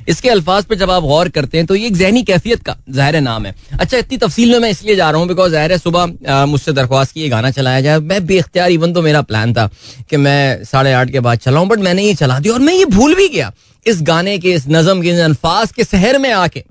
इसके 0.09 0.29
अल्फाज 0.29 0.65
पर 0.65 0.75
जब 0.75 0.91
आप 0.91 1.03
गौर 1.03 1.29
करते 1.29 1.57
हैं 1.57 1.67
तो 1.67 1.75
ये 1.75 1.87
एक 1.87 1.95
जहनी 1.97 2.23
कैफियत 2.23 2.63
का 2.63 2.75
ज़ाहिर 2.89 3.19
नाम 3.21 3.45
है। 3.45 3.55
अच्छा 3.79 3.97
इतनी 3.97 4.17
तफसील 4.17 4.51
में 4.51 4.59
मैं 4.59 4.69
इसलिए 4.69 4.95
जा 4.95 5.09
रहा 5.09 5.19
हूँ 5.19 5.27
बिकॉज़ 5.27 5.51
ज़ाहिर 5.51 5.77
सुबह 5.77 6.45
मुझसे 6.45 6.71
दरख्वास्त 6.73 7.13
की 7.13 7.21
ये 7.21 7.29
गाना 7.29 7.51
चलाया 7.51 7.81
जाए। 7.81 7.99
मैं 8.01 8.25
बेख्तियार 8.25 8.71
इवन 8.71 8.93
तो 8.93 9.01
मेरा 9.01 9.21
प्लान 9.23 9.53
था 9.53 9.69
कि 10.09 10.17
मैं 10.17 10.63
साढ़े 10.65 10.93
आठ 10.93 11.11
के 11.11 11.19
बाद 11.19 11.37
चलाऊँ 11.39 11.67
बट 11.67 11.79
मैंने 11.79 12.03
ये 12.03 12.13
चला 12.15 12.39
दिया 12.39 12.53
और 12.53 12.59
मैं 12.61 12.73
ये 12.73 12.85
भूल 12.93 13.15
भी 13.15 13.27
गया। 13.29 13.51
इस 13.85 14.01
गाने 14.03 14.37
के 14.39 14.53
इस 14.53 14.67
नज़म 14.69 15.01
के 15.01 15.21
अल्फाज 15.21 15.71
के 15.71 15.83
शहर 15.85 16.17
में 16.19 16.31
आके 16.33 16.63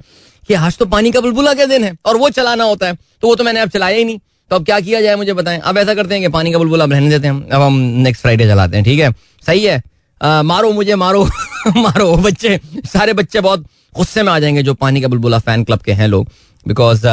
कि 0.49 0.55
आज 0.55 0.77
तो 0.79 0.87
पानी 0.87 1.11
का 1.11 1.21
बुलबुला 1.21 1.53
के 1.55 1.67
दिन 1.67 1.85
है 1.85 1.97
और 2.07 2.17
वो 2.17 2.31
चलाना 2.31 2.65
होता 2.65 2.87
है। 2.87 2.95
तो 2.95 3.29
वो 3.29 3.35
तो 3.35 3.45
मैंने 3.45 3.61
अब 3.61 3.69
चलाया 3.69 3.97
ही 3.97 4.05
नहीं। 4.05 4.19
तो 4.51 4.57
अब 4.57 4.65
क्या 4.65 4.79
किया 4.81 5.01
जाए 5.01 5.17
मुझे 5.17 5.33
बताएँ? 5.33 5.59
अब 5.61 5.79
ऐसा 5.79 5.95
करते 5.95 6.15
हैं 6.15 6.23
कि 6.23 6.29
पानी 6.29 6.53
का 6.53 6.59
बुलबुला 6.59 6.85
रहने 6.85 7.09
देते 7.11 7.29
हैं। 7.29 7.49
अब 7.49 7.63
हम 7.63 7.79
नेक्स्ट 8.07 8.23
फ्राइडे 8.23 8.47
चलाते 8.47 8.77
हैं 8.77 8.85
ठीक 8.85 8.99
है? 9.01 9.13
सही 9.47 9.65
है। 9.65 9.83
आ, 10.21 10.43
मारो 10.43 10.73
मुझे 10.73 10.95
मारो 10.95 11.25
मारो 11.77 12.15
बच्चे। 12.17 12.59
सारे 12.87 13.13
बच्चे 13.13 13.41
बहुत 13.41 13.65
गुस्से 13.97 14.23
में 14.23 14.33
आ 14.33 14.39
जाएँगे 14.39 14.63
जो 14.63 14.75
पानी 14.75 15.01
का 15.01 15.09
बुलबुला 15.09 15.39
फ़ैन 15.39 15.65
क्लब 15.65 15.81
के 15.81 15.93
हैं 15.93 16.09
लोग। 16.09 16.29
बिकॉज़ 16.67 17.07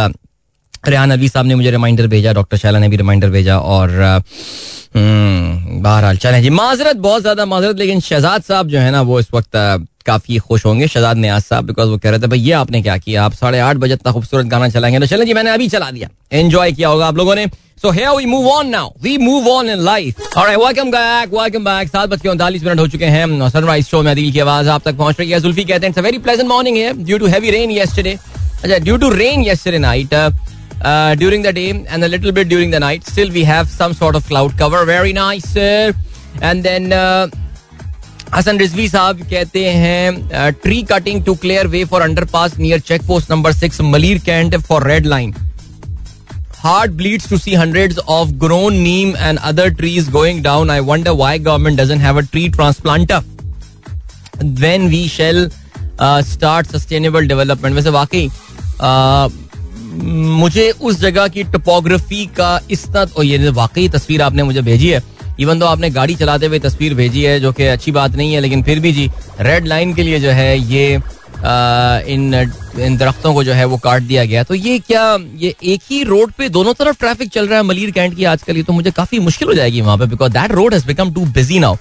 रेहान 0.88 1.12
अली 1.12 1.28
साहब 1.30 1.46
ने 1.46 1.56
मुझे 1.56 1.72
रिमाइंडर 1.72 2.08
भेजा 2.08 2.34
डॉक्टर 2.34 2.58
शैला 2.58 2.80
ने 2.80 2.88
भी 2.90 2.98
रिमाइंडर 2.98 3.30
भेजा 3.30 3.58
और 3.60 3.90
हम्म, 4.96 5.82
बहरहाल 5.82 6.18
चले 6.18 6.42
जी। 6.42 6.50
माजरत 6.50 6.96
बहुत 6.98 7.22
ज़्यादा 7.22 7.46
माजरत 7.46 7.78
लेकिन 7.80 8.00
शहजाद 8.00 8.42
साहब 8.44 8.68
जो 8.68 8.80
है 8.80 8.92
ना 8.92 9.02
वो 9.02 9.20
इस 9.20 9.28
वक्त 9.34 9.56
काफ़ी 10.02 10.38
खुश 10.40 10.66
होंगे 10.66 10.88
शहजाद 10.88 11.18
न्याज 11.18 11.42
साहब 11.44 11.66
बिकॉज़ 11.66 11.90
वो 11.90 11.98
कह 11.98 12.10
रहे 12.10 12.20
थे, 12.20 12.28
भाई, 12.28 12.40
ये 12.40 12.52
आपने 12.54 12.82
क्या 12.82 12.98
किया? 12.98 13.24
आप 13.24 13.34
साढ़े 13.34 13.60
आठ 13.60 13.78
बजे 13.78 13.96
तक 13.96 14.12
खूबसूरत 14.12 14.46
गाना 14.48 14.70
चलाएँगे 14.70 15.00
तो 15.00 15.06
चलें 15.08 15.26
जी, 15.26 15.34
मैंने 15.34 15.52
अभी 15.52 15.68
चला 15.70 15.92
दिया। 15.92 16.10
एंजॉय 16.32 16.72
किया 16.72 16.90
होगा 16.90 17.08
आप 17.08 17.18
लोगों 17.18 17.36
ने। 17.36 17.48
So 17.82 17.92
hey 17.92 18.06
we 18.08 18.26
move 18.26 18.48
on 18.50 18.68
now 18.70 18.90
we 19.04 19.18
move 19.18 19.48
on 19.50 19.70
in 19.70 19.80
life 19.84 20.20
welcome 20.38 20.92
back 20.92 21.34
welcome 21.34 21.64
back 21.66 21.88
सात 21.90 22.10
बज 22.10 22.22
के 22.22 22.30
उनतालीस 22.30 22.64
मिनट 22.64 22.80
हो 22.80 22.88
चुके 22.88 23.06
हैं। 23.06 23.50
सनराइज 23.50 23.88
शो 23.88 24.02
में 24.02 24.14
दिल 24.16 24.32
की 24.32 24.40
आवाज़ 24.40 24.70
आप 24.70 24.82
तक 24.86 24.98
पहुँच 24.98 25.20
रही 25.20 25.32
है। 25.32 25.40
जुल्फी 25.42 25.64
कहते 25.64 25.88
हैं 25.88 26.04
वेरी 26.04 26.18
प्लेजेंट 26.20 26.48
मॉर्निंग 26.50 26.78
है 26.78 26.94
due 27.04 27.18
to 27.18 27.28
heavy 27.28 27.52
rain 27.52 27.72
yesterday 27.72 28.18
अच्छा 28.64 28.78
due 28.78 28.98
to 28.98 29.10
rain 29.12 29.44
yesterday 29.44 29.78
night 29.80 30.14
during 31.18 31.44
the 31.46 31.54
day 31.56 31.68
and 31.90 32.04
little 32.06 32.32
bit 32.32 32.48
during 32.48 32.72
the 32.74 32.76
night 32.80 33.10
still 33.10 33.32
we 33.32 33.44
have 33.44 33.66
some 33.70 33.94
sort 33.94 34.16
of 34.16 34.28
cloud 34.28 34.58
cover 34.60 34.86
very 34.86 35.14
nice 35.14 35.56
and 35.58 36.64
then 36.64 36.90
Hasan 38.36 38.58
Rizvi 38.60 38.88
साहब 38.90 39.22
कहते 39.30 39.66
हैं 39.72 40.52
tree 40.64 40.82
cutting 40.92 41.24
to 41.26 41.34
clear 41.36 41.68
way 41.68 41.84
for 41.86 42.02
underpass 42.34 42.58
near 42.58 42.80
check 42.80 43.02
post 43.08 43.32
number 43.32 43.54
six 43.54 43.82
Malir 43.82 44.18
Cantt 44.26 44.56
for 44.68 44.88
Red 44.88 45.06
Line 45.06 45.34
heart 46.58 46.92
bleeds 46.92 47.30
to 47.30 47.38
see 47.38 47.54
hundred 47.56 47.98
of 48.00 48.30
grown 48.44 48.76
neem 48.78 49.16
and 49.18 49.40
other 49.40 49.70
trees 49.76 50.10
going 50.10 50.42
down 50.44 50.70
I 50.70 50.80
wonder 50.90 51.12
why 51.24 51.40
government 51.40 51.80
doesn't 51.80 52.02
a 52.04 52.20
tree 52.22 52.48
transplant 52.50 53.12
when 54.62 54.88
we 54.90 55.08
shall 55.10 55.50
start 56.32 56.76
sustainable 56.76 57.28
development 57.28 57.76
वैसे 57.76 57.90
वाकई 57.90 58.30
मुझे 59.94 60.70
उस 60.72 61.00
जगह 61.00 61.28
की 61.28 61.44
topography 61.44 62.26
का 62.38 62.60
इस 62.72 62.86
तरह 62.88 63.50
वाकई 63.54 63.88
तस्वीर 63.90 64.22
आपने 64.22 64.44
मुझे 64.44 64.62
भेजी 64.62 64.90
है। 64.90 65.02
इवन 65.42 65.60
तो 65.60 65.66
आपने 65.66 65.90
गाड़ी 65.90 66.16
चलाते 66.16 66.46
हुए 66.46 66.60
तस्वीर 66.60 66.94
भेजी 66.96 67.24
है, 67.24 67.40
जो 67.40 67.52
कि 67.52 67.66
अच्छी 67.68 67.92
बात 67.92 68.16
नहीं 68.16 68.34
है, 68.34 68.40
लेकिन 68.40 68.64
फिर 68.64 68.80
भी 68.80 68.92
जी 68.94 69.10
रेड 69.42 69.68
लाइन 69.68 69.94
के 69.94 70.04
लिए 70.04 70.20
जो 70.20 70.32
है, 70.32 70.58
ये 70.60 71.00
इन 71.44 72.34
इन 72.80 72.98
दरख्तों 72.98 73.34
को 73.34 73.44
जो 73.44 73.54
है 73.54 73.66
वो 73.66 73.78
काट 73.78 74.02
दिया 74.04 74.24
गया। 74.26 74.44
तो 74.44 74.56
ये 74.56 74.78
क्या, 74.80 75.18
ये 75.38 75.54
एक 75.64 75.82
ही 75.90 76.04
रोड 76.04 76.32
पे 76.32 76.50
दोनों 76.50 76.74
तरफ़ 76.74 77.00
ट्रैफ़िक 77.00 77.30
चल 77.32 77.48
रहा 77.48 77.58
है 77.58 77.64
मलिर 77.64 77.92
कैंट 77.92 78.16
की 78.16 78.24
आजकल? 78.26 78.58
ये 78.58 78.64
तो 78.64 78.74
मुझे 78.74 78.92
काफ़ी 78.92 79.20
मुश्किल 79.22 79.48
हो 79.48 79.54
जाएगी 79.54 79.82
वहाँ 79.82 79.98
पे 79.98 80.06
because 80.08 80.32
that 80.34 80.52
road 80.52 80.74
has 80.74 80.86
become 80.88 81.14
too 81.14 81.26
busy 81.34 81.60
now 81.60 81.76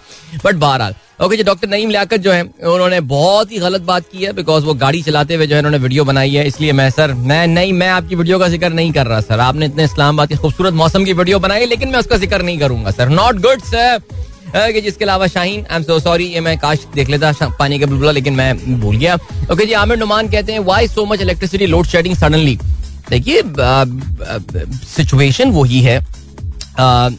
but 0.44 0.54
बहरहाल 0.56 0.94
ओके 1.22 1.36
जी 1.36 1.42
डॉक्टर 1.42 1.68
नईम 1.68 1.90
लियाकत 1.90 2.20
जो 2.20 2.32
है, 2.32 2.42
उन्होंने 2.42 3.00
बहुत 3.06 3.50
ही 3.52 3.58
गलत 3.58 3.82
बात 3.82 4.04
की 4.12 4.24
है 4.24 4.32
बिकॉज़ 4.32 4.64
वो 4.64 4.74
गाड़ी 4.76 5.02
चलाते 5.02 5.34
हुए 5.34 5.46
जो 5.46 5.54
है 5.54 5.60
उन्होंने 5.60 5.78
वीडियो 5.78 6.04
बनाई 6.04 6.30
है। 6.30 6.46
इसलिए 6.46 6.72
मैं 6.72 6.88
सर 6.90 7.12
मैं 7.14 7.46
नहीं, 7.46 7.72
मैं 7.72 7.88
आपकी 7.90 8.14
वीडियो 8.16 8.38
का 8.38 8.48
ज़िक्र 8.48 8.70
नहीं 8.70 8.92
कर 8.92 9.06
रहा 9.06 9.20
सर 9.20 9.40
आपने 9.40 9.66
इतने 9.66 9.84
इस्लामाबाद 9.84 10.28
की 10.28 10.36
खूबसूरत 10.36 10.74
मौसम 10.74 11.04
की 11.04 11.12
वीडियो 11.12 11.38
बनाई, 11.38 11.66
लेकिन 11.66 11.88
मैं 11.88 11.98
उसका 11.98 12.16
ज़िक्र 12.16 12.42
नहीं 12.42 12.58
करूँगा 12.58 12.90
सर 12.90 13.08
नॉट 13.10 13.40
गुड 13.42 13.62
सर 13.64 13.98
कि 14.54 14.80
जिसके 14.80 15.04
अलावा 15.04 15.26
Shaheen 15.28 15.64
I 15.70 15.76
am 15.76 15.82
so 15.82 15.98
sorry 16.00 16.24
ये 16.26 16.40
मैं 16.40 16.56
काश 16.58 16.86
देख 16.94 17.08
लेता 17.10 17.32
पानी 17.58 17.78
का 17.78 17.86
बुलबुला, 17.86 18.12
लेकिन 18.12 18.34
मैं 18.34 18.80
भूल 18.80 18.96
गया। 18.96 19.14
ओके 19.52 19.66
जी, 19.66 19.72
आमिर 19.74 19.98
नुमान 19.98 20.28
कहते 20.28 20.52
हैं 20.52 20.60
why 20.60 20.88
so 20.88 21.04
much 21.06 21.20
electricity 21.20 21.66
load 21.66 21.86
shedding 21.86 22.16
suddenly 22.16 22.58
देखिए 23.10 23.42
सिचुएशन 24.86 25.50
वही 25.52 25.80
है। 25.82 25.98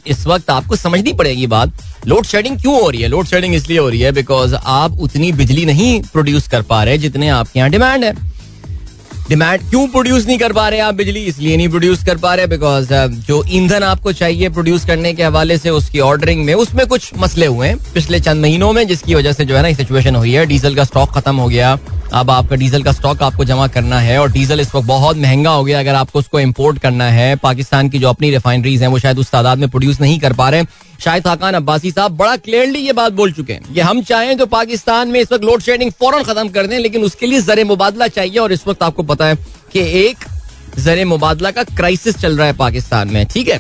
इस 0.08 0.26
वक्त 0.28 0.50
आपको 0.50 0.76
समझनी 0.76 1.14
पड़ेगी 1.14 1.48
बात 1.48 1.74
लोड 2.08 2.26
शेडिंग 2.26 2.58
क्यों 2.60 2.82
हो 2.82 2.90
रही 2.90 3.02
है? 3.02 3.08
लोड 3.08 3.26
शेडिंग 3.28 3.56
इसलिए 3.56 3.80
हो 3.80 3.90
रही 3.90 4.00
है 4.02 4.12
बिकॉज़ 4.12 4.56
आप 4.56 5.00
उतनी 5.02 5.32
बिजली 5.34 5.66
नहीं 5.66 6.02
प्रोड्यूस 6.04 6.48
कर 6.48 6.62
पा 6.64 6.84
रहे 6.84 6.98
जितने 6.98 7.30
आपके 7.30 7.60
यहाँ 7.60 7.70
डिमांड 7.72 8.04
है। 8.04 8.14
डिमांड 9.32 9.62
क्यों 9.70 9.86
प्रोड्यूस 9.88 10.26
नहीं 10.28 10.38
कर 10.38 10.54
पा 10.54 10.68
रहे 10.70 10.80
आप 10.80 10.96
बिजली? 10.96 11.20
इसलिए 11.26 11.58
नहीं 11.58 11.68
प्रोड्यूस 11.70 12.04
कर 12.06 12.18
पा 12.18 12.34
रहे 12.36 12.48
बिकॉज़ 12.48 12.88
जो 13.28 13.44
ईंधन 13.50 13.84
आपको 13.84 14.12
चाहिए 14.14 14.50
प्रोड्यूस 14.50 14.86
करने 14.86 15.14
के 15.14 15.24
हवाले 15.24 15.58
से, 15.58 15.70
उसकी 15.70 16.00
ऑर्डरिंग 16.00 16.44
में, 16.46 16.54
उसमें 16.54 16.86
कुछ 16.88 17.12
मसले 17.18 17.46
हुए 17.46 17.68
हैं 17.68 17.78
पिछले 17.94 18.20
चंद 18.20 18.42
महीनों 18.42 18.72
में, 18.74 18.86
जिसकी 18.88 19.16
वजह 19.16 19.34
से 19.34 19.46
जो 19.46 19.56
है 19.56 19.62
ना 19.62 19.74
सिचुएशन 19.74 20.16
हुई 20.16 20.34
है। 20.34 20.46
डीजल 20.46 20.76
का 20.76 20.84
स्टॉक 20.84 21.12
खत्म 21.12 21.36
हो 21.36 21.48
गया। 21.48 21.78
अब 22.14 22.30
आपका 22.30 22.56
डीजल 22.56 22.84
का 22.84 22.92
स्टॉक 22.92 23.22
आपको 23.24 23.44
जमा 23.46 23.68
करना 23.68 24.00
है 24.00 24.18
और 24.20 24.32
डीजल 24.32 24.60
इस 24.60 24.74
वक्त 24.76 24.88
बहुत 24.88 25.18
महँगा 25.18 25.50
हो 25.50 25.64
गया 25.64 25.80
अगर 25.80 25.96
आपको 25.96 26.20
उसको 26.20 26.40
इम्पोर्ट 26.40 26.80
करना 26.80 27.06
है, 27.06 27.36
पाकिस्तान 27.36 27.90
की 27.90 28.00
जो 28.00 28.10
अपनी 28.10 28.32
रिफाइनरीज 28.32 28.82
हैं, 28.82 28.90
वो 28.90 29.00
शायद 29.00 29.20
उस 29.20 29.32
तादाद 29.32 29.58
में 29.58 29.70
प्रोड्यूस 29.70 30.02
नहीं 30.02 30.20
कर 30.20 30.34
पा 30.34 30.50
रहे 30.50 30.64
शायद 31.04 31.24
खाकान 31.24 31.54
अब्बासी 31.54 31.92
साहब, 31.92 32.18
बड़ा 32.18 32.36
क्लियरली 32.38 32.80
ये 32.80 32.94
बात 32.94 33.14
बोल 33.14 33.32
चुके 33.32 33.54
हैं 33.54 33.74
कि 33.74 33.80
हम 33.80 34.02
चाहें 34.04 34.38
तो 34.38 34.46
पाकिस्तान 34.48 35.08
में 35.08 35.20
इस 35.20 35.32
वक्त 35.32 35.44
लोड 35.44 35.62
शेडिंग 35.62 35.92
फ़ौरन 35.92 36.24
खत्म 36.24 36.48
कर 36.50 36.68
दें, 36.68 36.78
लेकिन 36.80 37.04
उसके 37.04 37.28
लिए 37.28 37.42
जर 37.42 37.64
मुबादला 37.66 38.08
चाहिए 38.10 38.38
और 38.38 38.52
इस 38.52 38.68
वक्त 38.68 38.84
आपको 38.84 39.04
पता 39.04 39.26
है 39.26 39.36
कि 39.74 39.80
एक 40.02 40.26
जर 40.78 41.04
मुबादला 41.06 41.52
का 41.52 41.64
क्राइसिस 41.66 42.18
चल 42.18 42.38
रहा 42.38 42.48
है 42.48 42.54
पाकिस्तान 42.58 43.08
में। 43.08 43.26
ठीक 43.26 43.48
है? 43.48 43.60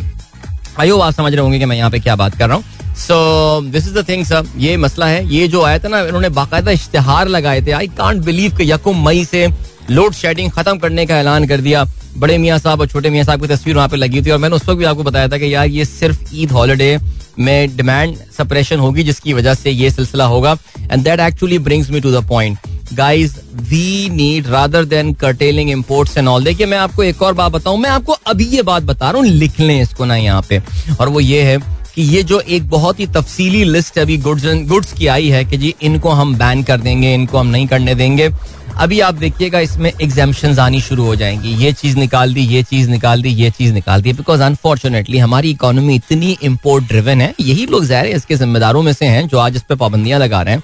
आयो 0.79 0.97
आप 0.99 1.13
समझ 1.13 1.33
रहे 1.33 1.41
होंगे 1.41 1.59
कि 1.59 1.65
मैं 1.65 1.77
यहाँ 1.77 1.89
पे 1.91 1.99
क्या 1.99 2.15
बात 2.15 2.37
कर 2.37 2.47
रहा 2.47 2.57
हूँ। 2.57 2.63
So 2.97 3.61
this 3.63 3.87
is 3.87 3.93
the 3.93 4.07
thing 4.09 4.25
sir 4.25 4.47
ये 4.57 4.75
मसला 4.77 5.05
है। 5.05 5.25
ये 5.27 5.47
जो 5.47 5.61
आया 5.63 5.79
था 5.79 5.87
ना, 5.87 5.99
इन्होंने 6.01 6.29
बाकायदा 6.31 6.71
इश्तेहार 6.71 7.27
लगाए 7.27 7.61
थे। 7.61 7.71
आई 7.71 7.87
कांट 7.97 8.23
बिलीव 8.25 8.55
कि 8.57 8.71
यकुम 8.71 9.05
मई 9.05 9.23
से 9.25 9.47
लोड 9.89 10.13
शेडिंग 10.13 10.51
खत्म 10.51 10.77
करने 10.77 11.05
का 11.05 11.19
ऐलान 11.19 11.47
कर 11.47 11.61
दिया। 11.61 11.83
बड़े 12.17 12.37
मियाँ 12.37 12.57
साहब 12.59 12.79
और 12.81 12.87
छोटे 12.87 13.09
मियाँ 13.09 13.25
साहब 13.25 13.41
की 13.41 13.47
तस्वीर 13.47 13.75
वहाँ 13.75 13.87
पे 13.89 13.97
लगी 13.97 14.21
थी 14.21 14.31
और 14.31 14.37
मैंने 14.37 14.55
उस 14.55 14.67
वक्त 14.69 14.79
भी 14.79 14.85
आपको 14.85 15.03
बताया 15.03 15.27
था 15.27 15.37
कि 15.37 15.53
यार 15.53 15.67
ये 15.67 15.85
सिर्फ़ 15.85 16.35
ईद 16.35 16.51
हॉलीडे 16.51 16.97
में 17.39 17.75
डिमांड 17.75 18.15
सप्रेशन 18.37 18.79
होगी, 18.79 19.03
जिसकी 19.03 19.33
वजह 19.33 19.53
से 19.53 19.71
ये 19.71 19.89
सिलसिला 19.91 20.25
होगा। 20.25 20.57
And 20.81 21.03
that 21.03 21.19
actually 21.19 21.59
brings 21.59 21.89
me 21.91 21.99
to 22.01 22.11
the 22.11 22.23
point 22.27 22.57
guys 22.93 23.35
we 23.69 24.09
need 24.11 24.47
rather 24.47 24.85
than 24.85 25.13
curtailing 25.13 25.69
imports 25.69 26.17
and 26.17 26.27
all 26.27 26.43
देखिए, 26.43 26.65
मैं 26.65 26.77
आपको 26.77 27.03
एक 27.03 27.21
और 27.21 27.33
बात 27.33 27.51
बताऊँ। 27.51 27.79
मैं 27.79 27.89
आपको 27.89 28.17
अभी 28.27 28.45
ये 28.45 28.61
बात 28.61 28.83
बता 28.83 29.11
रहा 29.11 29.21
हूँ, 29.21 29.27
लिख 29.27 29.59
लें 29.59 29.81
इसको 29.81 30.05
ना 30.05 30.15
यहाँ 30.15 30.45
पे। 30.49 30.61
और 30.99 31.09
वो 31.09 31.19
ये 31.19 31.41
है 31.43 31.57
कि 31.95 32.01
ये 32.03 32.23
जो 32.23 32.39
एक 32.39 32.69
बहुत 32.69 32.99
ही 32.99 33.05
तफसीली 33.07 33.63
लिस्ट 33.63 33.99
अभी 33.99 34.17
गुड्स 34.19 34.45
गुड्स 34.67 34.93
की 34.93 35.07
आई 35.07 35.29
है 35.29 35.43
कि 35.45 35.57
जी 35.57 35.73
इनको 35.81 36.09
हम 36.09 36.35
बैन 36.35 36.63
कर 36.63 36.77
देंगे, 36.79 37.13
इनको 37.13 37.37
हम 37.37 37.47
नहीं 37.47 37.67
करने 37.67 37.95
देंगे। 37.95 38.29
अभी 38.73 38.99
आप 38.99 39.15
देखिएगा 39.15 39.59
इसमें 39.59 39.91
एग्जामेशन 39.91 40.57
आनी 40.59 40.79
शुरू 40.81 41.05
हो 41.05 41.15
जाएँगी। 41.15 41.53
ये 41.55 41.71
चीज़ 41.73 41.97
निकाल 41.97 42.33
दी, 42.33 42.41
ये 42.41 42.61
चीज़ 42.63 42.89
निकाल 42.89 43.21
दी, 43.21 43.29
ये 43.31 43.49
चीज़ 43.49 43.73
निकाल 43.73 44.01
दी। 44.01 44.13
बिकॉज़ 44.13 44.41
अनफॉर्चुनेटली 44.41 45.17
हमारी 45.17 45.49
इकोनॉमी 45.51 45.95
इतनी 45.95 46.37
इम्पोर्ट 46.43 46.87
ड्रिवन 46.87 47.21
है, 47.21 47.33
यही 47.39 47.65
लोग 47.65 47.85
ज़ाहिर 47.85 48.15
इसके 48.15 48.35
जिम्मेदारों 48.35 48.81
में 48.81 48.93
से 48.93 49.05
हैं 49.05 49.27
जो 49.27 49.37
आज 49.39 49.55
इस 49.55 49.63
पर 49.63 49.75
पाबंदियाँ 49.75 50.19
लगा 50.19 50.41
रहे 50.41 50.53
हैं 50.53 50.63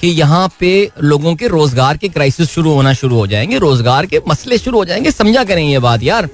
कि 0.00 0.08
यहाँ 0.10 0.48
पे 0.60 0.90
लोगों 1.02 1.34
के 1.34 1.48
रोज़गार 1.48 1.96
के 1.96 2.08
क्राइसिस 2.08 2.50
शुरू 2.50 2.72
होना 2.74 2.92
शुरू 2.94 3.16
हो 3.16 3.26
जाएँगे, 3.26 3.58
रोज़गार 3.58 4.06
के 4.06 4.20
मसले 4.28 4.58
शुरू 4.58 4.78
हो 4.78 4.84
जाएँगे। 4.84 5.10
समझा 5.10 5.44
करें 5.44 5.62
ये 5.62 5.78
बात 5.80 6.02
यार। 6.02 6.28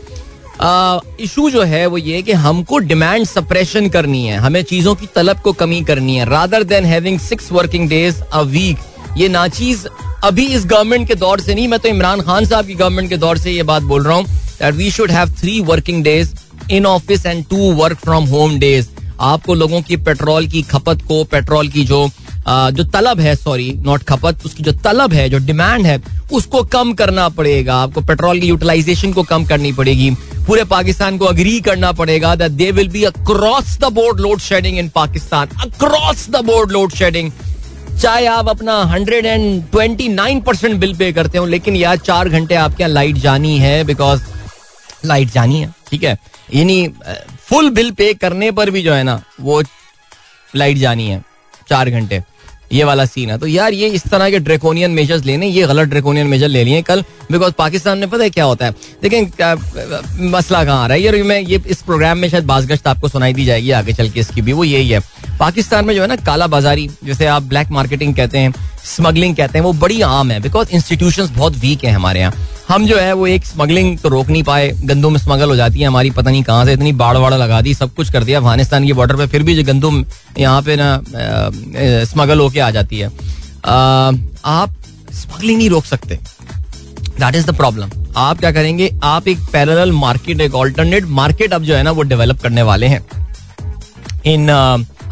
इशू 0.61 1.49
जो 1.50 1.62
है 1.62 1.87
वो 1.87 1.99
ये 1.99 2.23
कि 2.23 2.33
हमको 2.35 2.79
डिमांड 2.81 3.25
सप्रेशन 3.27 3.88
करनी 3.88 4.25
है। 4.27 4.37
हमें 4.38 4.62
चीज़ों 4.62 4.95
की 4.95 5.07
तलब 5.15 5.41
को 5.41 5.53
कमी 5.55 5.81
करनी 5.85 6.17
है। 6.17 6.29
Rather 6.31 6.62
than 6.65 6.85
having 6.85 7.19
six 7.21 7.50
working 7.53 7.88
days 7.88 8.21
a 8.23 8.41
week 8.43 8.79
ये 9.17 9.29
नाचीज 9.29 9.87
अभी 10.25 10.47
इस 10.47 10.67
गवर्नमेंट 10.67 11.07
के 11.09 11.15
दौर 11.15 11.41
से 11.41 11.55
नहीं, 11.55 11.69
मैं 11.69 11.79
तो 11.81 11.88
इमरान 11.88 12.21
खान 12.21 12.45
साहब 12.45 12.67
की 12.67 12.75
गवर्नमेंट 12.75 13.09
के 13.11 13.17
दौर 13.17 13.38
से 13.38 13.50
ये 13.50 13.62
बात 13.62 13.83
बोल 13.85 14.05
रहा 14.05 14.17
हूँ 14.17 14.25
that 14.27 14.75
we 14.75 14.91
should 14.91 15.11
have 15.11 15.35
three 15.41 15.61
working 15.62 16.03
days 16.05 16.35
in 16.71 16.87
office 16.87 17.27
and 17.27 17.45
two 17.50 17.73
work 17.75 17.99
from 17.99 18.25
home 18.29 18.59
days 18.59 18.88
आपको 19.21 19.55
लोगों 19.55 19.81
की 19.83 19.97
पेट्रोल 19.99 20.47
की 20.49 20.62
खपत 20.65 21.03
को 21.09 21.23
पेट्रोल 21.25 21.69
की 21.69 21.85
जो 21.85 22.09
जो 22.49 22.85
तलब 22.87 23.21
है 23.21 23.35
सॉरी 23.37 23.73
नॉट 23.78 24.02
खपत, 24.02 24.45
उसकी 24.45 24.62
जो 24.62 24.73
तलब 24.85 25.12
है, 25.12 25.28
जो 25.31 25.38
डिमांड 25.38 25.87
है, 25.87 26.00
उसको 26.33 26.62
कम 26.67 26.93
करना 26.95 27.28
पड़ेगा। 27.31 27.75
आपको 27.76 28.00
पेट्रोल 28.00 28.40
की 28.40 28.47
यूटिलाइजेशन 28.47 29.12
को 29.12 29.23
कम 29.25 29.45
करनी 29.47 29.73
पड़ेगी। 29.73 30.11
पूरे 30.47 30.64
पाकिस्तान 30.67 31.19
को 31.19 31.25
अग्री 31.25 31.61
करना 31.61 31.90
पड़ेगा 31.93 32.35
that 32.35 32.52
they 32.52 32.71
will 32.73 32.88
be 32.88 33.02
across 33.05 33.76
the 33.81 33.93
board 33.95 34.21
load 34.21 34.40
shedding 34.40 34.78
in 34.78 34.88
Pakistan. 34.95 35.49
Across 35.62 36.28
the 36.31 36.45
board 36.45 36.73
load 36.73 36.93
shedding 36.93 37.31
चाहे 38.00 38.26
आप 38.28 38.49
अपना 38.49 38.75
hundred 38.87 39.26
and 39.26 39.62
twenty 39.71 40.09
nine 40.09 40.40
percent 40.40 40.75
bill 40.81 40.95
pay 40.97 41.12
करते 41.12 41.38
हो, 41.38 41.47
लेकिन 41.47 41.76
यार 41.76 41.97
चार 41.99 42.28
घंटे 42.28 42.55
आपके 42.57 42.83
यहाँ 42.83 42.93
लाइट 42.95 43.17
जानी 43.19 43.59
है 43.59 43.83
बिकॉज़ 43.85 44.23
लाइट 45.05 45.33
जानी 45.33 45.61
है, 45.61 45.73
ठीक 45.90 46.05
है? 46.05 46.17
यानी 46.55 46.88
फुल 47.49 47.71
बिल 47.71 47.90
पे 47.90 48.12
करने 48.14 48.50
पर 48.50 48.71
भी 48.71 48.83
जो 48.83 48.93
है 48.95 49.02
ना, 49.05 49.21
वो 49.40 49.62
लाइट 50.55 50.76
जानी 50.78 51.09
है, 51.09 51.23
चार 51.69 51.90
घंटे। 51.90 52.23
ये 52.73 52.85
वाला 52.85 53.05
सीन 53.05 53.31
है। 53.31 53.39
तो 53.39 53.47
यार, 53.47 53.73
ये 53.73 53.89
इस 53.89 54.03
तरह 54.05 54.31
के 54.31 54.39
ड्रेकोनियन 54.39 54.91
मेजर्स 54.91 55.25
लेने, 55.25 55.47
ये 55.47 55.67
गलत 55.67 55.89
ड्रेकोनियन 55.89 56.27
मेजर 56.27 56.49
ले 56.49 56.65
लिए 56.65 56.83
कल 56.83 57.05
बिकॉज़ 57.33 57.53
पाकिस्तान 57.53 57.99
में 57.99 58.09
पता 58.11 58.23
है 58.23 58.31
क्या 58.31 58.45
होता 58.45 58.67
है? 58.67 58.75
देखें 59.03 60.31
मसला 60.31 60.65
कहाँ 60.65 60.83
आ 60.85 60.87
रहा 60.87 60.95
है? 60.95 61.03
यार, 61.03 61.17
मैं 61.23 61.41
ये 61.41 61.63
इस 61.67 61.83
प्रोग्राम 61.83 62.19
में 62.19 62.29
शायद 62.29 62.45
बाजगश्त 62.45 62.87
आपको 62.87 63.09
सुनाई 63.09 63.33
दी 63.33 63.45
जाएगी 63.45 63.71
आगे 63.71 63.93
चल 63.93 64.11
के, 64.11 64.21
इसकी 64.21 64.43
भी, 64.43 64.53
वो 64.53 64.65
यही 64.65 64.89
है। 64.89 65.01
पाकिस्तान 65.39 65.85
में 65.85 65.95
जो 65.95 66.03
है 66.03 66.09
ना, 66.09 66.17
काला 66.17 66.47
बाजारी, 66.47 66.89
जैसे 67.05 67.27
आप 67.27 67.43
ब्लैक 67.43 67.71
मार्केटिंग 67.71 68.15
कहते 68.15 68.39
हैं 68.39 68.55
स्मगलिंग 68.85 69.37
कहते 69.37 69.59
हैं, 69.59 69.65
वो 69.65 69.73
बड़ी 69.73 70.01
आम 70.03 70.31
है 70.31 70.41
बिकॉज़ 70.41 70.71
इंस्टीट्यूशन 70.71 71.28
बहुत 71.37 71.57
वीक 71.57 71.85
है 71.85 71.91
हमारे 71.91 72.21
यहाँ। 72.21 72.33
हम 72.69 72.87
जो 72.87 72.97
है 72.99 73.13
वो 73.13 73.26
एक 73.26 73.45
स्मगलिंग 73.47 73.99
तो 73.99 74.09
रोक 74.09 74.28
नहीं 74.28 74.43
पाए 74.43 74.69
गंदुम 74.85 75.17
स्मगल 75.17 75.49
हो 75.50 75.57
जाती 75.57 75.81
है, 75.81 75.87
हमारी 75.87 76.11
पता 76.11 76.31
नहीं 76.31 76.43
कहाँ 76.43 76.65
से 76.65 76.73
इतनी 76.73 76.93
बाढ़ 76.95 77.17
वाड़ 77.17 77.33
लगा 77.35 77.61
दी, 77.61 77.75
सब 77.75 77.95
कुछ 77.95 78.11
कर 78.13 78.25
दिया, 78.25 78.39
अफ़गानिस्तान 78.39 78.87
की 78.87 78.93
बॉर्डर 78.93 79.17
पे 79.17 79.26
फिर 79.26 79.43
भी 79.43 79.54
जो 79.54 79.65
गंदुम 79.65 80.04
यहाँ 80.39 80.63
पे 80.63 80.76
ना 80.76 81.00
स्मगल 82.04 82.41
होके 82.41 82.61
आ 82.61 82.71
जाती 82.71 82.99
है। 82.99 83.09
आप 83.67 84.75
स्मगलिंग 85.13 85.59
नहीं 85.59 85.71
रोक 85.71 85.85
सकते। 85.85 86.19
दैट 87.21 87.35
इज़ 87.35 87.47
द 87.47 87.54
प्रॉब्लम 87.57 87.91
आप 88.17 88.39
क्या 88.39 88.52
करेंगे, 88.52 88.91
आप 89.04 89.28
एक 89.28 89.39
पैरल 89.52 89.93
मार्केट 89.95 90.41
एक 90.41 90.54
ऑल्टरनेट 90.57 91.04
मार्केट 91.17 91.52
अब 91.52 91.63
जो 91.63 91.75
है 91.75 91.83
ना 91.83 91.91
वो 91.91 92.02
डेवलप 92.04 92.41
करने 92.43 92.63
वाले 92.63 92.87
हैं 92.87 93.02
इन 94.26 94.49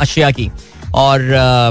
अशिया 0.01 0.31
की। 0.31 0.51
और 0.95 1.23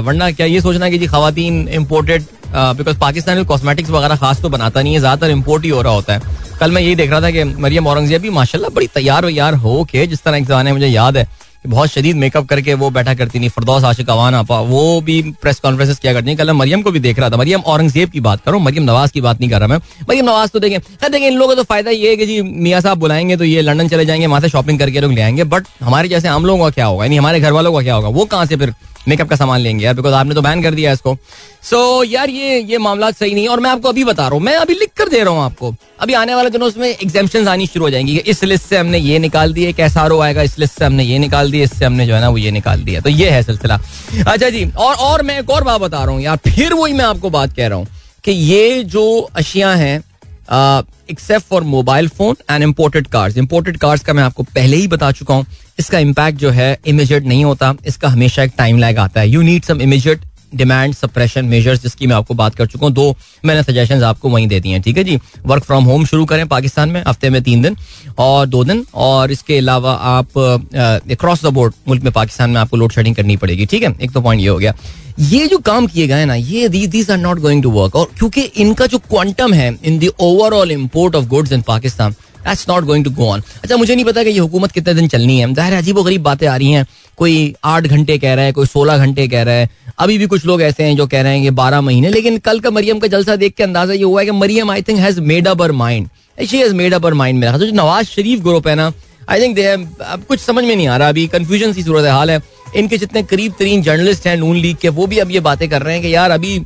वरना 0.04 0.30
क्या 0.30 0.46
ये 0.46 0.60
सोचना 0.60 0.88
कि 0.90 0.98
जी 0.98 1.06
खातन 1.06 1.68
इम्पोर्टेड 1.72 2.24
बिकॉज़ 2.48 2.98
पाकिस्तान 2.98 3.36
में 3.36 3.44
कॉस्मेटिक्स 3.46 3.90
वगैरह 3.90 4.16
खास 4.16 4.40
तो 4.42 4.48
बनाता 4.48 4.82
नहीं 4.82 4.94
है, 4.94 5.00
ज़्यादातर 5.00 5.30
इम्पोर्ट 5.30 5.64
ही 5.64 5.70
हो 5.70 5.82
रहा 5.82 5.92
होता 5.92 6.14
है। 6.14 6.34
कल 6.60 6.70
मैं 6.70 6.82
यही 6.82 6.94
देख 6.96 7.10
रहा 7.10 7.20
था 7.20 7.30
कि 7.30 7.44
मरियम 7.44 7.86
औरंगज़ेब 7.86 8.22
भी 8.22 8.30
माशाल्लाह 8.32 8.70
बड़ी 8.74 8.86
तैयार 8.94 9.24
हो 9.24 9.30
यार 9.30 9.54
हो 9.56 9.82
के, 9.84 10.06
जिस 10.06 10.22
तरह 10.22 10.36
एक 10.36 10.46
जमाने 10.46 10.72
मुझे 10.72 10.86
याद 10.86 11.16
है 11.16 11.24
कि 11.24 11.68
बहुत 11.68 11.90
शदीद 11.90 12.16
मेकअप 12.16 12.46
करके 12.48 12.74
वो 12.74 12.88
बैठा 12.90 13.14
करती 13.14 13.38
नहीं 13.38 13.48
फरदौस 13.50 13.84
आशिक 13.84 14.10
अवान 14.10 14.34
आपा, 14.34 14.60
वो 14.60 15.00
भी 15.00 15.20
प्रेस 15.42 15.60
कॉन्फ्रेंस 15.60 15.98
किया 15.98 16.12
करती 16.12 16.30
है। 16.30 16.36
कल 16.36 16.46
मैं 16.46 16.54
मरियम 16.54 16.82
को 16.82 16.90
भी 16.90 17.00
देख 17.00 17.18
रहा 17.18 17.30
था। 17.30 17.36
मरियम 17.36 17.60
औरंगज़ेब 17.62 18.10
की 18.10 18.20
बात 18.20 18.40
करूँ, 18.44 18.60
मरियम 18.62 18.84
नवाज़ 18.84 19.12
की 19.12 19.20
बात 19.20 19.40
नहीं 19.40 19.50
कर 19.50 19.58
रहा 19.60 19.68
मैं। 19.68 19.78
मरियम 20.08 20.26
नवाज़ 20.26 20.50
तो 20.50 20.58
देखें, 20.58 20.80
खैर 20.80 21.10
देखें, 21.10 21.26
इन 21.26 21.36
लोगों 21.36 21.48
का 21.48 21.62
तो 21.62 21.64
फ़ायदा 21.64 21.90
ये 21.90 22.10
है 22.10 22.16
कि 22.16 22.26
जी 22.26 22.40
मियाँ 22.42 22.80
साहब 22.80 22.98
बुलाएँगे 22.98 23.36
तो 23.36 23.44
ये 23.44 23.62
लंडन 23.62 23.88
चले 23.88 24.04
जाएँगे, 24.06 24.26
वहाँ 24.26 24.40
से 24.40 24.48
शॉपिंग 24.48 24.78
करके 24.78 25.00
लोग 25.00 25.12
ले 25.12 25.22
आएँगे 25.22 25.44
बट 25.46 25.66
हमारे 25.82 26.08
जैसे 26.08 26.28
हम 26.28 26.46
लोगों 26.46 26.64
का 26.64 26.70
क्या 26.70 26.86
होगा? 26.86 27.04
यानी 27.04 27.16
हमारे 27.16 27.40
घर 27.40 27.52
वालों 27.52 27.72
का 27.72 27.82
क्या 27.82 27.94
होगा? 27.94 28.08
वो 28.08 28.24
कहाँ 28.26 28.46
से 28.46 28.56
फिर 28.56 28.74
मेकअप 29.08 29.28
का 29.28 29.36
सामान 29.36 29.60
लेंगे 29.60 29.84
यार 29.84 29.94
बिकॉज़ 29.94 30.14
आपने 30.14 30.34
तो 30.34 30.42
बैन 30.42 30.62
कर 30.62 30.74
दिया 30.74 30.92
इसको। 30.92 31.16
सो 31.62 31.76
so, 31.76 32.12
यार 32.12 32.30
ये 32.30 32.58
ये 32.60 32.78
मामला 32.78 33.10
सही 33.10 33.34
नहीं 33.34 33.48
और 33.48 33.60
मैं 33.60 33.70
आपको 33.70 33.88
अभी 33.88 34.04
बता 34.04 34.22
रहा 34.22 34.34
हूँ 34.34 34.42
मैं 34.42 34.54
अभी 34.56 34.74
लिख 34.74 34.90
कर 34.96 35.08
दे 35.08 35.22
रहा 35.22 35.34
हूँ 35.34 35.42
आपको। 35.42 35.74
अभी 36.00 36.14
आने 36.14 36.34
वाले 36.34 36.50
दिनों 36.50 36.68
उसमें 36.68 36.88
एग्जामेशन 36.88 37.48
आनी 37.48 37.66
शुरू 37.66 37.84
हो 37.84 37.90
जाएँगी 37.90 38.16
इस 38.18 38.42
लिस्ट 38.44 38.64
से 38.64 38.76
हमने 38.76 38.98
ये 38.98 39.18
निकाल 39.18 39.52
दिए 39.52 39.68
एक 39.68 39.80
एस 39.80 39.96
आएगा 39.98 40.42
इस 40.42 40.58
लिस्ट 40.58 40.78
से 40.78 40.84
हमने 40.84 41.04
ये 41.04 41.18
निकाल 41.18 41.50
दिया 41.50 41.64
इससे 41.64 41.84
हमने 41.84 42.06
जो 42.06 42.14
है 42.14 42.20
ना 42.20 42.28
वो 42.28 42.38
ये 42.38 42.50
निकाल 42.50 42.82
दिया। 42.84 43.00
तो 43.00 43.10
ये 43.10 43.30
है 43.30 43.42
सिलसिला। 43.42 43.80
अच्छा 44.26 44.48
जी 44.48 44.64
और 44.78 44.94
और 44.94 45.22
मैं 45.22 45.38
एक 45.40 45.50
और 45.50 45.64
बात 45.64 45.80
बता 45.80 46.04
रहा 46.04 46.14
हूँ 46.14 46.22
यार 46.22 46.36
फिर 46.46 46.74
वही 46.74 46.92
मैं 46.92 47.04
आपको 47.04 47.30
बात 47.30 47.56
कह 47.56 47.66
रहा 47.66 47.78
हूँ 47.78 47.86
कि 48.24 48.32
ये 48.32 48.82
जो 48.84 49.06
अशिया 49.36 49.74
हैं 49.74 50.02
except 50.48 51.46
for 51.46 51.62
mobile 51.64 52.08
phone 52.08 52.36
and 52.50 52.62
imported 52.62 53.06
cars 53.06 53.36
imported 53.36 53.76
cars 53.78 54.04
का 54.04 54.12
मैं 54.12 54.22
आपको 54.22 54.42
पहले 54.44 54.76
ही 54.76 54.86
बता 54.88 55.10
चुका 55.12 55.34
हूँ, 55.34 55.46
इसका 55.78 55.98
इम्पैक्ट 55.98 56.38
जो 56.38 56.50
है 56.50 56.78
इमिजिएट 56.86 57.24
नहीं 57.24 57.44
होता, 57.44 57.74
इसका 57.86 58.08
हमेशा 58.08 58.42
एक 58.42 58.52
टाइम 58.58 58.78
लैग 58.78 58.98
आता 58.98 59.20
है। 59.20 59.28
You 59.28 59.42
need 59.42 59.64
some 59.64 59.80
immediate 59.80 60.20
demand 60.52 60.94
suppression 60.94 61.44
measures 61.44 61.82
जिसकी 61.82 62.06
मैं 62.06 62.16
आपको 62.16 62.34
बात 62.34 62.54
कर 62.54 62.66
चुका 62.66 62.86
हूँ, 62.86 62.94
दो 62.94 63.16
मैंने 63.44 63.62
सजेशन 63.62 64.02
आपको 64.04 64.28
वहीं 64.30 64.46
दे 64.48 64.60
दिए 64.60 64.72
हैं, 64.72 64.82
ठीक 64.82 64.96
है 64.96 65.04
जी? 65.04 65.18
वर्क 65.46 65.64
फ्रॉम 65.64 65.84
होम 65.84 66.04
शुरू 66.04 66.24
करें 66.26 66.46
पाकिस्तान 66.48 66.90
में, 66.90 67.02
हफ़्ते 67.08 67.30
में 67.30 67.42
तीन 67.42 67.62
दिन 67.62 67.76
और 68.18 68.46
दो 68.46 68.64
दिन 68.64 68.84
और 68.94 69.32
इसके 69.32 69.58
अलावा 69.58 69.92
आप 69.92 70.28
क्रॉस 70.34 71.44
द 71.44 71.52
बोर्ड 71.54 71.74
मुल्क 71.88 72.02
में 72.02 72.12
पाकिस्तान 72.12 72.50
में 72.50 72.60
आपको 72.60 72.76
लोड 72.76 72.92
शेडिंग 72.92 73.16
करनी 73.16 73.36
पड़ेगी, 73.36 73.66
ठीक 73.66 73.82
है? 73.82 73.94
एक 74.02 74.12
तो 74.12 74.20
पॉइंट 74.20 74.42
ये 74.42 74.48
हो 74.48 74.58
गया। 74.58 74.74
ये 75.20 75.46
जो 75.46 75.58
काम 75.58 75.86
किए 75.86 76.06
गए 76.06 76.24
ना, 76.24 76.34
ये 76.34 76.68
these 76.68 77.10
are 77.10 77.18
not 77.18 77.38
going 77.40 77.62
to 77.62 77.70
work 77.72 77.96
और 77.96 78.10
क्योंकि 78.18 78.40
इनका 78.40 78.86
जो 78.86 78.98
क्वांटम 79.00 79.52
है 79.54 79.76
in 79.84 79.98
the 79.98 80.08
overall 80.20 80.70
import 80.72 81.14
of 81.14 81.26
goods 81.26 81.52
in 81.52 81.62
Pakistan 81.66 82.12
that's 82.38 82.68
not 82.68 82.84
going 82.84 83.04
to 83.04 83.10
go 83.10 83.26
on 83.26 83.42
अच्छा 83.62 83.76
मुझे 83.76 83.94
नहीं 83.94 84.04
पता 84.04 84.22
कि 84.24 84.30
ये 84.30 84.38
हुकूमत 84.38 84.72
कितने 84.72 84.94
दिन 84.94 85.08
चलनी 85.08 85.38
है। 85.38 85.52
ज़ाहिर 85.54 85.74
अजीब 85.74 86.00
गरीब 86.00 86.22
बातें 86.22 86.46
आ 86.46 86.56
रही 86.56 86.70
हैं। 86.70 86.86
कोई 87.18 87.54
आठ 87.64 87.86
घंटे 87.86 88.18
कह 88.18 88.34
रहा 88.34 88.44
है, 88.44 88.52
कोई 88.52 88.66
सोलह 88.66 88.98
घंटे 88.98 89.26
कह 89.28 89.42
रहा 89.42 89.54
है। 89.54 89.68
अभी 89.98 90.18
भी 90.18 90.26
कुछ 90.26 90.44
लोग 90.46 90.62
ऐसे 90.62 90.84
हैं 90.84 90.96
जो 90.96 91.06
कह 91.06 91.22
रहे 91.22 91.34
हैं 91.34 91.42
कि 91.42 91.50
बारह 91.52 91.80
महीने, 91.80 92.08
लेकिन 92.08 92.38
कल 92.38 92.60
का 92.60 92.70
मरियम 92.70 92.98
का 92.98 93.08
जलसा 93.08 93.36
देख 93.36 93.54
के 93.54 93.62
अंदाज़ा 93.62 93.94
ये 93.94 94.02
हुआ 94.02 94.20
है 94.20 94.26
कि 94.26 94.32
Maryam 94.32 94.70
I 94.70 94.82
think 94.82 94.98
has 94.98 95.20
made 95.22 95.48
up 95.48 95.62
mind 95.72 96.08
she 96.40 96.58
has 96.58 96.74
made 96.74 96.94
up 96.94 97.06
mind 97.14 97.38
मेरा 97.40 97.58
जो 97.58 97.72
नवाज़ 97.74 98.06
शरीफ 98.06 98.40
ग्रुप 98.40 98.68
है 98.68 98.74
ना 98.74 98.92
आई 99.30 99.40
थिंक 99.40 99.54
दे 99.54 99.64
अब 99.64 100.24
कुछ 100.28 100.40
समझ 100.40 100.64
में 100.64 100.74
नहीं 100.76 100.88
आ 100.88 100.96
रहा। 100.96 101.08
अभी 101.08 101.26
कंफ्यूजन 101.28 101.72
सी 101.72 101.82
सूरत 101.82 102.04
हाल 102.06 102.30
है। 102.30 102.40
इनके 102.76 102.98
जितने 102.98 103.22
करीब 103.22 103.52
तरीन 103.58 103.82
जर्नलिस्ट 103.82 104.26
हैं, 104.26 104.36
नून 104.36 104.56
लीग 104.56 104.76
के, 104.76 104.88
वो 104.88 105.06
भी 105.06 105.18
अब 105.18 105.30
ये 105.30 105.40
बातें 105.40 105.68
कर 105.68 105.82
रहे 105.82 105.94
हैं 105.94 106.02
कि 106.02 106.14
यार 106.14 106.30
अभी 106.30 106.58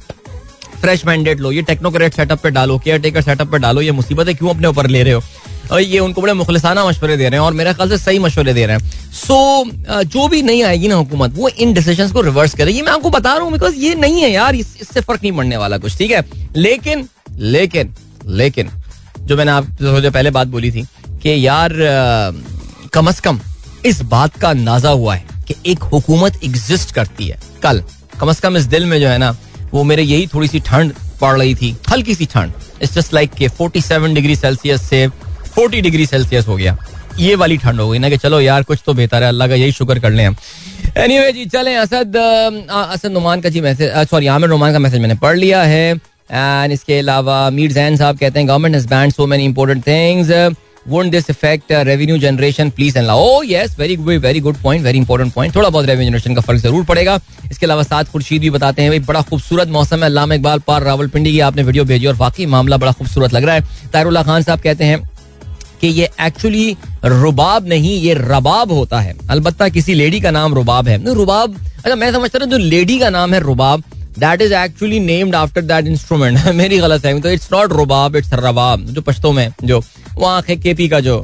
फ्रेश 0.80 1.04
मैंडेट 1.06 1.40
लो, 1.40 1.50
ये 1.52 1.62
टेक्नोक्रेट 1.62 2.14
सेटअप 2.14 2.40
पे 2.42 2.50
डालो 2.50 2.78
केयर 2.78 2.98
टेकर 3.00 3.22
सेटअप 3.22 3.50
पे 3.52 3.58
डालो, 3.58 3.80
ये 3.80 3.92
मुसीबतें 3.92 4.34
क्यों 4.34 4.50
अपने 4.50 4.68
ऊपर 4.68 4.86
ले 4.86 5.02
रहे 5.02 5.12
हो? 5.12 5.22
और 5.72 5.80
ये 5.80 5.98
उनको 5.98 6.22
बड़े 6.22 6.32
मुखलसाना 6.32 6.84
मशवरे 6.86 7.16
दे 7.16 7.28
रहे 7.28 7.40
हैं 7.40 7.46
और 7.46 7.52
मेरे 7.54 7.72
ख्याल 7.74 7.88
से 7.88 7.98
सही 7.98 8.18
मशवरे 8.18 8.54
दे 8.54 8.66
रहे 8.66 8.76
हैं। 8.76 9.10
सो 9.12 9.64
so, 9.64 10.02
जो 10.04 10.26
भी 10.28 10.42
नहीं 10.42 10.62
आएगी 10.64 10.88
ना 10.88 10.94
हुकूमत 10.94 11.34
वो 11.34 11.48
इन 11.48 11.72
डिसीज़न 11.74 12.10
को 12.12 12.20
रिवर्स 12.20 12.54
करेगी 12.54 12.82
मैं 12.82 12.92
आपको 12.92 13.10
बता 13.10 13.34
रहा 13.34 13.44
हूँ 13.44 13.52
बिकॉज़ 13.52 13.76
ये 13.76 13.94
नहीं 13.94 14.22
है 14.22 14.30
यार 14.30 14.54
इससे 14.54 15.00
फ़र्क 15.00 15.22
नहीं 15.22 15.32
पड़ने 15.32 15.56
वाला 15.56 15.78
कुछ 15.78 15.96
ठीक 15.98 16.10
है? 16.10 16.24
लेकिन 16.56 17.08
लेकिन 17.30 17.94
लेकिन 18.26 18.70
जो 19.20 19.36
मैंने 19.36 19.50
आप 19.50 19.66
जो 19.82 20.10
पहले 20.10 20.30
बात 20.30 20.48
बोली 20.48 20.70
थी 20.72 20.86
कि 21.22 21.46
यार 21.46 21.72
कम 22.92 23.08
अज 23.08 23.20
कम 23.20 23.40
इस 23.86 24.00
बात 24.10 24.36
का 24.40 24.48
अंदाज़ा 24.50 24.90
हुआ 24.90 25.14
है 25.14 25.24
कि 25.48 25.54
एक 25.70 25.82
हुकूमत 25.92 26.40
एग्जिस्ट 26.44 26.94
करती 26.94 27.26
है 27.26 27.38
कल। 27.62 27.82
कम 28.20 28.30
अज 28.30 28.40
कम 28.40 28.56
इस 28.56 28.64
दिल 28.66 28.86
में 28.86 28.98
जो 29.00 29.08
है 29.08 29.18
ना 29.18 29.36
वो 29.72 29.82
मेरे 29.84 30.02
यही 30.02 30.26
थोड़ी 30.34 30.48
सी 30.48 30.60
ठंड 30.60 30.92
पड़ 31.20 31.36
रही 31.38 31.54
थी 31.54 31.74
हल्की 31.90 32.14
सी 32.14 32.26
ठंड। 32.26 32.52
इट्स 32.82 32.94
जस्ट 32.94 33.14
लाइक 33.14 33.30
के 33.38 33.48
47 33.50 34.14
डिग्री 34.14 34.36
सेल्सियस 34.36 34.82
से 34.82 35.06
40 35.58 35.80
डिग्री 35.82 36.06
सेल्सियस 36.06 36.46
हो 36.48 36.56
गया। 36.56 36.76
ये 37.18 37.34
वाली 37.34 37.56
ठंड 37.58 37.80
हो 37.80 37.88
गई 37.90 37.98
ना 37.98 38.08
कि 38.10 38.16
चलो 38.16 38.40
यार 38.40 38.62
कुछ 38.62 38.78
तो 38.86 38.94
बेहतर 38.94 39.22
है 39.22 39.28
अल्लाह 39.28 39.48
का 39.48 39.54
यही 39.54 39.72
शुक्र 39.72 39.98
कर 39.98 40.10
लें 40.10 40.24
हम। 40.26 40.36
एनीवे 40.98 41.32
जी 41.32 41.44
चलें 41.46 41.76
असद 41.76 42.16
असद 42.16 43.10
नुमान 43.12 43.40
का 43.40 43.48
जी 43.48 43.60
मैसेज 43.60 43.92
सॉरी 44.10 44.26
आमिर 44.28 44.50
नुमान 44.50 44.72
का 44.72 44.78
मैसेज 44.78 45.00
मैंने 45.00 45.14
पढ़ 45.18 45.36
लिया 45.36 45.62
है। 45.64 45.92
एंड 45.92 46.72
इसके 46.72 46.98
अलावा 46.98 47.38
मीर 47.50 47.72
जैन 47.72 47.96
साहब 47.96 48.18
कहते 48.18 48.38
हैं 48.38 48.48
government 48.48 48.74
has 48.74 48.88
banned 48.88 49.12
so 49.12 49.26
many 49.26 49.44
important 49.44 49.86
things 49.86 50.56
won't 50.88 51.10
this 51.10 51.28
effect 51.30 51.72
uh, 51.72 52.20
generation 52.20 52.70
please 52.70 52.96
and 52.98 53.06
and 53.06 53.14
oh 53.14 53.78
very 53.78 53.96
very 54.20 54.40
good 54.40 54.56
point 54.62 54.82
very 54.82 55.00
important 55.00 55.34
point. 55.34 55.54
थोड़ा 55.56 55.68
बहुत 55.68 55.86
रेवेन्यू 55.86 56.08
जनरेशन 56.08 56.34
का 56.34 56.40
फ़र्क 56.40 56.60
ज़रूर 56.60 56.84
पड़ेगा। 56.84 57.18
इसके 57.50 57.66
अलावा 57.66 57.82
साथ 57.82 58.04
खुर्शीद 58.12 58.40
भी 58.42 58.50
बताते 58.50 58.82
हैं 58.82 58.90
भाई 58.90 58.98
बड़ा 59.00 59.22
खूबसूरत 59.22 59.68
मौसम 59.68 59.96
है। 59.96 60.04
अल्लाह 60.04 60.32
इकबाल 60.34 60.58
पार 60.66 60.82
रावलपिंडी 60.82 61.32
की 61.32 61.40
आपने 61.40 61.62
वीडियो 61.62 61.84
भेजी 61.84 62.06
और 62.06 62.14
वाकई 62.16 62.46
मामला 62.46 62.76
बड़ा 62.76 62.92
खूबसूरत 62.92 63.32
लग 63.32 63.44
रहा 63.44 63.54
है। 63.54 63.90
तारुल्ला 63.92 64.22
खान 64.22 64.42
साहब 64.42 64.60
कहते 64.60 64.84
हैं 64.84 64.98
कि 65.80 65.88
ये 65.88 66.08
एक्चुअली 66.20 66.76
रुबाब 67.04 67.68
नहीं, 67.68 68.00
ये 68.00 68.14
रबाब 68.16 68.72
होता 68.72 69.00
है। 69.00 69.14
अलबत्ता 69.30 69.68
किसी 69.68 69.94
लेडी 69.94 70.20
का 70.20 70.30
नाम 70.30 70.54
रुबाब 70.54 70.88
है। 70.88 70.98
रुबाब 71.14 71.56
अच्छा 71.76 71.94
मैं 71.96 72.12
समझता 72.12 72.38
हूँ 72.38 72.50
जो 72.50 72.58
लेडी 72.58 72.98
का 72.98 73.10
नाम 73.10 73.34
है 73.34 73.40
Rubab 73.40 73.82
that 74.18 74.42
is 74.42 74.52
actually 74.54 74.98
named 75.00 75.34
after 75.34 75.62
that 75.62 75.86
instrument 75.86 76.46
मेरी 76.54 76.78
गलत 76.78 77.04
है 77.06 77.20
तो 77.20 77.30
it's 77.30 77.48
not 77.52 77.72
Rubab 77.72 78.16
it's 78.16 78.30
Rabab. 78.34 78.84
जो 78.86 79.00
पश्तो 79.02 79.32
में, 79.32 79.52
जो 79.64 79.82
वहाँ 80.16 80.42
केपी 80.42 80.88
का 80.88 81.00
जो 81.00 81.16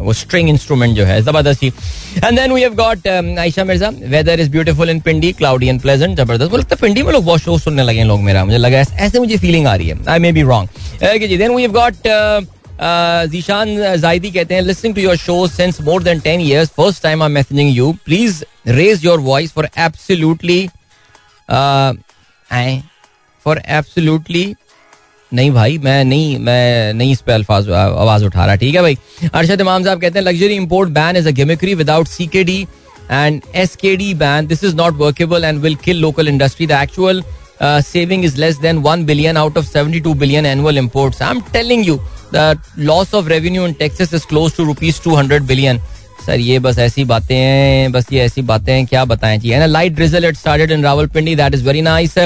वो 0.00 0.12
स्ट्रिंग 0.12 0.48
इंस्ट्रूमेंट 0.48 0.96
जो 0.96 1.04
है, 1.04 1.20
ज़बरदस्ती। 1.22 1.66
And 2.16 2.38
then 2.38 2.52
we 2.52 2.60
have 2.60 2.74
got 2.74 3.08
Ayesha 3.08 3.64
Mirza 3.64 3.88
weather 4.08 4.40
is 4.40 4.50
beautiful 4.50 4.90
in 4.90 5.00
Pindi 5.00 5.32
cloudy 5.32 5.68
and 5.68 5.80
pleasant 5.80 6.16
ज़बरदस्त। 6.18 6.50
वो 6.52 6.58
लगता 6.58 6.74
है 6.74 6.80
पिंडी 6.80 7.02
में 7.02 7.12
लोग 7.12 7.24
बहुत 7.24 7.40
शो 7.40 7.58
सुनने 7.58 7.82
लगे 7.82 7.98
हैं 7.98 8.06
लोग 8.06 8.20
मेरा, 8.22 8.44
मुझे 8.44 8.58
लगा 8.58 8.78
ऐसे 8.78 9.18
मुझे 9.18 9.36
फीलिंग 9.36 9.66
आ 9.66 9.74
रही 9.74 9.88
है। 9.88 9.98
I 10.08 10.18
may 10.18 10.32
be 10.32 10.42
wrong 10.44 11.26
ji 11.26 11.36
then 11.36 11.54
we 11.54 11.62
have 11.62 11.72
got 11.72 12.52
Zeeshan 12.80 13.76
Zaidi 14.00 14.30
कहते 14.30 14.54
हैं 14.54 14.62
listening 14.62 14.94
to 14.94 15.00
your 15.00 15.16
show 15.16 15.46
since 15.48 15.80
more 15.80 16.02
than 16.02 16.20
ten 16.20 16.40
years 16.40 16.68
first 16.76 17.02
time 17.02 17.22
I 17.22 17.28
messaging 17.28 17.76
you 17.76 17.92
please 18.04 18.42
raise 18.68 19.04
your 19.04 19.20
voice 19.20 19.52
for 19.52 19.68
absolutely 19.78 20.66
for 23.46 23.62
absolutely 23.68 24.54
नहीं 25.32 25.50
भाई, 25.50 25.78
मैं 25.78 26.04
नहीं 26.04 26.38
मैं 26.38 26.92
नहीं 26.94 27.12
इस 27.12 27.20
पर 27.20 27.32
अल्फाज 27.32 27.70
आवाज़ 27.70 28.24
उठा 28.24 28.44
रहा, 28.46 28.56
ठीक 28.56 28.74
है 28.74 28.82
भाई? 28.82 28.98
अरशद 29.34 29.60
इमाम 29.60 29.84
साहब 29.84 30.00
कहते 30.00 30.18
हैं 30.18 30.24
luxury 30.26 30.54
import 30.54 30.90
ban 30.90 31.16
is 31.16 31.28
a 31.28 31.30
gimmickry 31.38 31.74
without 31.74 32.08
C 32.08 32.26
K 32.26 32.44
D 32.44 32.60
and 33.10 33.40
S 33.54 33.74
K 33.76 33.94
D 33.96 34.12
ban 34.14 34.46
this 34.46 34.64
is 34.64 34.76
not 34.76 34.94
workable 34.98 35.44
and 35.44 35.58
will 35.60 35.74
kill 35.84 36.00
local 36.00 36.28
industry 36.28 36.66
the 36.66 36.78
actual 36.82 37.22
saving 37.81 38.23
is 38.23 38.37
less 38.37 38.57
than 38.57 38.81
1 38.81 39.05
billion 39.05 39.37
out 39.37 39.57
of 39.57 39.65
72 39.67 40.15
billion 40.15 40.45
annual 40.45 40.77
imports. 40.77 41.21
I'm 41.21 41.41
telling 41.41 41.83
you, 41.83 41.99
the 42.31 42.59
loss 42.77 43.13
of 43.13 43.27
revenue 43.27 43.63
in 43.63 43.73
Texas 43.75 44.13
is 44.13 44.25
close 44.25 44.55
to 44.55 44.65
rupees 44.65 44.99
200 44.99 45.47
billion. 45.47 45.79
Sir 46.25 46.39
ये 46.39 46.57
बस 46.59 46.77
ऐसी 46.79 47.03
बातें 47.09 47.35
हैं 47.35 47.91
बस 47.91 48.11
ये 48.13 48.21
ऐसी 48.21 48.41
बातें 48.47 48.71
हैं 48.73 48.85
क्या 48.85 49.03
बताएं 49.11 49.39
जी 49.39 49.49
है 49.49 49.59
ना 49.59 49.65
light 49.65 49.93
drizzle 49.95 50.25
it 50.25 50.37
started 50.37 50.71
in 50.71 50.83
Rawalpindi 50.83 51.35
that 51.35 51.53
is 51.55 51.63
very 51.67 51.81
nice 51.81 52.17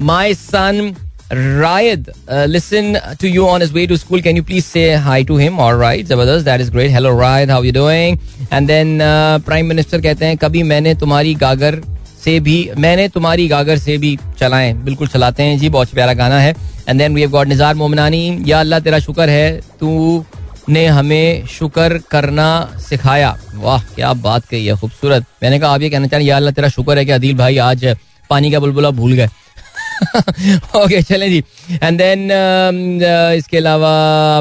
my 0.00 0.34
son 0.34 0.94
Rayad, 1.30 2.08
uh, 2.26 2.46
listen 2.50 2.98
to 3.20 3.28
you 3.28 3.46
on 3.48 3.60
his 3.60 3.72
way 3.72 3.86
to 3.86 3.96
school. 3.96 4.20
Can 4.20 4.34
you 4.34 4.42
please 4.42 4.64
say 4.66 4.96
hi 4.96 5.22
to 5.22 5.36
him? 5.36 5.60
All 5.60 5.76
right, 5.76 6.04
Zabardast, 6.04 6.42
that 6.42 6.60
is 6.60 6.70
great. 6.70 6.90
Hello, 6.90 7.14
Rayad, 7.14 7.48
how 7.48 7.58
are 7.60 7.64
you 7.64 7.70
doing? 7.70 8.18
And 8.50 8.68
then 8.68 9.00
uh, 9.00 9.38
Prime 9.38 9.68
Minister 9.68 10.00
कहते 10.02 10.26
हैं 10.26 10.36
कभी 10.36 10.62
मैंने 10.62 10.94
तुम्हारी 11.02 11.34
गागर 11.42 11.80
से 12.25 12.39
भी 12.39 12.57
मैंने 12.77 13.07
तुम्हारी 13.09 13.47
गागर 13.47 13.77
से 13.79 13.97
भी 13.97 14.17
चलाएँ 14.39 14.73
बिल्कुल 14.85 15.07
चलाते 15.07 15.43
हैं 15.43 15.57
जी 15.59 15.69
बहुत 15.69 15.93
प्यारा 15.93 16.13
गाना 16.13 16.39
है। 16.39 16.55
And 16.89 16.99
then 16.99 17.13
we 17.15 17.21
have 17.21 17.31
got 17.31 17.47
Nizar 17.47 17.75
Momnani 17.75 18.23
या 18.47 18.59
अल्लाह 18.59 18.79
तेरा 18.79 18.99
शुक्र 18.99 19.29
है 19.29 19.61
तू 19.79 20.23
ने 20.69 20.85
हमें 20.87 21.45
शुक्र 21.47 21.99
करना 22.11 22.47
सिखाया। 22.81 23.35
वाह 23.55 23.81
क्या 23.95 24.13
बात 24.19 24.45
कही 24.45 24.65
है 24.65 24.75
खूबसूरत। 24.77 25.25
मैंने 25.43 25.59
कहा 25.59 25.73
आप 25.73 25.81
ये 25.81 25.89
कहना 25.89 26.07
चाह 26.07 26.19
या 26.21 26.35
अल्लाह 26.37 26.53
तेरा 26.53 26.69
शुक्र 26.69 26.97
है 26.97 27.05
कि 27.05 27.11
अदील 27.11 27.35
भाई 27.37 27.57
आज 27.65 27.85
पानी 28.29 28.51
का 28.51 28.59
बुलबुला 28.59 28.89
भूल 28.91 29.13
गए। 29.13 29.29
ओके 30.75 31.01
चलें 31.03 31.29
जी। 31.29 31.43
एंड 31.83 31.97
देन 31.97 32.23
um, 32.27 32.79
uh, 33.01 33.37
इसके 33.37 33.57
अलावा 33.57 33.91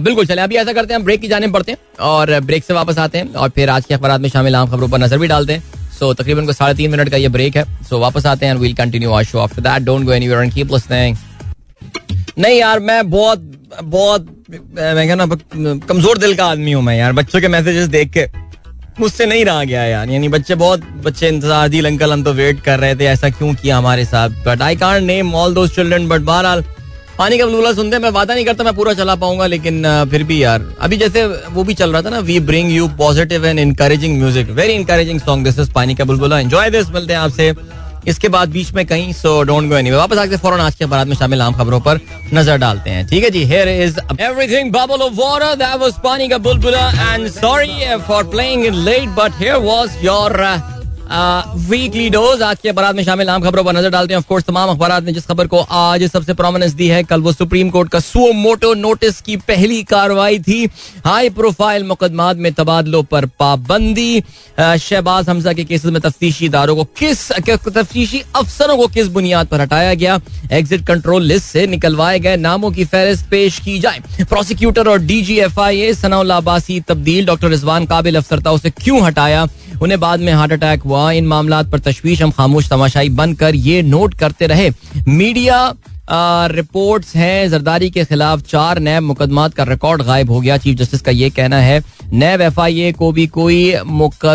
बिल्कुल 0.03 0.27
चलें 0.27 0.43
अभी 0.43 0.57
ऐसा 0.57 0.73
करते 0.73 0.95
हैं 0.95 0.99
हम 0.99 1.05
ब्रेक 1.05 1.21
की 1.21 1.29
जाने 1.29 1.49
पड़ते 1.49 1.73
हैं 1.73 1.79
और 2.07 2.39
ब्रेक 2.41 2.65
से 2.65 2.75
वापस 2.75 2.99
आते 2.99 3.19
हैं 3.19 3.35
और 3.35 3.49
फिर 3.51 3.71
आज 3.71 3.85
के 3.85 3.95
अखबार 3.95 4.19
में 4.19 4.29
शामिल 4.31 4.57
आम 4.57 4.71
खबरों 4.71 4.89
पर 4.89 4.99
नज़र 4.99 5.19
भी 5.19 5.27
डालते 5.29 5.53
हैं। 5.53 5.63
सो 5.95 6.13
तकरीबन 6.15 6.47
को 6.47 6.53
साढ़े 6.53 6.75
तीन 6.75 6.91
मिनट 6.91 7.09
का 7.11 7.17
ये 7.17 7.29
ब्रेक 7.31 7.57
है। 7.57 7.65
सो 7.85 7.99
वापस 7.99 8.27
आते 8.27 8.47
हैं 8.47 8.55
we'll 8.57 8.75
continue 8.75 9.11
our 9.11 9.25
show 9.25 9.39
after 9.41 9.63
that 9.63 9.83
don't 9.83 10.07
go 10.07 10.13
anywhere 10.13 10.43
and 10.43 10.53
keep 10.55 10.73
listening 10.73 11.17
नहीं 12.39 12.59
यार, 12.59 12.81
मैं 12.81 13.11
बहुत 13.11 13.51
बहुत, 13.85 14.27
मैं 14.51 15.07
कहना 15.09 15.27
कमज़ोर 15.87 16.19
दिल 16.19 16.35
का 16.37 16.47
आदमी 16.47 16.73
हूँ 16.73 16.83
मैं 16.83 16.97
यार। 16.97 17.13
बच्चों 17.13 17.41
के 17.41 17.49
मैसेजेस 17.49 17.87
देख 17.89 18.11
के 18.13 18.27
मुझसे 19.01 19.27
नहीं 19.27 19.45
रहा 19.45 19.63
गया 19.65 19.85
यार। 19.85 20.11
यानी 20.11 20.29
बच्चे, 20.29 20.55
बहुत 20.55 20.83
बच्चे 21.05 21.29
इंतज़ार 21.29 21.69
दिल 21.69 21.87
अंकल 21.87 22.13
हम 22.13 22.23
तो 22.25 22.33
वेट 22.33 22.61
कर 22.65 22.79
रहे 22.81 22.95
थे, 22.97 23.05
ऐसा 23.07 23.31
क्यों 23.31 23.53
किया 23.55 23.79
हमारे 23.79 24.05
साथ? 24.05 24.31
But 24.47 24.63
I 24.63 24.77
can't 24.77 25.03
name 25.05 25.35
all 25.35 25.55
those 25.55 25.75
children 25.75 26.09
but 26.09 26.21
बहरहाल 26.23 26.65
पानी 27.19 27.37
का 27.39 27.45
बुलबुला 27.45 27.73
सुनते 27.73 27.99
मैं 27.99 28.11
वादा 28.11 28.35
नहीं 28.35 28.45
करता, 28.45 28.65
मैं 28.65 28.75
पूरा 28.75 28.93
चला 28.95 29.15
पाऊँगा, 29.15 29.47
लेकिन 29.47 29.83
फिर 30.11 30.23
भी 30.25 30.43
यार, 30.43 30.63
अभी 30.81 30.97
जैसे 30.97 31.25
वो 31.27 31.65
भी 31.65 31.75
चल 31.75 31.93
रहा 31.93 32.03
था 32.03 32.11
ना 32.11 32.19
we 32.21 32.39
bring 32.43 32.71
you 32.73 32.89
positive 32.99 33.47
and 33.47 33.59
encouraging 33.61 34.19
music 34.19 34.51
very 34.53 34.73
encouraging 34.73 35.21
song 35.21 35.45
this 35.45 35.59
is 35.59 35.73
Pani 35.73 35.95
ka 35.95 36.05
Bulbula 36.05 36.41
enjoy 36.41 36.71
this 36.71 36.91
मिलते 36.91 37.13
हैं 37.13 37.21
आपसे, 37.21 37.55
इसके 38.09 38.29
बाद 38.29 38.49
बीच 38.51 38.73
में 38.75 38.85
कहीं 38.87 39.13
सो 39.13 39.43
डोंट 39.43 39.69
गो 39.69 39.77
एनीवे 39.77 39.97
वापस 39.97 40.19
आके 40.19 40.37
फ़ौरन 40.37 40.61
आज 40.61 40.75
के 40.75 40.87
बाद 40.87 41.07
में 41.09 41.15
शामिल, 41.17 41.43
आम 41.43 41.55
खबरों 41.55 41.81
पर 41.81 42.01
नज़र 42.35 42.57
डालते 42.59 42.91
हैं, 42.91 43.07
ठीक 43.09 43.25
है 43.25 43.31
जी 43.31 43.45
here 43.45 43.69
is 43.85 43.99
everything 44.21 44.73
bubble 44.73 45.03
of 45.03 45.13
water 45.15 45.55
that 45.57 45.81
was 45.81 45.93
Pani 46.05 46.29
ka 46.29 46.39
Bulbula 46.39 46.89
and 47.15 47.29
sorry 47.33 47.97
for 48.09 48.25
playing 48.31 48.65
in 48.65 48.85
late 48.85 49.09
but 49.19 49.41
here 49.41 49.57
was 49.65 50.05
your 50.05 50.43
weekly 51.05 52.09
dose 52.11 52.43
आज 52.43 52.59
के 52.59 52.69
अखबार 52.69 52.95
में 52.95 53.03
शामिल 53.05 53.29
आम 53.31 53.43
खबरों 53.43 53.63
पर 53.65 53.73
नज़र 53.73 53.91
डालते 53.91 54.15
हैं। 54.15 54.19
ऑफकोर्स 54.19 54.45
तमाम 54.45 54.71
अखबार 54.71 55.03
ने 55.03 55.13
जिस 55.13 55.27
खबर 55.27 55.47
को 55.47 55.59
आज 55.61 56.05
सबसे 56.05 56.35
प्रोमिनेंस 56.35 56.73
दी 56.73 56.87
है, 56.89 57.03
कल 57.03 57.21
वो 57.21 57.33
सुप्रीम 57.33 57.71
कोर्ट 57.71 57.89
का 57.89 57.99
सुओ 58.01 58.33
मोटो 58.33 58.73
नोटिस 58.75 59.21
की 59.21 59.37
पहली 59.39 59.83
कार्रवाई 59.83 60.39
थी। 60.39 60.65
हाई 61.05 61.31
प्रोफ़ाइल 61.31 61.85
मुकदमात 61.85 62.37
में 62.37 62.53
तबादलों 62.53 63.03
पर 63.03 63.27
पाबंदी। 63.41 64.23
शहबाज 64.59 65.29
हमजा 65.29 65.53
के 65.53 65.65
केसेस 65.65 65.93
में 65.93 66.01
तफ्तीशी 66.03 66.47
इदारों 66.47 66.77
को 66.77 66.85
किस, 66.99 67.31
तफ्तीशी 67.33 68.23
अफसरों 68.37 68.77
को 68.77 68.87
किस 68.87 69.09
बुनियाद 69.09 69.47
पर 69.47 69.61
हटाया 69.61 69.95
गया? 69.95 70.19
एग्जिट 70.53 70.87
कंट्रोल 70.87 71.23
लिस्ट 71.23 71.47
से 71.47 71.67
निकलवाए 71.67 72.19
गए 72.19 72.37
नामों 72.37 72.71
की 72.71 72.85
फहरिस्त 72.85 73.27
पेश 73.31 73.59
की 73.59 73.79
जाए। 73.79 74.01
प्रोसिक्यूटर 74.23 74.89
और 74.89 74.99
D 75.01 75.21
G 75.23 75.39
F 75.41 75.61
I 75.61 75.81
A 75.81 75.93
Sanaullah 75.95 76.37
Abbasi 76.37 76.81
तब्दील। 76.81 77.27
डॉक्टर 77.27 77.49
रिजवान 77.49 77.87
काबिल 77.87 78.17
अफसरता 78.17 78.53
उसे 78.53 78.71
क्यों 78.73 79.03
हटाया? 79.03 79.47
उन्हें 79.83 79.99
बाद 80.01 80.21
में 80.21 80.33
हार्ट 80.33 80.53
अटैक 80.53 80.87
हुआ, 80.97 81.11
इन 81.13 81.27
मामला 81.27 81.63
पर 81.63 81.79
तशवीश, 81.81 82.23
हम 82.23 82.31
खामोश 82.31 82.69
तमाशाई 82.69 83.09
बनकर 83.11 83.55
ये 83.55 83.83
नोट 83.83 84.15
करते 84.15 84.47
रहे। 84.47 84.71
मीडिया 85.09 85.75
रिपोर्ट्स 86.11 87.15
हैं, 87.17 87.49
जरदारी 87.51 87.89
के 87.91 88.05
खिलाफ 88.05 88.41
चार 88.41 88.79
नए 88.79 89.01
मुकदमात 89.01 89.55
का 89.55 89.65
रिकॉर्ड 89.65 90.03
गायब 90.03 90.31
हो 90.31 90.41
गया। 90.41 90.57
चीफ 90.57 90.77
जस्टिस 90.79 91.01
का 91.01 91.11
ये 91.13 91.31
कहना 91.31 91.61
है 91.61 91.81
नैब 92.13 92.41
एफ़ 92.41 92.61
आई 92.61 92.81
ए 92.81 92.93
को 92.93 93.11
भी 93.13 93.27
कोई 93.27 93.75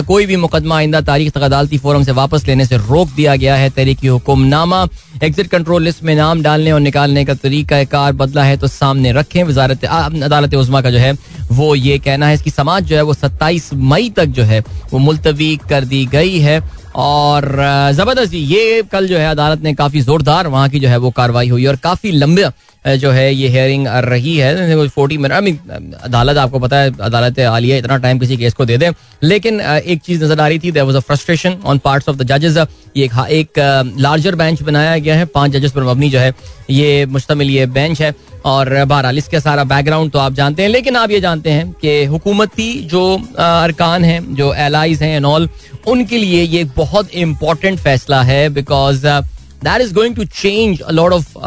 कोई 0.08 0.26
भी 0.26 0.36
मुकदमा 0.36 0.78
आइंदा 0.78 1.02
तारीख 1.02 1.32
तक 1.32 1.42
अदालती 1.42 1.78
फोरम 1.78 2.04
से 2.04 2.12
वापस 2.12 2.48
लेने 2.48 2.66
से 2.66 2.78
रोक 2.78 3.10
दिया 3.16 3.36
गया 3.36 3.56
है। 3.56 3.70
तहरीकी 3.70 4.08
हुक्मनामा, 4.08 4.86
एग्जिट 5.24 5.48
कंट्रोल 5.48 5.84
लिस्ट 5.84 6.04
में 6.04 6.16
नाम 6.16 6.42
डालने 6.42 6.72
और 6.72 6.80
निकालने 6.80 7.26
का 7.26 7.34
तरीका 7.34 7.84
कार 7.86 8.14
बदला 8.14 8.44
है 8.44 8.58
तो 8.58 8.68
सामने 8.68 9.12
रखें। 9.12 9.44
वजारत 9.44 9.86
अदालत 9.86 10.56
उजमा 10.56 10.82
का 10.82 10.92
जो 10.92 10.98
है, 10.98 11.14
वो 11.52 11.74
ये 11.76 11.98
कहना 12.00 12.28
है, 12.28 12.34
इसकी 12.34 12.50
समाज 12.50 12.84
जो 12.84 12.96
है, 12.96 13.02
वो 13.02 13.14
सत्ताईस 13.14 13.70
मई 13.74 14.10
तक 14.10 14.26
जो 14.26 14.44
है, 14.44 14.60
वो 14.94 15.00
मुलतवी 15.00 15.56
कर 15.70 15.86
दी 15.86 16.06
गई 16.06 16.40
है। 16.40 16.62
और, 16.96 17.46
ज़बरदस्त 17.94 18.34
ये 18.34 18.82
कल 18.92 19.08
जो 19.08 19.18
है, 19.18 19.30
अदालत 19.32 19.62
ने 19.62 19.74
काफ़ी 19.74 20.02
जोरदार 20.02 20.48
वहाँ 20.48 20.70
की 20.70 20.80
जो 20.80 20.90
है, 20.90 20.98
वो 20.98 21.12
कार्रवाई 21.12 21.50
हुई 21.50 21.66
और 21.66 21.76
काफ़ी 21.76 22.12
लंबे 22.12 22.48
जो 22.86 23.12
है 23.12 23.34
ये 23.34 23.48
हेयरिंग 23.50 23.88
रही 24.06 24.36
है। 24.38 24.88
फोर्टी 24.88 25.18
मिनट 25.18 25.34
आई 25.34 25.42
मीन 25.42 25.94
अदालत 26.04 26.38
आपको 26.38 26.60
पता 26.60 26.78
है 26.78 26.92
अदालत 27.02 27.40
आलिया 27.40 27.78
इतना 27.78 27.98
टाइम 27.98 28.20
किसी 28.20 28.38
केस 28.38 28.54
को 28.54 28.66
दे 28.66 28.78
दें। 28.78 28.90
लेकिन 29.24 29.60
एक 29.62 30.02
चीज़ 30.02 30.24
नज़र 30.24 30.42
आ 30.42 30.48
रही 30.48 30.60
थी 30.60 30.72
there 30.72 30.84
was 30.84 30.98
a 30.98 31.00
frustration 31.02 31.58
on 31.66 31.78
part 31.80 32.10
of 32.10 32.18
the 32.18 32.24
जजेस 32.28 32.58
ये 32.98 33.06
एक, 33.06 33.12
एक 33.30 33.96
लार्जर 34.00 34.36
बेंच 34.36 34.62
बनाया 34.62 34.98
गया 34.98 35.16
है। 35.16 35.26
पाँच 35.28 35.52
जजेस 35.52 35.72
पर 35.72 35.84
मबनी 35.84 36.10
जो 36.10 36.20
है 36.20 36.34
ये 36.70 37.06
मुश्तमिल 37.08 37.50
ये 37.50 37.66
बेंच 37.68 38.02
है। 38.02 38.14
और 38.46 38.70
बहरहाल 38.86 39.18
इसका 39.18 39.40
सारा 39.40 39.64
बैकग्राउंड 39.66 40.12
तो 40.12 40.20
आप 40.20 40.34
जानते 40.34 40.64
हैं। 40.64 40.70
लेकिन 40.70 40.96
आप 40.96 41.12
ये 41.12 41.20
जानते 41.22 41.50
हैं 41.50 41.72
कि 41.82 42.04
हुकूमती 42.06 42.74
जो 42.84 43.02
अरकान 43.40 44.04
हैं 44.04 44.36
जो 44.36 44.54
एलाइज 44.56 45.02
हैं 45.04 45.16
एंड 45.16 45.26
ऑल 45.26 45.50
उनके 45.88 46.18
लिए 46.18 46.44
ये 46.44 46.64
बहुत 46.76 47.10
इंपॉर्टेंट 47.16 47.80
फैसला 47.80 48.22
है। 48.24 48.48
Because 48.50 49.06
that 49.06 49.82
is 49.82 49.94
going 49.94 50.16
to 50.16 50.24
change 50.26 50.84
lot 50.92 51.14
of 51.14 51.38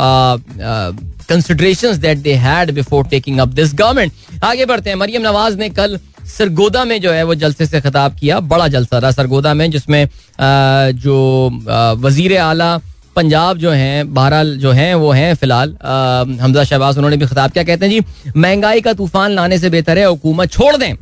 considerations 1.23 1.97
that 1.97 2.19
they 2.19 2.35
had 2.37 2.71
before 2.75 3.07
taking 3.09 3.39
up 3.39 3.49
this 3.51 3.75
government 3.75 4.45
आगे 4.45 4.67
बढ़ते 4.67 4.91
हैं। 4.91 4.97
मरियम 4.97 5.23
नवाज़ 5.23 5.59
ने 5.59 5.69
कल 5.71 5.99
सरगोदा 6.29 6.85
में 6.85 7.01
जो 7.01 7.13
है 7.13 7.23
वो 7.25 7.35
जलसे 7.35 7.67
से 7.67 7.81
खिताब 7.81 8.17
किया। 8.17 8.41
बड़ा 8.43 8.69
जलसा 8.69 8.99
रहा 8.99 9.11
सरगोदा 9.11 9.55
में, 9.55 9.71
जिसमें 9.71 10.09
जो 10.97 11.51
वज़ीर 12.01 12.37
आला 12.39 12.77
पंजाब 13.17 13.59
जो 13.59 13.71
हैं, 13.71 14.13
बहरहाल 14.15 14.57
जो 14.59 14.71
हैं, 14.73 14.95
वो 14.95 15.11
हैं 15.13 15.35
फ़िलहाल। 15.35 15.77
हमजा 16.41 16.65
शहबाज, 16.65 16.97
उन्होंने 16.97 17.17
भी 17.17 17.27
खिताब 17.27 17.51
क्या। 17.51 17.65
कहते 17.65 17.87
हैं 17.87 17.93
जी, 17.93 18.33
महँगाई 18.37 18.81
का 18.81 18.93
तूफ़ान 18.93 19.31
लाने 19.31 19.59
से 19.59 19.71
बेहतर 19.71 19.99
है, 19.99 20.07
हुकूमत 20.07 20.51
छोड़ 20.51 20.77
दें। 20.77 20.95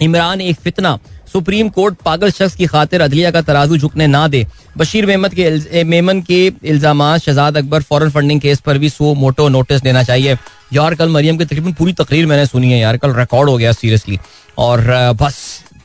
इमरान 0.00 0.40
एक 0.40 0.56
फितना। 0.60 0.98
सुप्रीम 1.32 1.68
कोर्ट 1.68 1.94
पागल 2.04 2.30
शख्स 2.30 2.54
की 2.56 2.66
खातिर 2.66 3.00
अदलिया 3.02 3.30
का 3.30 3.40
तराजू 3.42 3.76
झुकने 3.76 4.06
ना 4.06 4.26
दे। 4.28 4.46
बशीर 4.78 5.06
मेमन 5.06 5.28
के 5.30 5.82
मेमन 5.84 6.20
के 6.22 6.40
इल्ज़ाम 6.46 7.02
Shahzad 7.18 7.56
Akbar 7.56 7.82
foreign 7.82 8.10
funding 8.10 8.40
case 8.40 8.60
पर 8.60 8.78
भी 8.78 8.88
सो 8.88 9.14
मोटो 9.14 9.48
नोटिस 9.48 9.82
देना 9.82 10.02
चाहिए। 10.02 10.36
यार 10.72 10.94
कल 10.94 11.08
मरियम 11.08 11.38
की 11.38 11.44
तकरीबन 11.44 11.72
पूरी 11.72 11.92
तकरीर 11.94 12.26
मैंने 12.26 12.46
सुनी 12.46 12.72
है 12.72 12.78
यार 12.78 12.96
कल 12.96 13.14
रिकॉर्ड 13.14 13.50
हो 13.50 13.56
गया 13.56 13.72
सीरियसली 13.74 14.18
और 14.58 14.84
बस 15.20 15.38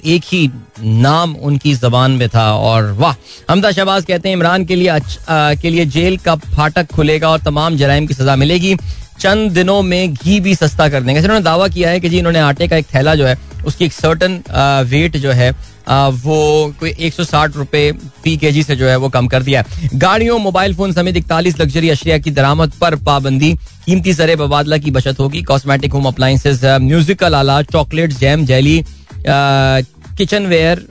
एक 0.06 0.21
ही 0.25 0.49
नाम 0.82 1.36
उनकी 1.38 1.73
जबान 1.75 2.12
में 2.12 2.27
था 2.30 2.45
और 2.56 2.91
वाह। 2.99 3.13
हमदा 3.49 3.71
शहबाज 3.71 4.06
कहते 4.06 4.30
हैं 4.30 4.36
इमरान 4.36 4.65
के 4.65 4.75
लिए 4.75 4.88
आ, 4.88 4.99
के 5.30 5.69
लिए 5.69 5.86
जेल 5.88 6.17
का 6.17 6.36
फाटक 6.36 6.91
खुलेगा 6.93 7.30
और 7.30 7.39
तमाम 7.41 7.77
जराइम 7.77 8.08
की 8.08 8.13
सजा 8.13 8.36
मिलेगी। 8.36 8.75
चंद 9.21 9.51
दिनों 9.51 9.81
में 9.84 10.13
घी 10.13 10.39
भी 10.39 10.55
सस्ता 10.55 10.88
कर 10.89 11.01
देंगे। 11.01 11.19
इन्होंने 11.19 11.43
दावा 11.43 11.67
किया 11.67 11.89
है 11.89 11.99
कि 11.99 12.10
जी 12.10 12.17
इन्होंने 12.19 12.39
आटे 12.41 12.67
का 12.67 12.75
एक 12.75 12.86
थैला 12.93 13.15
जो 13.15 13.25
है 13.25 13.38
उसकी 13.67 13.86
एक 13.86 13.93
सर्टन 13.93 14.41
वेट 14.89 15.17
जो 15.17 15.31
है 15.31 15.53
आ, 15.89 16.07
वो 16.07 16.73
कोई 16.79 16.93
एक 16.99 17.13
सौ 17.13 17.23
साठ 17.23 17.55
रुपए 17.55 17.91
फ़ी 18.23 18.36
के 18.38 18.51
जी 18.51 18.63
से 18.63 18.75
जो 18.75 18.88
है 18.88 18.95
वो 18.97 19.10
कम 19.10 19.27
कर 19.27 19.43
दिया 19.43 19.63
गाड़ियों 19.95 20.38
मोबाइल 20.39 20.73
फ़ोन 20.75 20.93
समेत 20.93 21.17
इकतालीस 21.17 21.60
लग्जरी 21.60 21.89
अशिया 21.89 22.17
की 22.17 22.31
दरामद 22.31 22.71
पर 22.81 22.95
पाबंदी। 23.01 23.53
कीमती 23.86 24.13
सरे 24.13 24.36
बबादला 24.36 24.77
की 24.77 24.91
बचत 24.91 25.19
होगी। 25.19 25.41
कॉस्मेटिक 25.43 25.93
होम 25.93 26.05
अप्लाइंसेज 26.07 26.65
म्यूजिकल 26.81 27.36
आला 27.36 27.62
chocolate 27.63 28.13
jam 28.13 28.45
jelly 28.45 28.84
kitchenware 30.47 30.86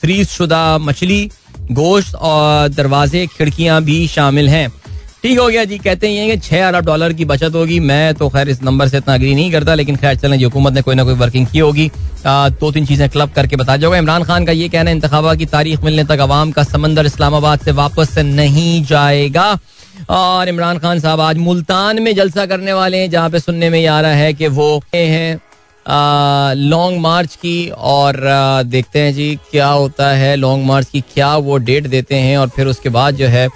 freeze 0.00 0.28
शुदा 0.28 0.62
मछली 0.80 1.30
गोश्त 1.72 2.14
और 2.14 2.68
दरवाजे 2.70 3.26
खिड़कियाँ 3.28 3.82
भी 3.84 4.06
शामिल 4.08 4.48
हैं। 4.48 4.68
ठीक 5.22 5.38
हो 5.38 5.46
गया 5.48 5.64
जी, 5.64 5.76
कहते 5.78 6.08
हैं 6.08 6.28
कि 6.30 6.36
छह 6.38 6.66
अरब 6.66 6.84
डॉलर 6.84 7.12
की 7.12 7.24
बचत 7.24 7.54
होगी। 7.54 7.78
मैं 7.80 8.14
तो 8.14 8.28
खैर 8.28 8.48
इस 8.48 8.62
नंबर 8.62 8.88
से 8.88 8.96
इतना 8.96 9.14
अग्री 9.14 9.34
नहीं 9.34 9.50
करता, 9.52 9.74
लेकिन 9.74 9.96
खैर 9.96 10.16
चलें 10.16 10.36
हुकूमत 10.44 10.72
ने 10.72 10.82
कोई 10.82 10.94
ना 10.94 11.04
कोई 11.04 11.14
वर्किंग 11.14 11.46
की 11.46 11.58
होगी। 11.58 11.90
दो 12.26 12.70
तीन 12.72 12.86
चीज़ें 12.86 13.08
क्लब 13.10 13.30
करके 13.30 13.56
बता 13.56 13.76
जाओगे 13.76 13.98
इमरान 13.98 14.24
खान 14.24 14.44
का 14.46 14.52
ये 14.52 14.68
कहना 14.68 14.90
इंतबात 14.90 15.38
की 15.38 15.46
तारीख 15.46 15.84
मिलने 15.84 16.04
तक 16.04 16.20
अवाम 16.20 16.52
का 16.52 16.62
समंदर 16.64 17.06
इस्लामाबाद 17.06 17.60
से 17.60 17.72
वापस 17.74 18.14
से 18.14 18.22
नहीं 18.22 18.82
जाएगा। 18.84 19.58
और 20.10 20.48
इमरान 20.48 20.78
खान 20.78 21.00
साहब 21.00 21.20
आज 21.20 21.38
मुल्तान 21.38 22.02
में 22.02 22.14
जलसा 22.14 22.46
करने 22.46 22.72
वाले 22.72 22.98
हैं, 22.98 23.10
जहाँ 23.10 23.30
पे 23.30 23.40
सुनने 23.40 23.70
में 23.70 23.86
आ 23.86 24.00
रहा 24.00 24.14
है 24.14 24.32
कि 24.34 24.48
वो 24.48 24.82
हैं 24.94 25.40
लॉन्ग 26.56 27.00
मार्च 27.00 27.34
की। 27.36 27.68
और 27.70 28.20
देखते 28.66 28.98
हैं 28.98 29.14
जी, 29.14 29.34
क्या 29.50 29.68
होता 29.68 30.10
है 30.12 30.36
लॉन्ग 30.36 30.64
मार्च 30.66 30.88
की 30.88 31.00
क्या 31.14 31.36
वो 31.38 31.56
डेट 31.58 31.86
देते 31.88 32.14
हैं, 32.16 32.36
और 32.38 32.48
फिर 32.48 32.66
उसके 32.66 32.88
बाद 32.90 33.16
जो 33.16 33.26
है 33.28 33.48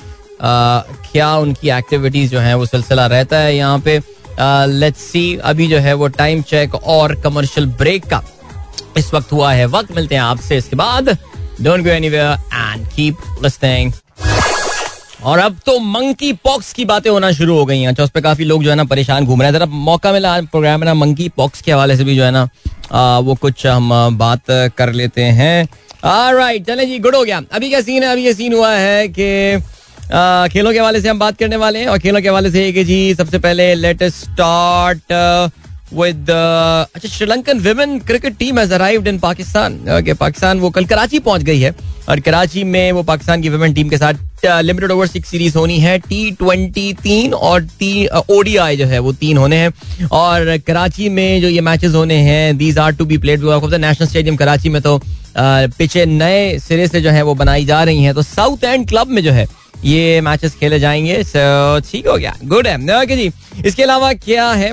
क्या 0.44 1.34
उनकी 1.36 1.70
एक्टिविटीज़ 1.70 2.30
जो 2.30 2.40
है 2.40 2.54
वो 2.54 2.66
सिलसिला 2.66 3.06
रहता 3.06 3.38
है 3.38 3.56
यहाँ 3.56 3.78
पे? 3.78 3.98
लेट्स 4.38 5.00
सी 5.02 5.24
अभी 5.44 5.66
जो 5.68 5.78
है 5.78 5.94
वो 5.94 6.08
टाइम 6.10 6.42
चेक 6.42 6.74
और 6.74 7.14
कमर्शियल 7.22 7.66
ब्रेक 7.78 8.04
का 8.04 8.22
इस 8.96 9.12
वक्त 9.14 9.32
हुआ 9.32 9.52
है 9.52 9.66
वक्त। 9.66 9.94
मिलते 9.96 10.14
हैं 10.14 10.22
आपसे 10.22 10.56
इसके 10.56 10.76
बाद। 10.76 11.08
Don't 11.60 11.84
go 11.84 11.90
anywhere 11.90 12.38
and 12.54 12.88
keep 12.88 13.16
listening 13.42 13.92
और 15.24 15.38
अब 15.38 15.58
तो 15.66 15.78
मंकी 15.80 16.32
पॉक्स 16.44 16.72
की 16.72 16.84
बातें 16.84 17.10
होना 17.10 17.30
शुरू 17.32 17.56
हो 17.56 17.64
गई 17.66 17.80
हैं। 17.80 17.88
अच्छा 17.88 18.04
उस 18.04 18.10
पर 18.10 18.20
काफ़ी 18.20 18.44
लोग 18.44 18.64
जो 18.64 18.70
है 18.70 18.76
ना 18.76 18.84
परेशान 18.84 19.26
घूम 19.26 19.42
रहे 19.42 19.50
हैं। 19.50 19.58
जरा 19.58 19.66
मौका 19.66 20.12
मिला 20.12 20.34
आज 20.34 20.46
प्रोग्राम 20.46 20.80
में 20.80 20.86
ना 20.86 20.94
मंकी 20.94 21.28
पॉक्स 21.36 21.62
के 21.62 21.72
हवाले 21.72 21.96
से 21.96 22.04
भी 22.04 22.16
जो 22.16 22.24
है 22.24 22.30
ना 22.30 22.48
आ, 22.92 23.18
वो 23.18 23.34
कुछ 23.34 23.66
हम 23.66 24.16
बात 24.18 24.50
कर 24.78 24.92
लेते 24.92 25.22
हैं। 25.22 25.68
राइट 26.34 26.66
चले 26.66 26.86
जी 26.86 26.98
गुड 26.98 27.14
हो 27.14 27.22
गया। 27.24 27.40
अभी 27.52 27.68
क्या 27.68 27.80
सीन 27.80 28.02
है? 28.02 28.10
अभी 28.12 28.24
ये 28.24 28.34
सीन 28.34 28.54
हुआ 28.54 28.72
है 28.72 29.08
कि 29.08 29.56
खेलों 30.04 30.72
के 30.72 30.78
हवाले 30.78 31.00
से 31.00 31.08
हम 31.08 31.18
बात 31.18 31.38
करने 31.38 31.56
वाले 31.56 31.78
हैं 31.78 31.86
और 31.88 31.98
खेलों 31.98 32.20
के 32.20 32.28
हवाले 32.28 32.50
से 32.50 32.70
कि 32.72 32.84
जी 32.84 33.14
सबसे 33.14 33.38
पहले 33.38 33.74
लेट 33.74 34.02
स्टार्ट 34.14 35.12
विद 35.94 36.30
अच्छा 36.30 37.08
Sri Lankan 37.08 37.58
women 37.60 37.98
cricket 38.00 38.36
team 38.38 38.58
has 38.58 38.72
arrived 38.74 39.08
in 39.08 39.18
Pakistan 39.18 39.80
okay 39.98 40.14
Pakistan 40.14 40.60
वो 40.60 40.70
कल 40.70 40.84
कराची 40.84 41.18
पहुँच 41.20 41.42
गई 41.42 41.60
है 41.60 41.74
और 42.08 42.20
कराची 42.20 42.64
में 42.64 42.92
वो 42.92 43.02
पाकिस्तान 43.02 43.42
की 43.42 43.48
विमेन 43.48 43.74
टीम 43.74 43.88
के 43.88 43.98
साथ 43.98 44.44
लिमिटेड 44.44 44.90
ओवर 44.90 45.06
सिक्स 45.06 45.28
सीरीज़ 45.30 45.56
होनी 45.58 45.78
है 45.80 45.98
टी 45.98 46.30
ट्वेंटी 46.38 46.92
तीन 47.02 47.34
और 47.34 47.62
टी 47.78 48.06
ओडीआई 48.06 48.76
जो 48.76 48.86
है, 48.86 48.98
वो 48.98 49.12
तीन 49.12 49.38
होने 49.38 49.56
हैं। 49.56 50.08
और 50.12 50.56
कराची 50.66 51.08
में 51.08 51.40
जो 51.42 51.48
ये 51.48 51.60
मैचेस 51.60 51.94
होने 51.94 52.14
हैं 52.22 52.56
these 52.56 52.78
are 52.78 52.92
to 52.94 53.04
be 53.04 53.18
played 53.18 53.42
national 53.42 54.06
stadium 54.06 54.36
Karachi 54.36 54.68
में 54.68 54.80
तो 54.82 55.00
पिछे 55.36 56.06
नए 56.06 56.58
सिरे 56.58 56.88
से 56.88 57.00
जो 57.00 57.10
है 57.10 57.22
वो 57.22 57.34
बनाई 57.34 57.64
जा 57.64 57.82
रही 57.84 58.02
हैं। 58.02 58.14
तो 58.14 58.22
साउथ 58.22 58.64
एंड 58.64 58.88
क्लब 58.88 59.08
में 59.08 59.22
जो 59.22 59.32
है 59.32 59.46
ये 59.84 60.20
मैचेस 60.20 60.54
खेले 60.60 60.78
जाएँगे 60.80 61.22
ठीक 61.82 62.06
हो 62.08 62.16
गया। 62.16 62.34
गुड 62.44 62.66
है। 62.66 62.76
ओके 63.02 63.16
जी, 63.16 63.30
इसके 63.66 63.82
अलावा 63.82 64.12
क्या 64.14 64.48
है? 64.52 64.70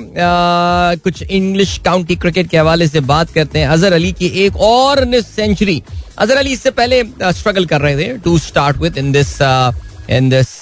कुछ 1.04 1.22
इंग्लिश 1.24 1.78
काउंटी 1.86 2.16
क्रिकेट 2.16 2.50
के 2.50 2.58
हवाले 2.58 2.88
से 2.88 3.00
बात 3.10 3.32
करते 3.32 3.60
हैं। 3.60 3.68
अजहर 3.68 3.94
अली 3.94 4.12
की 4.12 4.28
एक 4.46 4.58
और 4.58 5.06
सेंचुरी 5.22 5.82
अजहर 6.18 6.38
अली 6.38 6.52
इससे 6.54 6.72
पहले 6.72 7.04
स्ट्रगल 7.34 7.66
कर 7.66 7.82
रहे 7.82 7.98
थे 7.98 8.18
to 8.18 8.38
start 8.40 8.78
with 8.78 8.98
in 8.98 9.12
this 9.12 9.38
in 10.10 10.30
this 10.30 10.58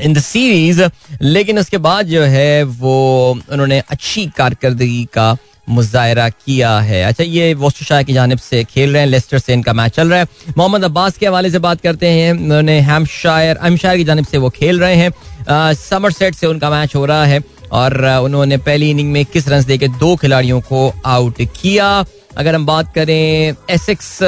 in 0.00 0.14
the 0.14 0.20
series 0.20 0.82
लेकिन 1.22 1.58
उसके 1.58 1.78
बाद 1.78 2.06
जो 2.06 2.22
है, 2.22 2.62
वो 2.62 3.40
उन्होंने 3.50 3.78
अच्छी 3.90 4.26
कारकर्दगी 4.36 5.04
का 5.14 5.36
मुजाहरा 5.66 6.28
किया 6.28 6.78
है। 6.80 7.02
अच्छा 7.04 7.24
ये 7.24 7.52
वोस्टरशायर 7.54 8.02
की 8.04 8.12
जानब 8.12 8.38
से 8.38 8.62
खेल 8.64 8.92
रहे 8.92 9.02
हैं, 9.02 9.08
लेस्टर 9.08 9.38
से 9.38 9.52
इनका 9.52 9.72
मैच 9.72 9.92
चल 9.92 10.10
रहा 10.10 10.18
है। 10.18 10.26
मोहम्मद 10.56 10.84
अब्बास 10.84 11.18
के 11.18 11.26
हवाले 11.26 11.50
से 11.50 11.58
बात 11.60 11.80
करते 11.80 12.08
हैं, 12.08 12.32
उन्होंने 12.32 12.78
हैमशायर 12.80 13.58
एमशायर 13.64 13.96
की 13.96 14.04
जानब 14.04 14.26
से 14.26 14.38
वो 14.38 14.50
खेल 14.50 14.80
रहे 14.80 14.96
हैं। 14.96 15.74
समर 15.74 16.12
सेट 16.12 16.34
से 16.34 16.46
उनका 16.46 16.70
मैच 16.70 16.94
हो 16.94 17.04
रहा 17.06 17.24
है 17.24 17.40
और 17.72 18.04
उन्होंने 18.24 18.56
पहली 18.58 18.90
इनिंग 18.90 19.12
में 19.12 19.20
इक्कीस 19.20 19.48
रन 19.48 19.64
देकर 19.64 19.88
दो 19.98 20.14
खिलाड़ियों 20.16 20.60
को 20.62 20.92
आउट 21.06 21.42
किया। 21.52 22.04
अगर 22.38 22.54
हम 22.54 22.66
बात 22.66 22.94
करें 22.94 23.54
एसेक्स 23.70 24.18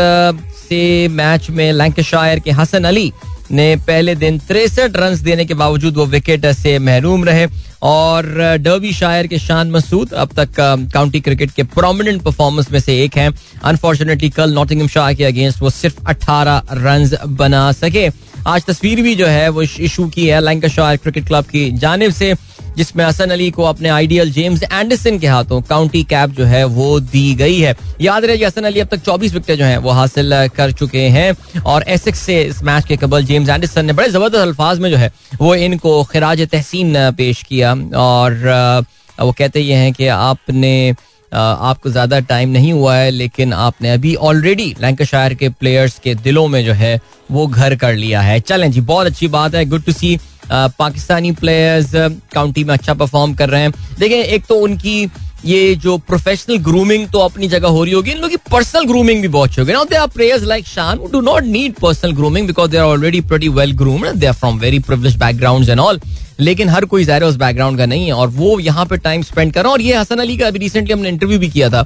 से 0.64 1.08
मैच 1.10 1.48
में 1.50 1.70
लैंकशायर 1.72 2.40
के 2.40 2.50
हसन 2.50 2.84
अली 2.84 3.12
ने 3.50 3.76
पहले 3.76 4.14
दिन 4.14 4.38
तिरसठ 4.38 4.96
रन 4.96 5.16
देने 5.22 5.44
के 5.44 5.54
बावजूद 5.54 5.96
वो 5.96 6.06
विकेट 6.06 6.46
से 6.46 6.78
महरूम 6.78 7.24
रहे 7.24 7.46
और 7.82 8.26
डर्बी 8.60 8.92
शायर 8.92 9.26
के 9.26 9.38
शान 9.38 9.70
मसूद 9.70 10.12
अब 10.12 10.30
तक 10.36 10.48
काउंटी 10.94 11.20
क्रिकेट 11.20 11.50
के 11.50 11.62
प्रोमिनेंट 11.62 12.22
परफॉर्मेंस 12.22 12.70
में 12.72 12.80
से 12.80 13.02
एक 13.04 13.16
हैं। 13.16 13.30
अनफॉर्चुनेटली 13.64 14.30
कल 14.30 14.52
नॉटिंगम 14.52 14.88
शाह 14.88 15.12
के 15.12 15.24
अगेंस्ट 15.24 15.62
वो 15.62 15.70
सिर्फ़ 15.70 16.00
18 16.06 16.62
रन 16.72 17.10
बना 17.26 17.70
सके। 17.72 18.08
आज 18.46 18.64
तस्वीर 18.64 19.02
भी 19.02 19.14
जो 19.14 19.26
है, 19.26 19.48
वो 19.48 19.62
इशू 19.62 20.06
की 20.06 20.26
है 20.26 20.40
लैंकाशायर 20.40 20.96
क्रिकेट 20.96 21.26
क्लब 21.26 21.44
की 21.44 21.70
जानब 21.72 22.12
से। 22.12 22.34
जिसमें 22.76 23.04
हसन 23.04 23.30
अली 23.30 23.50
को 23.50 23.62
अपने 23.64 23.88
आइडियल 23.88 24.30
जेम्स 24.32 24.62
एंडरसन 24.62 25.18
के 25.18 25.26
हाथों 25.26 25.60
काउंटी 25.64 26.02
कैप 26.04 26.30
जो 26.30 26.44
है 26.44 26.64
वो 26.66 26.98
दी 27.02 27.34
गई 27.34 27.58
है। 27.60 27.74
याद 28.00 28.24
रहे 28.24 28.44
हसन 28.44 28.64
अली 28.64 28.80
अब 28.80 28.88
तक 28.88 29.04
24 29.04 29.32
विकेट 29.34 29.58
जो 29.58 29.64
हैं 29.64 29.78
वो 29.78 29.90
हासिल 29.92 30.32
कर 30.56 30.72
चुके 30.72 31.06
हैं 31.10 31.62
और 31.62 31.84
एसेक्स 31.88 32.20
से 32.20 32.42
इस 32.42 32.62
मैच 32.64 32.84
के 32.84 32.96
कबल 32.96 33.24
जेम्स 33.24 33.48
एंडरसन 33.48 33.86
ने 33.86 33.92
बड़े 33.92 34.08
ज़बरदस्त 34.08 34.42
अल्फाज 34.42 34.78
में 34.78 34.90
जो 34.90 34.96
है 34.96 35.12
वो 35.40 35.54
इनको 35.56 36.02
खराज 36.04 36.46
तहसीन 36.48 37.10
पेश 37.16 37.42
किया 37.42 37.74
और 38.00 38.84
वो 39.18 39.32
कहते 39.32 39.60
ये 39.60 39.74
हैं 39.74 39.92
कि 39.92 40.06
आपने 40.08 40.94
आपको 41.32 41.90
ज़्यादा 41.90 42.18
टाइम 42.22 42.48
नहीं 42.48 42.72
हुआ 42.72 42.94
है 42.96 43.10
लेकिन 43.10 43.52
आपने 43.52 43.90
अभी 43.90 44.14
ऑलरेडी 44.24 44.74
लैंकाशायर 44.80 45.34
के 45.34 45.48
प्लेयर्स 45.50 45.98
के 45.98 46.14
दिलों 46.16 46.46
में 46.48 46.64
जो 46.64 46.72
है 46.72 47.00
वो 47.30 47.46
घर 47.46 47.74
कर 47.76 47.94
लिया 47.94 48.20
है। 48.20 48.38
चलें 48.40 48.70
जी, 48.72 48.80
बहुत 48.80 49.06
अच्छी 49.06 49.28
बात 49.28 49.54
है। 49.54 49.64
Good 49.64 49.84
to 49.84 49.92
see 49.92 50.18
Pakistani 50.50 51.32
players 51.34 51.90
county 52.34 52.64
में 52.64 52.72
अच्छा 52.74 52.94
परफॉर्म 52.94 53.34
कर 53.34 53.48
रहे 53.48 53.62
हैं। 53.62 53.72
देखें, 53.98 54.16
एक 54.16 54.44
तो 54.48 54.54
उनकी 54.56 55.08
ये 55.44 55.74
जो 55.76 55.96
प्रोफेशनल 56.00 56.58
ग्रूमिंग 56.64 57.06
तो 57.12 57.18
अपनी 57.20 57.48
जगह 57.48 57.68
हो 57.68 57.82
रही 57.84 57.92
होगी, 57.94 58.10
इन 58.10 58.16
लोगों 58.16 58.28
की 58.28 58.36
पर्सनल 58.50 58.84
ग्रूमिंग 58.86 59.20
भी 59.22 59.28
बहुत 59.28 59.58
होगी। 59.58 59.72
Now 59.72 59.84
they 59.84 59.96
are 59.96 60.06
players 60.08 60.42
like 60.44 60.66
Shan 60.66 60.98
do 61.12 61.20
not 61.22 61.44
need 61.46 61.74
personal 61.80 62.12
grooming 62.12 62.46
because 62.46 62.70
they 62.70 62.76
are 62.78 62.84
already 62.84 63.20
pretty 63.22 63.48
well 63.50 63.72
groomed 63.76 64.08
they 64.10 64.26
are 64.26 64.32
from 64.34 64.58
very 64.58 64.78
privileged 64.80 65.18
background 65.20 65.68
and 65.68 65.80
all 65.80 66.00
लेकिन 66.40 66.68
हर 66.68 66.84
कोई 66.84 67.04
ज़ाहिर 67.04 67.22
उस 67.24 67.36
बैकग्राउंड 67.36 67.78
का 67.78 67.86
नहीं 67.86 68.06
है 68.06 68.12
और 68.12 68.28
वो 68.30 68.58
यहाँ 68.60 68.84
पे 68.86 68.96
टाइम 68.96 69.22
स्पेंड 69.22 69.52
कर 69.52 69.62
रहा 69.62 69.68
है। 69.68 69.72
और 69.72 69.80
ये 69.82 69.96
हसन 69.96 70.18
अली 70.18 70.36
का 70.36 70.46
अभी 70.46 70.58
रिसेंटली 70.58 70.92
हमने 70.92 71.08
इंटरव्यू 71.08 71.38
भी 71.38 71.48
किया 71.48 71.68
था 71.70 71.82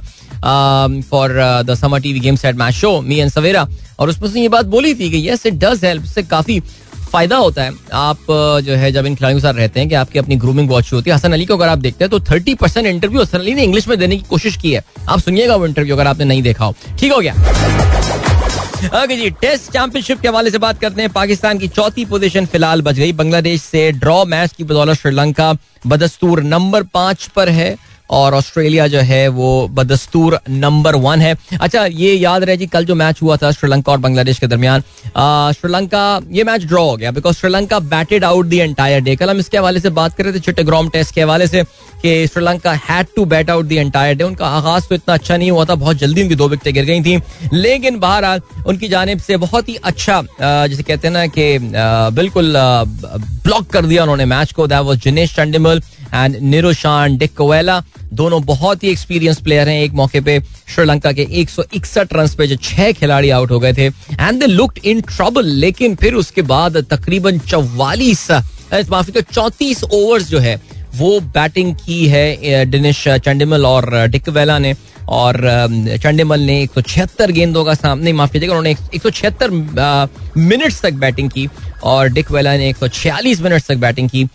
for 1.11 1.33
the 1.65 1.75
Samaa 1.75 1.99
TV 2.01 2.19
game 2.19 2.35
set 2.35 2.55
match 2.55 2.73
show 2.73 2.99
me 3.01 3.19
and 3.19 3.31
Savera 3.31 3.67
और 3.99 4.09
उसमें 4.09 4.29
से 4.29 4.41
ये 4.41 4.49
बात 4.49 4.65
बोली 4.67 4.93
थी 4.95 5.09
कि 5.11 5.29
यस 5.29 5.45
इट 5.45 5.53
डज 5.63 5.83
हेल्प 5.85 6.03
से 6.05 6.23
काफ़ी 6.23 6.59
फ़ायदा 7.09 7.37
होता 7.37 7.63
है। 7.63 7.71
आप 7.93 8.17
जो 8.63 8.73
है, 8.73 8.91
जब 8.91 9.05
इन 9.05 9.15
खिलाड़ियों 9.15 9.39
के 9.39 9.43
साथ 9.43 9.53
रहते 9.53 9.79
हैं 9.79 9.89
कि 9.89 9.95
आपकी 9.95 10.19
अपनी 10.19 10.35
ग्रूमिंग 10.35 10.69
बहुत 10.69 10.91
होती 10.93 11.09
है। 11.09 11.15
हसन 11.15 11.33
अली 11.33 11.45
को 11.45 11.53
अगर 11.53 11.67
आप 11.67 11.77
देखते 11.77 12.03
हैं 12.03 12.09
तो 12.11 12.19
thirty 12.31 12.55
percent 12.55 12.85
interview 12.87 13.21
Hasan 13.21 13.39
Ali 13.39 13.53
ने 13.53 13.63
इंग्लिश 13.63 13.87
में 13.87 13.97
देने 13.99 14.17
की 14.17 14.23
कोशिश 14.29 14.57
की 14.57 14.71
है। 14.71 14.83
आप 15.09 15.19
सुनिएगा 15.19 15.55
वो 15.55 15.65
इंटरव्यू 15.65 15.95
अगर 15.95 16.07
आपने 16.07 16.25
नहीं 16.25 16.41
देखा 16.43 16.65
हो। 16.65 16.75
ठीक 16.99 17.11
हो 17.11 17.19
गया। 17.19 17.33
ओके 18.95 19.15
जी 19.15 19.29
टेस्ट 19.41 19.71
चैंपियनशिप 19.71 20.19
के 20.21 20.27
हवाले 20.27 20.51
से 20.51 20.57
बात 20.57 20.79
करते 20.81 21.01
हैं। 21.01 21.11
पाकिस्तान 21.11 21.57
की 21.59 21.67
चौथी 21.67 22.05
पोजीशन 22.05 22.45
फ़िलहाल 22.45 22.81
बच 22.81 22.95
गई। 22.95 23.11
बांग्लादेश 23.13 23.61
से 23.61 23.91
ड्रॉ 23.93 24.23
मैच 24.25 24.53
की 24.57 24.63
बदौलत 24.63 24.97
श्रीलंका 24.97 25.53
बदस्तूर 25.87 26.41
नंबर 26.43 26.83
पाँच 26.83 27.25
पर 27.35 27.49
है। 27.49 27.75
और 28.09 28.33
ऑस्ट्रेलिया 28.33 28.87
जो 28.87 28.99
है 29.01 29.27
वो 29.29 29.67
बदस्तूर 29.71 30.39
नंबर 30.49 30.95
वन 30.97 31.21
है। 31.21 31.35
अच्छा 31.61 31.85
ये 31.85 32.13
याद 32.13 32.43
रहे 32.43 32.57
जी, 32.57 32.67
कल 32.67 32.85
जो 32.85 32.95
मैच 32.95 33.21
हुआ 33.21 33.37
था 33.37 33.51
श्रीलंका 33.51 33.91
और 33.91 33.97
बांग्लादेश 33.99 34.39
के 34.39 34.47
दरमियान 34.47 34.81
श्रीलंका, 35.53 36.21
ये 36.31 36.43
मैच 36.43 36.63
ड्रॉ 36.63 36.83
हो 36.83 36.95
गया 36.97 37.11
because 37.11 37.35
Sri Lanka 37.37 37.79
batted 37.81 38.23
out 38.23 38.45
the 38.45 38.57
entire 38.59 39.01
day 39.01 39.15
कल 39.15 39.29
हम 39.29 39.39
इसके 39.39 39.57
हवाले 39.57 39.79
से 39.79 39.89
बात 39.91 40.15
कर 40.17 40.23
रहे 40.23 40.33
थे 40.33 40.39
चिट्टग्राम 40.41 40.89
टेस्ट 40.89 41.15
के 41.15 41.21
हवाले 41.21 41.47
से, 41.47 41.63
कि 42.01 42.27
Sri Lanka 42.27 42.73
had 42.81 43.07
to 43.15 43.25
bat 43.25 43.49
out 43.49 43.65
the 43.65 43.75
entire 43.77 44.15
day 44.15 44.23
उनका 44.23 44.47
आगाज़ 44.47 44.87
तो 44.89 44.95
इतना 44.95 45.13
अच्छा 45.13 45.37
नहीं 45.37 45.51
हुआ 45.51 45.65
था, 45.65 45.75
बहुत 45.75 45.97
जल्दी 45.97 46.21
उनकी 46.23 46.35
दो 46.35 46.47
विकटें 46.49 46.73
गिर 46.73 46.85
गई 46.85 47.01
थी। 47.01 47.21
लेकिन 47.53 47.99
बहरहाल, 47.99 48.41
उनकी 48.67 48.87
जानब 48.89 49.19
से 49.19 49.37
बहुत 49.37 49.69
ही 49.69 49.75
अच्छा 49.75 50.21
जैसे 50.41 50.83
कहते 50.83 51.07
हैं 51.07 51.13
ना 51.13 51.25
कि 51.27 51.57
बिल्कुल 52.15 52.53
ब्लॉक 52.57 53.67
कर 53.67 53.85
दिया 53.85 54.03
उन्होंने 54.03 54.25
मैच 54.27 54.51
को। 54.53 54.67
That 54.67 54.81
was 54.81 54.97
Dinesh 55.03 55.35
Chandimal 55.35 55.81
and 56.13 56.35
Niroshan 56.43 57.17
Dickwella 57.17 57.81
दोनों 58.13 58.41
बहुत 58.45 58.83
ही 58.83 58.89
एक्सपीरियंस 58.89 59.41
प्लेयर 59.41 59.69
हैं। 59.69 59.81
एक 59.81 59.91
मौके 59.93 60.21
पे 60.21 60.39
श्रीलंका 60.75 61.11
के 61.11 61.27
एक 61.31 61.49
सौ 61.49 61.63
इकसठ 61.73 62.13
रन 62.13 62.27
पे 62.37 62.47
जो 62.47 62.55
छह 62.63 62.91
खिलाड़ी 62.91 63.29
आउट 63.29 63.51
हो 63.51 63.59
गए 63.59 63.73
थे। 63.73 63.85
And 63.85 64.39
they 64.39 64.47
looked 64.47 64.79
in 64.85 65.01
trouble 65.07 65.45
लेकिन 65.45 65.95
फिर 65.95 66.13
उसके 66.15 66.41
बाद 66.43 66.77
तकरीबन 66.91 67.39
चौवालीस 67.39 68.27
माफ़ी 68.89 69.11
का 69.11 69.21
चौतीस 69.23 69.83
ओवर्स 69.83 70.29
जो 70.29 70.39
है, 70.39 70.59
वो 70.95 71.19
बैटिंग 71.19 71.75
की 71.75 72.05
है 72.07 72.65
डिनिश 72.65 73.07
चंडिमल 73.07 73.65
और 73.65 74.07
डिकवेला 74.07 74.57
ने। 74.59 74.75
और 75.09 75.37
चंडिमल 76.01 76.39
ने 76.39 76.61
एक 76.63 76.71
सौ 76.71 76.81
छिहत्तर 76.81 77.31
गेंदों 77.31 77.63
का 77.65 77.73
सामने 77.73 78.11
माफ़ 78.13 78.31
कीजिएगा, 78.31 78.53
उन्होंने 78.53 78.71
एक 78.95 79.01
सौ 79.01 79.09
छिहत्तर 79.09 79.49
मिनट्स 80.37 80.81
तक 80.81 80.93
बैटिंग 80.95 81.29
की। 81.29 81.47
और 81.83 82.09
डिकवेला 82.09 82.55
ने 82.57 82.69
एक 82.69 82.77
सौ 82.77 82.87
छियालीस 82.89 83.41
मिनट्स 83.41 83.67
तक 83.67 83.77
बैटिंग 83.77 84.09
का। 84.09 84.27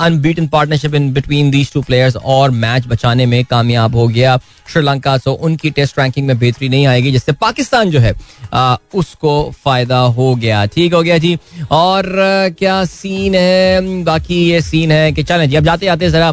Unbeaten 0.00 0.46
partnership 0.48 0.94
in 0.94 1.12
between 1.12 1.50
these 1.50 1.72
two 1.72 1.82
players 1.82 2.16
और 2.16 2.50
मैच 2.52 2.86
बचाने 2.86 3.26
में 3.26 3.44
कामयाब 3.44 3.96
हो 3.96 4.06
गया। 4.08 4.36
श्रीलंका 4.72 5.16
सो 5.18 5.32
उनकी 5.32 5.70
टेस्ट 5.70 5.98
रैंकिंग 5.98 6.26
में 6.26 6.38
बेहतरी 6.38 6.68
नहीं 6.68 6.86
आएगी 6.86 7.12
जिससे 7.12 7.32
पाकिस्तान 7.34 7.90
जो 7.90 8.00
है 8.00 8.14
आ, 8.54 8.76
उसको 8.94 9.50
फ़ायदा 9.64 9.98
हो 9.98 10.34
गया। 10.34 10.64
ठीक 10.66 10.94
हो 10.94 11.02
गया 11.02 11.18
जी। 11.18 11.36
और 11.70 12.06
क्या 12.58 12.84
सीन 12.84 13.34
है? 13.34 14.04
बाकी 14.04 14.42
ये 14.50 14.60
सीन 14.62 14.92
है 14.92 15.12
कि 15.12 15.22
चलें 15.22 15.48
जी 15.50 15.56
अब 15.56 15.64
जाते 15.64 15.86
जाते 15.86 16.10
जरा 16.10 16.32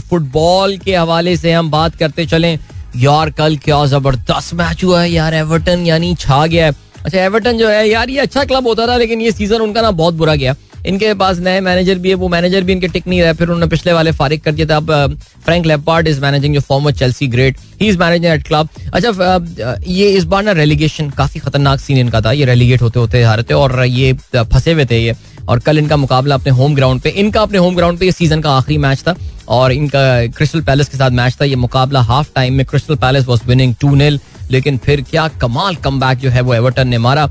फुटबॉल 0.00 0.76
के 0.78 0.94
हवाले 0.96 1.36
से 1.36 1.52
हम 1.52 1.70
बात 1.70 1.96
करते 1.96 2.26
चलें। 2.26 2.58
यार 2.96 3.30
कल 3.30 3.56
क्या 3.64 3.84
ज़बरदस्त 3.86 4.54
मैच 4.54 4.84
हुआ 4.84 5.00
है 5.02 5.10
यार 5.10 5.34
एवर्टन 5.34 5.86
यानी 5.86 6.14
छा 6.20 6.46
गया 6.46 6.66
है। 6.66 6.72
अच्छा 7.04 7.18
एवर्टन 7.18 7.58
जो 7.58 7.68
है 7.68 7.88
यार 7.88 8.10
ये 8.10 8.18
अच्छा 8.20 8.44
क्लब 8.44 8.66
होता 8.66 8.86
था 8.86 8.96
लेकिन 8.96 9.20
ये 9.20 9.32
सीज़न 9.32 9.60
उनका 9.62 9.82
ना 9.82 9.90
बहुत 9.92 10.14
बुरा 10.14 10.34
गया। 10.34 10.54
इनके 10.86 11.12
पास 11.14 11.38
नए 11.38 11.60
मैनेजर 11.60 11.98
भी 11.98 12.08
है, 12.08 12.14
वो 12.14 12.28
मैनेजर 12.28 12.62
भी 12.64 12.72
इनके 12.72 12.88
टिक 12.88 13.06
नहीं 13.06 13.20
रहे, 13.22 13.32
फिर 13.32 13.48
उन्होंने 13.48 13.66
पिछले 13.66 13.92
वाले 13.92 14.12
फारिग 14.12 14.40
कर 14.40 14.52
दिया 14.52 14.66
था। 14.66 14.76
अब 14.76 15.16
फ्रैंक 15.44 15.66
लेपार्ड 15.66 16.08
इज़ 16.08 16.20
मैनेजिंग 16.20 16.54
जो 16.54 16.60
फॉर्मर 16.60 16.92
चेल्सी 16.92 17.28
ग्रेट 17.28 17.56
ही 17.80 17.88
इज़ 17.88 17.98
मैनेजिंग 17.98 18.32
एट 18.32 18.46
क्लब 18.46 18.68
अच्छा 18.94 19.78
ये 19.88 20.10
इस 20.12 20.24
बार 20.24 20.42
ना 20.42 20.52
रेलीगेशन 20.52 21.10
काफ़ी 21.10 21.40
खतरनाक 21.40 21.80
सीन 21.80 21.98
इनका 21.98 22.20
था। 22.20 22.32
ये 22.32 22.44
रेलीगेट 22.44 22.82
होते 22.82 23.00
होते 23.00 23.22
हारे 23.22 23.42
थे 23.42 23.54
और 23.54 23.84
ये 23.84 24.12
फंसे 24.34 24.72
हुए 24.72 24.84
थे 24.84 24.98
ये। 24.98 25.16
और 25.48 25.58
कल 25.58 25.78
इनका 25.78 25.96
मुकाबला 25.96 26.34
अपने 26.34 26.52
होम 26.52 26.74
ग्राउंड 26.74 27.00
पे, 27.00 27.10
इनका 27.10 27.42
अपने 27.42 27.58
होम 27.58 27.76
ग्राउंड 27.76 27.98
पे 27.98 28.06
ये 28.06 28.12
सीज़न 28.12 28.40
का 28.40 28.50
आखिरी 28.52 28.78
मैच 28.78 29.02
था। 29.08 29.14
और 29.48 29.72
इनका 29.72 30.00
क्रिस्टल 30.28 30.60
पैलेस 30.62 30.88
के 30.88 30.98
साथ 30.98 31.10
मैच 31.10 31.36
था। 31.40 31.44
ये 31.44 31.56
मुकाबला 31.56 32.00
हाफ़ 32.02 32.28
टाइम 32.34 32.54
में 32.54 32.64
Crystal 32.66 32.94
Palace 32.96 33.24
was 33.26 33.40
winning 33.46 33.74
two 33.80 33.94
nil 33.94 34.18
लेकिन 34.50 34.78
फिर 34.78 35.00
क्या 35.10 35.26
कमाल 35.40 35.76
कम 35.76 36.00
जो 36.14 36.30
है 36.30 36.40
वो 36.40 36.54
एवर्टन 36.54 36.88
ने 36.88 36.98
मारा। 36.98 37.26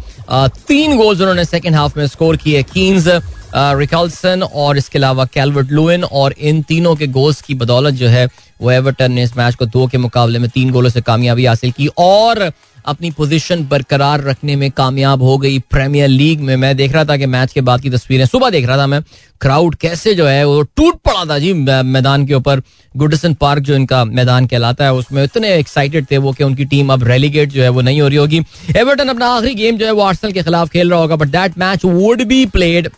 तीन 0.67 0.97
गोल्स 0.97 1.21
उन्होंने 1.21 1.45
सेकेंड 1.45 1.75
हाफ़ 1.75 1.99
में 1.99 2.07
स्कोर 2.07 2.37
किए 2.37 2.63
कीन्स 2.63 3.07
रिकल्सन 3.55 4.43
और 4.43 4.77
इसके 4.77 4.97
अलावा 4.99 5.25
कैलवर्ट 5.25 5.71
लुइन 5.71 6.03
और 6.03 6.33
इन 6.39 6.61
तीनों 6.61 6.95
के 6.95 7.07
गोल्स 7.07 7.41
की 7.41 7.53
बदौलत 7.55 7.93
जो 7.93 8.07
है 8.07 8.27
वो 8.61 8.71
एवर्टन 8.71 9.11
ने 9.11 9.23
इस 9.23 9.35
मैच 9.37 9.55
को 9.55 9.65
दो 9.65 9.85
के 9.87 9.97
मुकाबले 9.97 10.39
में 10.39 10.49
तीन 10.49 10.71
गोलों 10.71 10.89
से 10.89 11.01
कामयाबी 11.01 11.45
हासिल 11.45 11.71
की 11.71 11.87
और 11.97 12.51
अपनी 12.89 13.11
पोजीशन 13.11 13.65
बरकरार 13.67 14.23
रखने 14.23 14.55
में 14.55 14.69
कामयाब 14.71 15.21
हो 15.23 15.37
गई 15.37 15.59
प्रीमियर 15.71 16.07
लीग 16.07 16.39
में। 16.39 16.55
मैं 16.55 16.75
देख 16.77 16.93
रहा 16.93 17.03
था 17.05 17.17
कि 17.17 17.25
मैच 17.27 17.53
के 17.53 17.61
बाद 17.61 17.81
की 17.81 17.89
तस्वीरें, 17.89 18.25
सुबह 18.25 18.49
देख 18.49 18.67
रहा 18.67 18.77
था 18.77 18.87
मैं 18.87 19.01
क्राउड 19.41 19.75
कैसे 19.75 20.13
जो 20.15 20.27
है 20.27 20.43
वो 20.45 20.61
टूट 20.75 20.95
पड़ा 21.05 21.25
था 21.25 21.39
जी 21.39 21.53
मैदान 21.53 22.25
के 22.27 22.33
ऊपर। 22.33 22.61
गुडसन 22.93 23.33
पार्क 23.33 23.63
जो 23.63 23.75
इनका 23.75 24.03
मैदान 24.05 24.45
कहलाता 24.47 24.85
है, 24.85 24.93
उसमें 24.93 25.23
इतने 25.23 25.53
एक्साइटेड 25.55 26.05
थे 26.11 26.17
वो 26.17 26.31
कि 26.33 26.43
उनकी 26.43 26.65
टीम 26.65 26.93
अब 26.93 27.03
रेलीगेट 27.03 27.49
जो 27.49 27.61
है 27.61 27.69
वो 27.69 27.81
नहीं 27.81 28.01
हो 28.01 28.07
रही 28.07 28.17
होगी। 28.17 28.41
एवर्टन 28.77 29.07
अपना 29.07 29.27
आखिरी 29.27 29.53
गेम 29.55 29.77
जो 29.77 29.85
है 29.85 29.91
वो 29.91 30.01
आर्सेनल 30.01 30.33
के 30.33 30.43
खिलाफ 30.43 30.69
खेल 30.69 30.89
रहा 30.89 30.99
होगा 30.99 31.15
but 31.15 31.27
that 31.27 31.57
match 31.57 31.85
would 31.85 32.23
be 32.23 32.45
played 32.47 32.89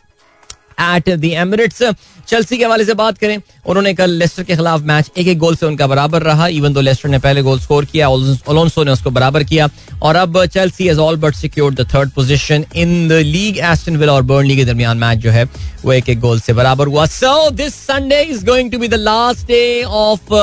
at 0.72 1.10
the 1.10 1.26
Emirates 1.26 1.84
Chelsea 2.28 2.58
के 2.58 2.64
हवाले 2.66 2.86
से 2.86 2.94
बात 2.94 3.18
करें, 3.18 3.38
उन्होंने 3.66 3.94
कल 3.94 4.10
लेस्टर 4.12 4.44
के 4.44 4.56
खिलाफ 4.56 4.82
मैच 4.84 5.12
एक 5.18 5.28
एक 5.28 5.38
गोल 5.40 5.56
से 5.56 5.66
उनका 5.66 5.88
बराबर 5.88 6.22
रहा 6.24 6.48
इवन 6.50 6.74
दो 6.74 6.82
लेस्टर 6.82 7.10
ने 7.10 7.20
पहले 7.20 7.42
गोल 7.42 7.60
स्कोर 7.60 7.86
किया 7.86 8.10
ओलोंसो 8.10 8.84
ने 8.84 8.92
उसको 8.92 9.10
बराबर 9.12 9.44
किया। 9.44 9.70
और 10.02 10.16
अब 10.16 10.46
Chelsea 10.46 10.88
has 10.88 11.00
all 11.00 11.16
but 11.18 11.36
secured 11.36 11.76
the 11.76 11.88
third 11.94 12.12
position 12.12 12.66
in 12.76 13.08
the 13.08 13.22
league 13.26 13.58
Aston 13.72 13.98
Villa 13.98 14.14
और 14.14 14.22
बर्नली 14.24 14.56
के 14.56 14.66
दरमियान 14.66 14.98
मैच 14.98 15.18
जो 15.18 15.32
है, 15.32 15.44
वो 15.86 15.94
एक 15.94 16.10
एक 16.10 16.20
गोल 16.20 16.40
से 16.40 16.54
बराबर 16.54 16.88
हुआ। 16.88 17.06
So 17.08 17.50
this 17.52 17.76
Sunday 17.76 18.22
is 18.22 18.46
going 18.46 18.72
to 18.72 18.80
be 18.80 18.88
the 18.88 18.94
last 19.02 19.48
day 19.48 19.84
of 19.84 20.34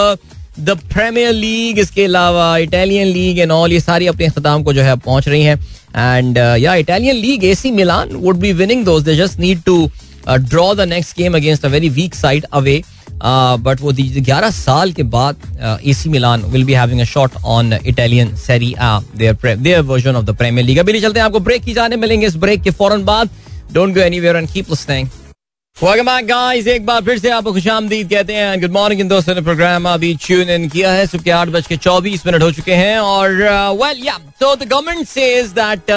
the 0.60 0.70
Premier 0.92 1.32
League 1.32 1.78
इसके 1.78 2.04
अलावा 2.04 2.56
इटालियन 2.58 3.06
लीग 3.06 3.38
एंड 3.38 3.52
ऑल 3.52 3.72
ये 3.72 3.80
सारी 3.80 4.06
अपने 4.06 4.26
अख्ताम 4.26 4.62
को 4.62 4.72
जो 4.72 4.82
है 4.82 4.96
पहुँच 4.98 5.28
रही 5.28 5.42
हैं। 5.42 5.56
एंड 5.96 6.38
या 6.60 6.74
Italian 6.74 7.16
league 7.16 7.44
AC 7.44 7.70
Milan 7.70 8.08
would 8.14 8.36
be 8.36 8.52
winning 8.54 8.84
those 8.84 9.02
they 9.02 9.14
just 9.16 9.38
need 9.40 9.62
to 9.62 9.90
draw 10.28 10.74
the 10.74 10.88
next 10.88 11.16
game 11.18 11.36
against 11.36 11.64
a 11.64 11.68
very 11.68 11.88
weak 11.90 12.14
side 12.14 12.46
away 12.52 12.82
but 13.60 13.80
वो 13.80 13.92
ग्यारह 13.92 14.50
साल 14.50 14.92
के 14.92 15.02
बाद 15.12 15.80
A 15.84 15.92
C 15.94 16.08
Milan 16.08 16.42
will 16.50 16.64
be 16.64 16.72
having 16.74 17.00
a 17.00 17.04
shot 17.04 17.36
on 17.46 17.72
Italian 17.74 18.34
Serie 18.36 18.74
their 19.16 19.80
version 19.82 20.16
of 20.16 20.24
the 20.24 20.36
Premier 20.36 20.66
League 20.66 20.78
अभी 20.78 21.00
चलते 21.00 21.20
हैं, 21.20 21.26
आपको 21.26 21.40
break 21.40 21.62
की 21.64 21.72
जाने 21.74 21.96
मिलेंगे 21.96 22.26
इस 22.26 22.36
ब्रेक 22.36 22.62
के 22.62 22.70
फ़ौरन 22.72 23.04
बाद. 23.04 23.30
Don't 23.72 23.94
go 23.94 24.00
anywhere 24.00 24.36
and 24.36 24.48
keep 24.50 24.70
listening 24.70 25.08
guys 26.28 26.66
एक 26.66 26.86
बार 26.86 27.02
फिर 27.04 27.18
से 27.18 27.30
आपको 27.30 27.52
खुशामदीद 27.52 28.08
कहते 28.10 28.34
हैं. 28.34 28.60
गुड 28.60 28.72
मॉर्निंग 28.72 29.00
इन 29.00 29.08
दोस्तों 29.08 29.34
ने 29.34 29.40
प्रोग्राम 29.40 29.88
अभी 29.88 30.14
ट्यून 30.22 30.48
इन 30.50 30.68
किया 30.68 30.92
है, 30.92 31.06
सुबह 31.06 31.22
के 31.24 31.30
आठ 31.30 31.48
बज 31.48 31.66
के 31.66 31.76
चौबीस 31.76 32.26
मिनट 32.26 32.42
हो 32.42 32.50
चुके 32.52 32.74
हैं 32.74 32.98
और 33.00 33.30
वेल 33.82 34.02
या 34.06 34.18
so 34.40 34.54
the 34.56 34.68
government 34.68 35.08
says 35.08 35.46
that 35.58 35.90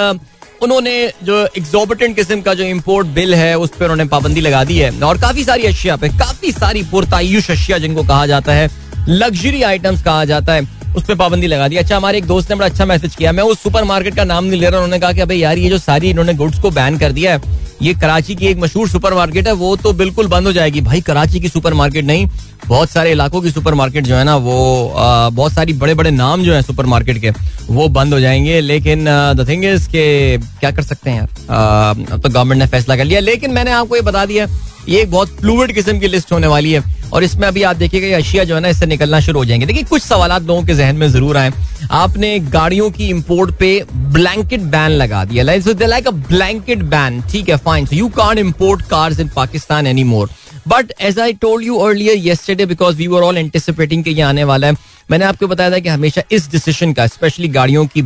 उन्होंने 0.62 0.92
जो 1.22 1.38
एग्जॉर्बिटेंट 1.58 2.14
किस्म 2.16 2.40
का 2.40 2.54
जो 2.54 2.64
इम्पोर्ट 2.64 3.06
बिल 3.06 3.34
है, 3.34 3.56
उस 3.58 3.70
पर 3.70 3.84
उन्होंने 3.84 4.04
पाबंदी 4.04 4.40
लगा 4.40 4.62
दी 4.64 4.78
है। 4.78 4.90
और 5.00 5.20
काफ़ी 5.20 5.44
सारी 5.44 5.64
अशिया 5.66 5.96
पे, 5.96 6.08
काफ़ी 6.08 6.52
सारी 6.52 6.82
पुरतायुष 6.82 7.50
अशिया 7.50 7.78
जिनको 7.78 8.02
कहा 8.02 8.26
जाता 8.26 8.52
है 8.52 8.70
लग्जरी 9.08 9.62
आइटम्स 9.62 10.02
कहा 10.02 10.24
जाता 10.24 10.52
है। 10.52 10.66
उस 10.96 11.04
पर 11.04 11.14
पाबंदी 11.14 11.46
लगा 11.46 11.68
दी। 11.68 11.76
अच्छा 11.76 11.96
हमारे 11.96 12.18
एक 12.18 12.24
दोस्त 12.26 12.50
ने 12.50 12.56
बड़ा 12.56 12.66
अच्छा 12.66 12.84
मैसेज 12.84 13.14
किया। 13.16 13.32
मैं 13.32 13.42
उस 13.44 13.62
सुपर 13.62 13.84
मार्केट 13.84 14.16
का 14.16 14.24
नाम 14.24 14.44
नहीं 14.44 14.60
ले 14.60 14.66
रहा 14.66 14.76
उन्होंने 14.76 14.98
कहा 14.98 15.12
कि 15.12 15.20
अबे 15.20 15.34
यार 15.34 15.58
ये 15.58 15.68
जो 15.70 15.78
सारी 15.78 16.10
इन्होंने 16.10 16.34
गुड्स 16.34 16.58
को 16.60 16.70
बैन 16.70 16.98
कर 16.98 17.12
दिया 17.12 17.32
है 17.32 17.60
ये 17.82 17.92
कराची 17.94 18.34
की 18.34 18.46
एक 18.46 18.56
मशहूर 18.56 18.88
सुपर 18.88 19.14
मार्केट 19.14 19.46
है 19.46 19.52
वो 19.54 19.74
तो 19.76 19.92
बिल्कुल 19.92 20.26
बंद 20.28 20.46
हो 20.46 20.52
जाएगी। 20.52 20.80
भाई 20.80 21.00
कराची 21.00 21.40
की 21.40 21.48
सुपर 21.48 21.74
मार्केट 21.74 22.04
नहीं 22.04 22.26
बहुत 22.66 22.90
सारे 22.90 23.10
इलाकों 23.12 23.40
की 23.42 23.50
सुपर 23.50 23.74
मार्केट 23.74 24.04
जो 24.04 24.14
है 24.14 24.24
ना 24.24 24.36
वो 24.36 24.88
आ, 24.88 25.28
बहुत 25.30 25.52
सारी 25.52 25.72
बड़े 25.72 25.94
बड़े 25.94 26.10
नाम 26.10 26.42
जो 26.42 26.54
है 26.54 26.62
सुपर 26.62 26.86
मार्केट 26.86 27.18
के 27.18 27.30
वो 27.70 27.88
बंद 27.88 28.14
हो 28.14 28.20
जाएँगे। 28.20 28.60
लेकिन 28.60 29.04
द 29.04 29.46
थिंग 29.48 29.64
इज़ 29.64 29.88
के 29.88 30.38
क्या 30.38 30.70
कर 30.70 30.82
सकते 30.82 31.10
हैं 31.10 31.18
यार? 31.18 32.06
अब 32.12 32.20
तो 32.20 32.28
गवर्नमेंट 32.28 32.62
ने 32.62 32.68
फैसला 32.68 32.96
कर 32.96 33.04
लिया। 33.04 33.20
लेकिन 33.20 33.50
मैंने 33.50 33.70
आपको 33.72 33.96
ये 33.96 34.02
बता 34.02 34.24
दिया 34.26 34.46
ये 34.88 35.00
एक 35.00 35.10
बहुत 35.10 35.28
फ्लूड 35.40 35.72
किस्म 35.72 35.98
की 35.98 36.08
लिस्ट 36.08 36.32
होने 36.32 36.46
वाली 36.46 36.72
है। 36.72 36.80
और 37.12 37.24
इसमें 37.24 37.46
अभी 37.48 37.62
आप 37.62 37.76
देखिएगा 37.76 38.16
अशिया 38.16 38.44
जो 38.44 38.54
है 38.54 38.60
ना, 38.60 38.68
इससे 38.68 38.86
निकलना 38.86 39.20
शुरू 39.20 39.38
हो 39.38 39.44
जाएँगे। 39.44 39.66
देखिए, 39.66 39.82
कुछ 39.82 40.02
सवाल 40.02 40.32
लोगों 40.42 40.62
के 40.62 40.74
जहन 40.74 40.96
में 40.96 41.08
ज़रूर 41.08 41.36
आए। 41.36 41.52
आपने 41.92 42.38
गाड़ियों 42.40 42.90
की 42.90 43.08
इम्पोर्ट 43.08 43.54
पे 43.58 43.84
ब्लैंकेट 43.92 44.60
बैन 44.60 44.90
लगा 44.92 45.24
दिया। 45.24 45.44
लाइक 45.44 46.08
अ 46.08 46.10
ब्लैंकेट 46.10 46.82
बैन 46.84 47.20
ठीक 47.32 47.48
है 47.48 47.56
fine 47.58 47.86
so 47.86 47.96
you 47.96 48.08
can't 48.16 48.38
import 48.38 48.82
cars 48.82 49.20
in 49.20 49.28
Pakistan 49.36 49.86
any 49.86 50.04
more 50.04 50.30
but 50.68 50.92
as 51.00 51.18
I 51.20 51.32
told 51.42 51.66
you 51.66 51.76
earlier 51.78 52.16
yesterday 52.18 52.66
because 52.66 52.96
we 52.96 53.06
were 53.06 53.22
all 53.22 53.38
anticipating 53.38 54.08
ये 54.08 54.20
आने 54.22 54.44
वाला 54.44 54.66
है, 54.66 54.76
मैंने 55.10 55.24
आपको 55.24 55.46
बताया 55.46 55.70
था 55.70 55.78
कि 55.78 55.88
हमेशा 55.88 56.22
इस 56.32 56.50
डिसीज़न 56.50 56.92
का 56.92 57.06
स्पेशली 57.06 57.48
गाड़ियों 57.48 57.84
की 57.86 58.00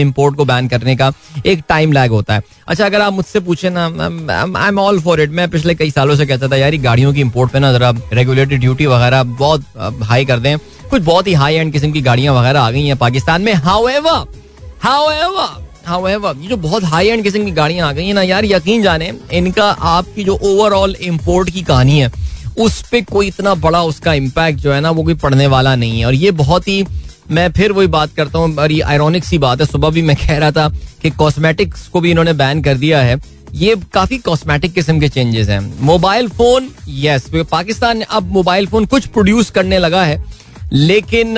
इंपोर्ट 0.00 0.36
को 0.36 0.44
बैन 0.44 0.68
करने 0.68 0.96
का 0.96 1.12
एक 1.46 1.62
टाइम 1.68 1.92
लैग 1.92 2.10
होता 2.10 2.34
है। 2.34 2.42
अच्छा 2.68 2.84
अगर 2.86 3.00
आप 3.00 3.12
मुझसे 3.12 3.40
पूछे 3.40 3.70
ना 3.70 3.84
I 3.84 4.68
am 4.68 4.78
all 4.78 5.00
for 5.00 5.20
it 5.20 5.30
मैं 5.30 5.48
पिछले 5.50 5.74
कई 5.74 5.90
सालों 5.90 6.16
से 6.16 6.26
कहता 6.26 6.48
था, 6.48 6.56
यार 6.56 6.76
गाड़ियों 6.78 7.12
की 7.12 7.20
इम्पोर्ट 7.20 7.52
पे 7.52 7.58
ना 7.58 7.72
जरा 7.72 7.92
रेगुलेटरी 8.12 8.56
ड्यूटी 8.58 8.86
वगैरह 8.86 9.22
बहुत 9.22 9.64
हाई 10.02 10.24
कर 10.24 10.38
दें। 10.38 10.56
कुछ 10.90 11.02
बहुत 11.02 11.26
ही 11.26 11.32
हाई 11.34 11.54
एंड 11.54 11.72
किस्म 11.72 11.92
की 11.92 12.00
गाड़ियाँ 12.02 12.34
वगैरह 12.34 12.60
आ 12.60 12.70
गई 12.70 12.86
हैं 12.86 12.96
पाकिस्तान 12.98 13.42
में। 13.42 13.52
How 13.54 13.88
ever 13.88 14.26
how 14.82 15.10
ever 15.10 15.70
However, 15.86 16.34
ये 16.36 16.48
जो 16.48 16.56
बहुत 16.58 16.84
हाई 16.84 17.08
एंड 17.08 17.22
किस्म 17.22 17.44
की 17.44 17.50
गाड़ियाँ 17.50 17.88
आ 17.88 17.92
गई 17.92 18.06
हैं 18.06 18.14
ना 18.14 18.22
यार 18.22 18.44
यकीन 18.44 18.82
जाने 18.82 19.12
इनका 19.32 19.70
आपकी 19.70 20.24
जो 20.24 20.38
ओवरऑल 20.44 20.94
इम्पोर्ट 21.02 21.50
की 21.50 21.62
कहानी 21.62 21.98
है 21.98 22.10
उस 22.58 22.80
पर 22.82 23.04
कोई 23.04 23.26
इतना 23.26 23.54
बड़ा 23.56 23.82
उसका 23.84 24.12
इम्पैक्ट 24.14 24.60
जो 24.60 24.72
है 24.72 24.80
ना 24.80 24.90
वो 24.90 25.02
कोई 25.02 25.14
पढ़ने 25.16 25.46
वाला 25.46 25.74
नहीं 25.76 26.00
है। 26.00 26.06
और 26.06 26.14
ये 26.14 26.30
बहुत 26.32 26.68
ही 26.68 26.84
मैं 27.30 27.50
फिर 27.52 27.72
वही 27.72 27.86
बात 27.88 28.14
करता 28.16 28.38
हूँ 28.38 28.54
बड़ी 28.54 28.80
आयरॉनिक 28.82 29.24
सी 29.24 29.38
बात 29.38 29.60
है 29.60 29.66
सुबह 29.66 29.90
भी 29.90 30.02
मैं 30.02 30.16
कह 30.16 30.38
रहा 30.38 30.50
था 30.50 30.68
कि 31.02 31.10
कॉस्मेटिक्स 31.12 31.86
को 31.88 32.00
भी 32.00 32.10
इन्होंने 32.10 32.32
बैन 32.34 32.62
कर 32.62 32.74
दिया 32.76 33.00
है। 33.02 33.20
ये 33.54 33.74
काफ़ी 33.94 34.18
कॉस्मेटिक 34.20 34.72
किस्म 34.72 35.00
के 35.00 35.08
चेंजेस 35.08 35.48
हैं। 35.48 35.60
मोबाइल 35.82 36.28
फ़ोन 36.30 36.68
यस 36.88 37.30
पाकिस्तान 37.50 38.00
अब 38.02 38.30
मोबाइल 38.32 38.66
फ़ोन 38.66 38.86
कुछ 38.86 39.06
प्रोड्यूस 39.08 39.50
करने 39.50 39.78
लगा 39.78 40.04
है 40.04 40.22
लेकिन 40.72 41.34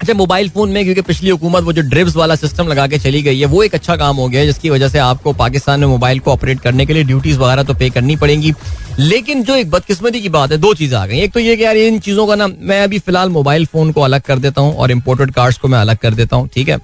अच्छा 0.00 0.14
मोबाइल 0.14 0.48
फ़ोन 0.48 0.70
में, 0.70 0.82
क्योंकि 0.84 1.00
पिछली 1.02 1.30
हुकूमत 1.30 1.62
वो 1.64 1.72
जो 1.72 1.82
ड्रिप्स 1.84 2.16
वाला 2.16 2.34
सिस्टम 2.36 2.68
लगा 2.68 2.86
के 2.86 2.98
चली 2.98 3.22
गई 3.22 3.38
है, 3.40 3.46
वो 3.46 3.62
एक 3.62 3.74
अच्छा 3.74 3.96
काम 3.96 4.16
हो 4.16 4.28
गया 4.28 4.40
है, 4.40 4.46
जिसकी 4.46 4.70
वजह 4.70 4.88
से 4.88 4.98
आपको 4.98 5.32
पाकिस्तान 5.34 5.80
में 5.80 5.86
मोबाइल 5.86 6.18
को 6.20 6.32
ऑपरेट 6.32 6.60
करने 6.60 6.86
के 6.86 6.92
लिए 6.92 7.04
ड्यूटीज़ 7.04 7.38
वगैरह 7.38 7.62
तो 7.62 7.74
पे 7.74 7.88
करनी 7.90 8.16
पड़ेंगी। 8.16 8.52
लेकिन 8.98 9.42
जो 9.44 9.54
एक 9.56 9.70
बदकिस्मती 9.70 10.20
की 10.20 10.28
बात 10.28 10.52
है, 10.52 10.58
दो 10.58 10.72
चीज़ें 10.74 10.98
आ 10.98 11.04
गई 11.06 11.20
एक 11.20 11.32
तो 11.32 11.40
ये 11.40 11.56
कि 11.56 11.64
यार, 11.64 11.76
इन 11.76 11.98
चीज़ों 11.98 12.26
का 12.26 12.34
ना, 12.34 12.46
मैं 12.48 12.82
अभी 12.82 12.98
फ़िलहाल 12.98 13.28
मोबाइल 13.30 13.66
फ़ोन 13.66 13.92
को 13.92 14.00
अलग 14.00 14.22
कर 14.22 14.38
देता 14.38 14.60
हूँ 14.60 14.74
और 14.74 14.90
इम्पोर्टेड 14.90 15.30
कार्ड्स 15.30 15.58
को 15.58 15.68
मैं 15.68 15.78
अलग 15.78 15.96
कर 15.98 16.14
देता 16.14 16.36
हूँ, 16.36 16.48
ठीक 16.54 16.68
है? 16.68 16.78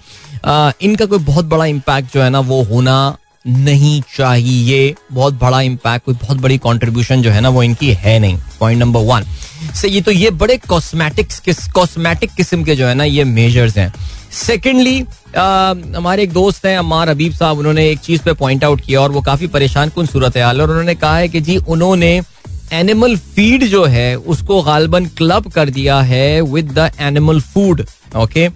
इनका 0.83 1.07
कोई 1.07 1.19
बहुत 1.21 1.45
बड़ा 1.47 1.65
इम्पैक्ट 1.67 2.15
जो 2.15 2.23
है 2.23 2.31
ना, 2.31 2.41
वो 2.41 2.63
होना 2.65 3.17
नहीं 3.45 4.01
चाहिए। 4.17 4.95
बहुत 5.13 5.35
बड़ा 5.41 5.61
इम्पैक्ट 5.61 6.05
कोई 6.05 6.15
बहुत 6.15 6.39
बड़ी 6.41 6.59
कंट्रीब्यूशन 6.59 7.23
जो 7.23 7.31
है 7.31 7.41
ना, 7.41 7.49
वो 7.49 7.63
इनकी 7.63 7.93
है 7.95 8.19
नहीं। 8.19 8.39
पॉइंट 8.61 8.81
नंबर 8.81 9.01
वन 9.05 9.25
से 9.75 9.89
ये 9.89 10.01
तो 10.01 10.11
ये 10.11 10.31
बड़े 10.33 10.57
कॉस्मेटिक्स 10.69 11.41
किस 11.41 11.67
कॉस्मेटिक 11.73 12.31
किस्म 12.33 12.65
के 12.65 12.77
जो 12.77 12.87
है 12.87 12.95
ना, 12.95 13.05
ये 13.05 13.25
मेजर्स 13.25 13.77
हैं। 13.79 13.93
सेकेंडली 14.35 14.99
हमारे 15.37 16.23
एक 16.23 16.33
दोस्त 16.33 16.67
हैं 16.67 16.77
अमार 16.79 17.09
हबीब 17.11 17.33
साहब, 17.33 17.59
उन्होंने 17.59 17.89
एक 17.91 17.99
चीज़ 18.01 18.23
पे 18.23 18.33
पॉइंट 18.35 18.65
आउट 18.65 18.81
किया 18.81 19.01
और 19.01 19.13
वो 19.13 19.21
काफ़ी 19.23 19.47
परेशान 19.49 19.89
कन 19.97 20.07
सूरत 20.07 20.37
हाल 20.39 20.61
और 20.63 20.71
उन्होंने 20.71 20.95
कहा 20.95 21.17
है 21.17 21.29
कि 21.29 21.41
जी, 21.41 21.57
उन्होंने 21.59 22.21
एनिमल 22.73 23.17
फ़ीड 23.17 23.65
जो 23.67 23.85
है, 23.87 24.15
उसको 24.17 24.63
गालबन 24.63 25.07
क्लब 25.19 25.51
कर 25.53 25.71
दिया 25.71 26.01
है 26.03 26.41
with 26.43 26.71
the 26.73 26.91
animal 27.01 27.41
food 27.43 27.85
okay 28.17 28.49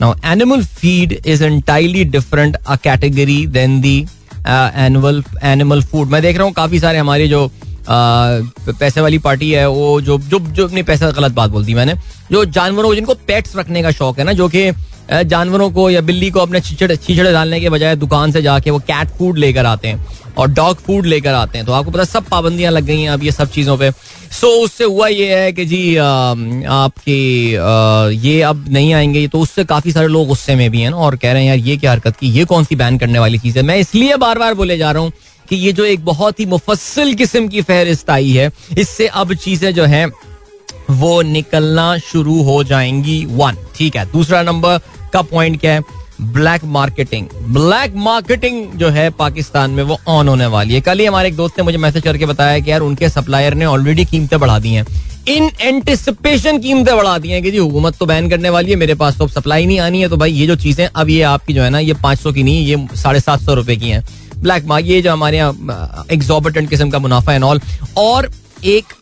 now 0.00 0.14
animal 0.26 0.64
feed 0.64 1.12
is 1.26 1.44
entirely 1.44 2.04
different 2.06 2.56
a 2.56 2.76
category 2.84 3.46
than 3.48 3.80
the 3.80 4.06
annual 4.46 5.22
animal 5.42 5.82
food 5.82 6.08
मैं 6.08 6.22
देख 6.22 6.36
रहा 6.36 6.44
हूँ 6.44 6.52
काफ़ी 6.54 6.78
सारे 6.80 6.98
हमारे 6.98 7.28
जो 7.28 7.50
पैसे 7.88 9.00
वाली 9.00 9.18
पार्टी 9.18 9.50
है, 9.50 9.68
वो 9.68 10.00
जो 10.00 10.18
जो 10.20 10.38
जो 10.40 10.66
अपनी 10.66 10.82
पैसे 10.82 11.10
गलत 11.12 11.32
बात 11.32 11.50
बोलती 11.50 11.74
मैंने। 11.74 11.94
जो 12.32 12.44
जानवरों 12.46 12.88
को, 12.88 12.94
जिनको 12.94 13.14
पेट्स 13.26 13.56
रखने 13.56 13.82
का 13.82 13.90
शौक 13.90 14.18
है 14.18 14.24
ना, 14.24 14.32
जो 14.32 14.48
कि 14.48 14.70
जानवरों 15.12 15.70
को 15.70 15.88
या 15.90 16.00
बिल्ली 16.00 16.30
को 16.30 16.40
अपने 16.40 16.60
छीछड़े, 16.60 16.96
छिछड़े 16.96 17.32
डालने 17.32 17.60
के 17.60 17.70
बजाय 17.70 17.96
दुकान 17.96 18.32
से 18.32 18.42
जाके 18.42 18.70
वो 18.70 18.78
कैट 18.80 19.08
फ़ूड 19.18 19.38
लेकर 19.38 19.66
आते 19.66 19.88
हैं। 19.88 20.23
और 20.38 20.48
डॉग 20.50 20.80
फ़ूड 20.82 21.06
लेकर 21.06 21.34
आते 21.34 21.58
हैं। 21.58 21.66
तो 21.66 21.72
आपको 21.72 21.90
पता 21.90 22.04
सब 22.04 22.24
पाबंदियाँ 22.24 22.72
लग 22.72 22.84
गई 22.84 23.00
हैं 23.00 23.10
अब 23.10 23.22
ये 23.24 23.32
सब 23.32 23.50
चीज़ों 23.50 23.76
पे। 23.78 23.90
सो 23.90 24.46
so, 24.46 24.64
उससे 24.64 24.84
हुआ 24.84 25.08
ये 25.08 25.34
है 25.34 25.52
कि 25.52 25.64
जी 25.64 25.96
आपके 25.96 27.18
ये 28.16 28.40
अब 28.42 28.64
नहीं 28.68 28.92
आएँगे 28.94 29.26
तो 29.28 29.40
उससे 29.40 29.64
काफ़ी 29.64 29.92
सारे 29.92 30.08
लोग 30.08 30.26
गुस्से 30.28 30.54
में 30.54 30.70
भी 30.70 30.80
हैं 30.80 30.90
और 30.90 31.16
कह 31.16 31.32
रहे 31.32 31.42
हैं 31.42 31.48
यार 31.48 31.66
ये 31.66 31.76
क्या 31.76 31.92
हरकत 31.92 32.16
की? 32.16 32.28
ये 32.28 32.44
कौन 32.44 32.64
सी 32.64 32.76
बैन 32.76 32.98
करने 32.98 33.18
वाली 33.18 33.38
चीज़ 33.38 33.58
है? 33.58 33.64
मैं 33.64 33.76
इसलिए 33.78 34.16
बार 34.16 34.38
बार 34.38 34.54
बोले 34.54 34.78
जा 34.78 34.90
रहा 34.90 35.02
हूँ 35.02 35.12
कि 35.48 35.56
ये 35.56 35.72
जो 35.72 35.84
एक 35.84 36.04
बहुत 36.04 36.40
ही 36.40 36.46
मुफसल 36.46 37.14
किस्म 37.14 37.48
की 37.48 37.62
फहरिस्त 37.62 38.10
आई 38.10 38.30
है 38.30 38.50
इससे 38.78 39.06
अब 39.06 39.34
चीज़ें 39.34 39.72
जो 39.74 39.84
है 39.84 40.06
वो 40.90 41.20
निकलना 41.22 41.96
शुरू 42.02 42.42
हो 42.42 42.62
जाएँगी। 42.64 43.24
वन 43.26 43.56
ठीक 43.76 43.96
है। 43.96 44.04
दूसरा 44.12 44.42
नंबर 44.42 44.78
का 45.12 45.22
पॉइंट 45.22 45.60
क्या 45.60 45.72
है? 45.72 45.80
ब्लैक 46.22 46.64
मार्केटिंग 46.66 47.26
ब्लैक 47.54 47.94
मार्केटिंग 47.96 48.72
जो 48.78 48.88
है 48.88 49.08
पाकिस्तान 49.12 49.70
में 49.70 49.82
वो 49.82 49.98
ऑन 50.08 50.28
होने 50.28 50.46
वाली 50.48 50.74
है। 50.74 50.80
कल 50.80 50.98
ही 50.98 51.06
हमारे 51.06 51.28
एक 51.28 51.36
दोस्त 51.36 51.58
ने 51.58 51.64
मुझे 51.64 51.78
मैसेज 51.78 52.02
करके 52.02 52.26
बताया 52.26 52.58
कि 52.58 52.70
यार 52.70 52.80
उनके 52.80 53.08
सप्लायर 53.08 53.54
ने 53.54 53.64
ऑलरेडी 53.64 54.04
कीमतें 54.04 54.38
बढ़ा 54.40 54.58
दी 54.58 54.72
हैं। 54.72 54.86
इन 55.28 55.50
एंटिसिपेशन 55.60 56.58
कीमतें 56.58 56.94
बढ़ा 56.96 57.16
दी 57.18 57.28
हैं 57.28 57.42
कि 57.42 57.50
जी 57.50 57.58
हुकूमत 57.58 57.96
तो 57.98 58.06
बैन 58.06 58.28
करने 58.30 58.50
वाली 58.50 58.70
है, 58.70 58.76
मेरे 58.76 58.94
पास 58.94 59.18
तो 59.18 59.24
अब 59.24 59.30
सप्लाई 59.30 59.66
नहीं 59.66 59.78
आनी 59.80 60.00
है 60.00 60.08
तो 60.08 60.16
भाई 60.16 60.32
ये 60.32 60.46
जो 60.46 60.56
चीज़ें 60.56 60.86
अब 60.86 61.10
ये 61.10 61.22
आपकी 61.24 61.54
जो 61.54 61.62
है 61.62 61.70
ना, 61.70 61.78
ये 61.78 61.94
पाँच 62.02 62.18
सौ 62.18 62.32
की 62.32 62.42
नहीं, 62.42 62.66
ये 62.66 62.96
साढ़े 62.96 63.20
सात 63.20 63.40
सौ 63.40 63.54
रुपए 63.54 63.76
की 63.76 63.90
हैं। 63.90 64.04
ब्लैक 64.36 64.64
मार्क 64.66 64.86
ये 64.86 65.00
जो 65.02 65.12
हमारे 65.12 65.36
यहाँ 65.36 66.06
एग्जॉर्बिटेंट 66.12 66.68
किस्म 66.70 66.90
का 66.90 66.98
मुनाफा 66.98 67.34
एंड 67.34 67.44
ऑल 67.44 67.60
और 67.98 68.30
एक 68.64 68.92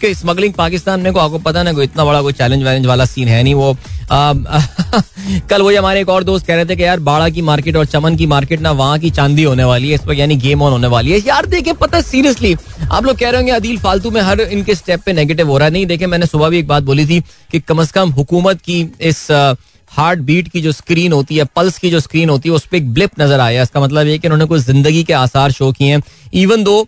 कि 0.00 0.14
स्मगलिंग 0.14 0.52
पाकिस्तान 0.54 1.00
में 1.00 1.12
को 1.12 1.18
आपको 1.20 1.38
पता 1.40 1.62
ना 1.62 1.72
कोई 1.72 1.84
इतना 1.84 2.04
बड़ा 2.04 2.22
कोई 2.22 2.32
चैलेंज 2.32 2.62
वैलेंज 2.62 2.86
वाला 2.86 3.04
सीन 3.06 3.28
है 3.28 3.42
नहीं 3.42 3.54
वो। 3.54 3.76
आ, 4.10 4.32
कल 5.50 5.62
वही 5.62 5.76
हमारे 5.76 6.00
एक 6.00 6.08
और 6.08 6.24
दोस्त 6.24 6.46
कह 6.46 6.54
रहे 6.54 6.64
थे 6.64 6.76
कि 6.76 6.82
यार 6.82 7.00
बाड़ा 7.00 7.28
की 7.28 7.42
मार्केट 7.42 7.76
और 7.76 7.84
चमन 7.86 8.16
की 8.16 8.26
मार्केट 8.26 8.60
ना 8.60 8.70
वहाँ 8.72 8.98
की 8.98 9.10
चांदी 9.10 9.42
होने 9.42 9.64
वाली 9.64 9.88
है 9.88 9.94
इस 9.94 10.04
पर 10.06 10.14
यानी 10.14 10.36
गेम 10.38 10.62
ऑन 10.62 10.72
होने 10.72 10.86
वाली 10.88 11.12
है। 11.12 11.18
यार 11.18 11.46
देखे 11.48 11.72
पता 11.80 12.00
सीरियसली 12.02 12.54
आप 12.82 13.04
लोग 13.04 13.18
कह 13.18 13.30
रहे 13.30 13.36
होंगे 13.36 13.52
अदील 13.52 13.78
फालतू 13.78 14.10
में 14.10 14.20
हर 14.20 14.40
इनके 14.40 14.74
स्टेप 14.74 15.02
पे 15.06 15.12
नेगेटिव 15.12 15.48
हो 15.50 15.58
रहा 15.58 15.66
है। 15.66 15.72
नहीं 15.72 15.86
देखे 15.86 16.06
मैंने 16.06 16.26
सुबह 16.26 16.48
भी 16.48 16.58
एक 16.58 16.68
बात 16.68 16.82
बोली 16.82 17.06
थी 17.06 17.20
कि 17.52 17.60
कम 17.60 17.80
अज 17.82 17.90
कम 17.92 18.10
हुकूमत 18.12 18.60
की 18.60 18.80
इस 19.00 19.26
हार्ट 19.92 20.20
बीट 20.20 20.48
की 20.48 20.60
जो 20.60 20.72
स्क्रीन 20.72 21.12
होती 21.12 21.36
है 21.36 21.44
पल्स 21.56 21.78
की 21.78 21.90
जो 21.90 22.00
स्क्रीन 22.00 22.28
होती 22.30 22.48
है 22.48 22.54
उस 22.54 22.66
पर 22.66 22.76
एक 22.76 22.92
ब्लिप 22.94 23.20
नज़र 23.20 23.40
आया 23.40 23.62
इसका 23.62 23.80
मतलब 23.80 24.06
ये 24.06 24.18
कि 24.18 24.28
उन्होंने 24.28 24.44
कुछ 24.46 24.60
ज़िंदगी 24.62 25.02
के 25.04 25.12
आसार 25.12 25.52
शो 25.52 25.70
किए 25.72 25.88
हैं। 25.88 26.02
इवन 26.34 26.64
दो 26.64 26.86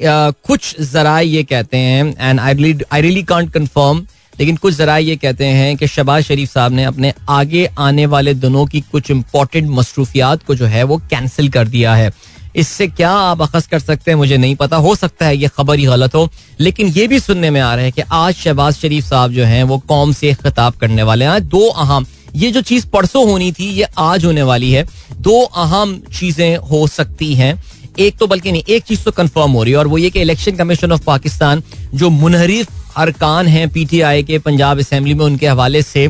कुछ 0.00 0.80
जरा 0.82 1.18
ये 1.20 1.42
कहते 1.42 1.76
हैं 1.76 2.14
and 2.20 2.40
I 2.40 2.74
I 2.92 3.00
really 3.00 3.22
can't 3.22 3.52
confirm 3.52 4.06
लेकिन 4.34 4.56
कुछ 4.56 4.74
जरा 4.74 4.96
ये 4.98 5.16
कहते 5.16 5.46
हैं 5.46 5.76
कि 5.76 5.86
शबाज 5.86 6.22
शरीफ 6.24 6.52
साहब 6.52 6.72
ने 6.72 6.84
अपने 6.84 7.12
आगे 7.28 7.64
आने 7.78 8.06
वाले 8.06 8.34
दिनों 8.34 8.64
की 8.66 8.80
कुछ 8.92 9.10
इंपॉर्टेंट 9.10 9.68
मसरूफियात 9.70 10.42
को 10.42 10.54
जो 10.54 10.66
है 10.66 10.82
वो 10.82 10.96
कैंसिल 11.10 11.48
कर 11.48 11.68
दिया 11.68 11.94
है। 11.94 12.10
इससे 12.56 12.86
क्या 12.86 13.10
आप 13.10 13.42
अखज 13.42 13.66
कर 13.66 13.78
सकते 13.78 14.10
हैं, 14.10 14.16
मुझे 14.18 14.36
नहीं 14.36 14.56
पता। 14.56 14.76
हो 14.76 14.94
सकता 14.94 15.26
है 15.26 15.36
ये 15.36 15.48
खबर 15.48 15.78
ही 15.78 15.84
गलत 15.84 16.14
हो, 16.14 16.28
लेकिन 16.60 16.88
ये 16.88 17.06
भी 17.08 17.20
सुनने 17.20 17.50
में 17.50 17.60
आ 17.60 17.74
रहा 17.74 17.84
है 17.84 17.90
कि 17.90 18.02
आज 18.12 18.34
शहबाज 18.34 18.74
शरीफ 18.74 19.04
साहब 19.04 19.32
जो 19.32 19.44
हैं 19.44 19.62
वो 19.64 19.78
कौम 19.78 20.12
से 20.12 20.32
खिताब 20.34 20.74
करने 20.74 21.02
वाले 21.02 21.24
हैं। 21.24 21.48
दो 21.48 21.66
अहम, 21.68 22.06
ये 22.34 22.50
जो 22.50 22.60
चीज़ 22.62 22.86
परसों 22.86 23.24
होनी 23.30 23.52
थी, 23.52 23.68
ये 23.70 23.86
आज 23.98 24.24
होने 24.24 24.42
वाली 24.42 24.70
है। 24.72 24.84
दो 25.18 25.40
अहम 25.40 25.98
चीज़ें 26.18 26.56
हो 26.56 26.86
सकती 26.86 27.34
हैं। 27.34 27.54
एक 27.98 28.16
तो 28.18 28.26
बल्कि 28.26 28.52
नहीं, 28.52 28.62
एक 28.64 28.82
चीज़ 28.84 29.04
तो 29.04 29.10
कंफर्म 29.12 29.52
हो 29.52 29.62
रही 29.62 29.72
है, 29.72 29.78
और 29.78 29.86
वो 29.86 29.98
ये 29.98 30.10
कि 30.10 30.20
इलेक्शन 30.20 30.56
कमीशन 30.56 30.92
ऑफ़ 30.92 31.04
पाकिस्तान 31.04 31.62
जो 31.94 32.10
मुनहरिफ 32.12 32.68
अरकान 32.96 33.46
हैं 33.46 33.68
पीटीआई 33.70 34.22
के, 34.22 34.38
पंजाब 34.40 34.78
असेंबली 34.78 35.14
में 35.14 35.24
उनके 35.24 35.46
हवाले 35.46 35.82
से 35.82 36.08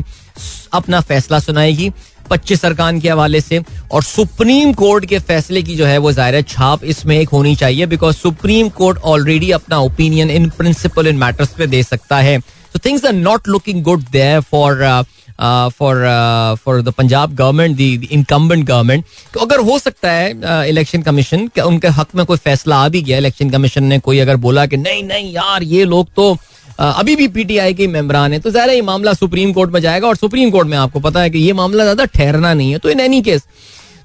अपना 0.73 1.01
फैसला 1.01 1.39
सुनाएगी, 1.39 1.91
पच्चीस 2.29 2.65
अरकान 2.65 2.99
के 2.99 3.09
हवाले 3.09 3.41
से, 3.41 3.61
और 3.91 4.03
सुप्रीम 4.03 4.73
कोर्ट 4.73 5.05
के 5.05 5.19
फैसले 5.21 5.61
की 5.63 5.75
जो 5.75 5.85
है 5.85 5.97
वो 5.97 6.11
ज़ाहिर 6.11 6.41
छाप 6.43 6.83
इसमें 6.85 7.17
एक 7.17 7.29
होनी 7.29 7.55
चाहिए 7.55 7.85
बिकॉज़ 7.85 8.15
सुप्रीम 8.15 8.69
कोर्ट 8.77 8.97
ऑलरेडी 9.05 9.51
अपना 9.51 9.79
opinion 9.81 10.31
in 10.31 10.49
principle 10.57 11.07
in 11.07 11.17
matters 11.17 11.53
पे 11.57 11.67
दे 11.67 11.83
सकता 11.83 12.17
है। 12.19 12.39
तो 12.73 12.79
things 12.85 13.05
are 13.05 13.13
not 13.13 13.47
looking 13.47 13.83
good 13.83 14.03
there 14.11 14.39
for 14.41 14.83
for 15.39 16.03
for 16.63 16.81
the 16.81 16.89
Punjab 16.97 17.35
government 17.35 17.77
the 17.77 18.07
incumbent 18.11 18.65
government 18.67 19.05
तो 19.33 19.39
अगर 19.39 19.59
हो 19.61 19.77
सकता 19.79 20.11
है 20.11 20.69
इलेक्शन 20.69 21.01
कमीशन 21.01 21.49
उनके 21.65 21.87
हक 21.89 22.15
में 22.15 22.25
कोई 22.25 22.37
फैसला 22.39 22.77
आ 22.77 22.89
भी 22.89 23.01
गया? 23.01 23.17
इलेक्शन 23.17 23.49
कमीशन 23.49 23.83
ने 23.83 23.99
कोई 23.99 24.19
अगर 24.19 24.35
बोला 24.37 24.65
कि 24.65 24.77
नहीं 24.77 25.03
नहीं 25.03 25.31
यार, 25.33 25.63
ये 25.63 25.85
लोग 25.85 26.13
तो 26.15 26.35
अभी 26.79 27.15
भी 27.15 27.27
पीटीआई 27.29 27.73
के 27.73 27.87
मेम्बरान 27.87 28.33
है 28.33 28.39
तो 28.39 28.51
जरा 28.51 28.73
ये 28.73 28.81
मामला 28.83 29.13
सुप्रीम 29.13 29.53
कोर्ट 29.53 29.71
में 29.71 29.79
जाएगा 29.81 30.07
और 30.07 30.15
सुप्रीम 30.15 30.51
कोर्ट 30.51 30.67
में 30.67 30.77
आपको 30.77 30.99
पता 30.99 31.21
है 31.21 31.29
कि 31.29 31.39
ये 31.39 31.53
मामला 31.53 31.83
ज़्यादा 31.83 32.05
ठहरना 32.07 32.53
नहीं 32.53 32.71
है। 32.71 32.77
तो 32.77 32.89
इन 32.89 32.99
एनी 32.99 33.21
केस 33.21 33.43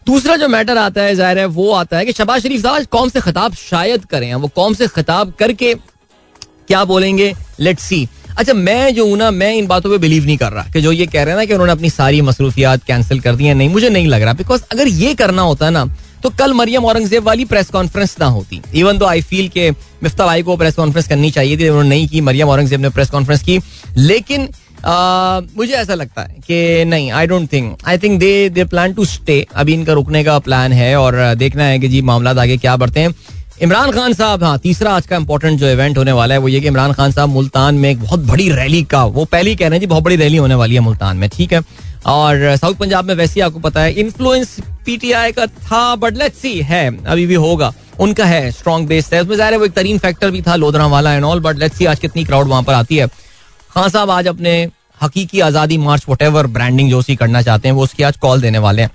दूसरा 0.07 0.37
जो 0.37 0.49
मैटर 0.49 0.78
आता 0.78 1.03
है 1.03 1.14
ज़ाहिर 1.14 1.39
है, 1.39 1.45
वो 1.47 1.72
आता 1.72 1.99
है 1.99 2.05
कि 2.05 2.12
शबाज 2.12 2.43
शरीफ 2.43 2.62
साहब 2.62 2.85
कौम 2.89 3.09
से 3.09 3.20
खिताब 3.20 3.55
शायद 3.55 4.05
करें, 4.05 4.35
वो 4.35 4.49
कौम 4.49 4.74
से 4.74 4.87
खिताब 4.89 5.33
करके 5.39 5.74
क्या 5.74 6.85
बोलेंगे? 6.85 7.33
लेट्स 7.61 7.83
सी 7.83 8.09
अच्छा 8.39 8.53
मैं 8.55 8.95
जो 8.95 9.07
हूँ 9.07 9.16
ना 9.18 9.31
मैं 9.31 9.53
इन 9.55 9.66
बातों 9.66 9.91
पे 9.91 9.99
बिलीव 9.99 10.24
नहीं 10.26 10.37
कर 10.39 10.53
रहा 10.53 10.70
कि 10.72 10.81
जो 10.81 10.93
ये 10.93 11.07
कह 11.07 11.22
रहे 11.22 11.31
हैं 11.31 11.39
ना 11.39 11.45
कि 11.45 11.53
उन्होंने 11.53 11.72
अपनी 11.72 11.91
सारी 11.91 12.20
मसरूफियात 12.22 12.85
कैंसिल 12.85 13.20
कर 13.20 13.37
दी 13.37 13.45
है 13.45 13.55
नहीं 13.55 13.68
मुझे 13.68 13.91
नहीं 13.91 14.07
लग 14.09 14.22
रहा। 14.22 14.33
बिकॉज़ 14.35 14.62
अगर 14.72 14.89
ये 14.89 15.14
करना 15.14 15.43
होता 15.43 15.70
ना 15.70 15.85
तो 16.22 16.31
कल 16.31 16.53
मरियम 16.55 16.85
औरंगज़ेब 16.85 17.24
वाली 17.24 17.45
प्रेस 17.45 17.70
कॉन्फ्रेंस 17.70 18.16
ना 18.20 18.26
होती। 18.28 18.61
इवन 18.74 18.99
तो 18.99 19.07
आई 19.07 19.20
फील 19.22 19.49
के 19.49 19.70
मिफ्ता 19.70 20.26
भाई 20.26 20.43
को 20.43 20.57
प्रेस 20.57 20.74
कॉन्फ्रेंस 20.74 21.09
करनी 21.09 21.31
चाहिए 21.31 21.57
थी 21.57 21.68
उन्होंने 21.68 21.89
नहीं 21.89 22.09
की 22.09 22.20
मरियम 22.20 22.49
औरंगज़ेब 22.49 22.81
ने 22.81 22.89
प्रेस 22.89 23.11
कॉन्फ्रेंस 23.11 23.43
की। 23.43 23.59
लेकिन 23.99 24.49
आ, 24.81 25.41
मुझे 25.57 25.72
ऐसा 25.74 25.95
लगता 25.95 26.22
है 26.22 26.37
कि 26.47 26.85
नहीं 26.85 27.11
I 27.12 27.26
don't 27.26 27.53
think 27.53 27.78
I 27.87 27.99
think 27.99 28.18
they 28.20 28.49
they 28.49 28.64
plan 28.64 28.93
to 28.93 29.05
stay 29.05 29.45
अभी 29.55 29.74
इनका 29.74 29.93
रुकने 29.93 30.22
का 30.24 30.39
प्लान 30.39 30.72
है 30.72 30.95
और 30.97 31.16
देखना 31.35 31.64
है 31.64 31.78
कि 31.78 31.89
जी 31.89 32.01
मामला 32.03 32.31
आगे 32.43 32.57
क्या 32.57 32.76
बढ़ते 32.76 33.01
हैं। 33.01 33.14
इमरान 33.61 33.90
खान 33.92 34.12
साहब 34.12 34.44
हाँ 34.44 34.58
तीसरा 34.58 34.92
आज 34.96 35.06
का 35.06 35.16
इंपॉर्टेंट 35.16 35.58
जो 35.61 35.68
इवेंट 35.68 35.98
होने 35.98 36.12
वाला 36.12 36.34
है 36.34 36.40
वो 36.40 36.48
ये 36.48 36.61
कि 36.61 36.66
इमरान 36.66 36.92
खान 36.92 37.12
साहब 37.12 37.28
मुल्तान 37.28 37.74
में 37.74 37.88
एक 37.90 38.00
बहुत 38.00 38.20
बड़ी 38.20 38.48
रैली 38.50 38.82
का, 38.84 39.04
वो 39.04 39.24
पहले 39.24 39.50
ही 39.50 39.56
कह 39.56 39.68
रहे 39.68 39.74
हैं 39.74 39.80
जी 39.80 39.86
बहुत 39.86 40.04
बड़ी 40.04 40.16
रैली 40.16 40.36
होने 40.36 40.54
वाली 40.54 40.74
है 40.74 40.80
मुल्तान 40.80 41.16
में, 41.16 41.28
ठीक 41.28 41.52
है? 41.52 41.61
और 42.06 42.56
साउथ 42.56 42.74
पंजाब 42.74 43.04
में 43.04 43.14
वैसे 43.14 43.34
ही 43.34 43.40
आपको 43.40 43.58
पता 43.58 43.80
है 43.80 43.92
इन्फ्लुएंस 43.94 44.56
पीटीआई 44.86 45.32
का 45.32 45.46
था 45.46 45.94
बट 45.96 46.16
लेट्स 46.18 46.38
सी 46.38 46.54
है, 46.61 46.86
अभी 47.04 47.26
भी 47.26 47.34
होगा, 47.36 47.72
उनका 48.00 48.24
है 48.26 48.50
स्ट्रॉन्ग 48.50 48.88
बेस 48.88 49.12
है। 49.12 49.20
उसमें 49.22 49.36
ज़ाहिर 49.36 49.52
है 49.52 49.58
वो 49.58 49.64
एक 49.64 49.72
तरीन 49.72 49.98
फैक्टर 49.98 50.30
भी 50.30 50.42
था 50.42 50.56
लोधरा 50.56 50.86
वाला 50.86 51.12
and 51.14 51.24
all 51.24 51.40
but 51.40 51.58
let's 51.58 51.76
see 51.78 51.86
आज 51.86 51.98
कितनी 51.98 52.24
क्राउड 52.24 52.48
वहाँ 52.48 52.62
पर 52.62 52.72
आती 52.74 52.96
है। 52.96 53.06
खान 53.06 53.88
साहब 53.88 54.11
आज 54.11 54.28
अपने 54.28 54.56
हकीकी 55.00 55.40
आज़ादी 55.42 55.78
मार्च 55.78 56.04
वट 56.08 56.46
ब्रांडिंग 56.48 56.90
जो 56.90 57.02
सी 57.02 57.16
करना 57.16 57.42
चाहते 57.42 57.68
हैं, 57.68 57.74
वो 57.74 57.82
उसकी 57.82 58.02
आज 58.02 58.16
कॉल 58.18 58.40
देने 58.40 58.58
वाले 58.58 58.82
हैं। 58.82 58.90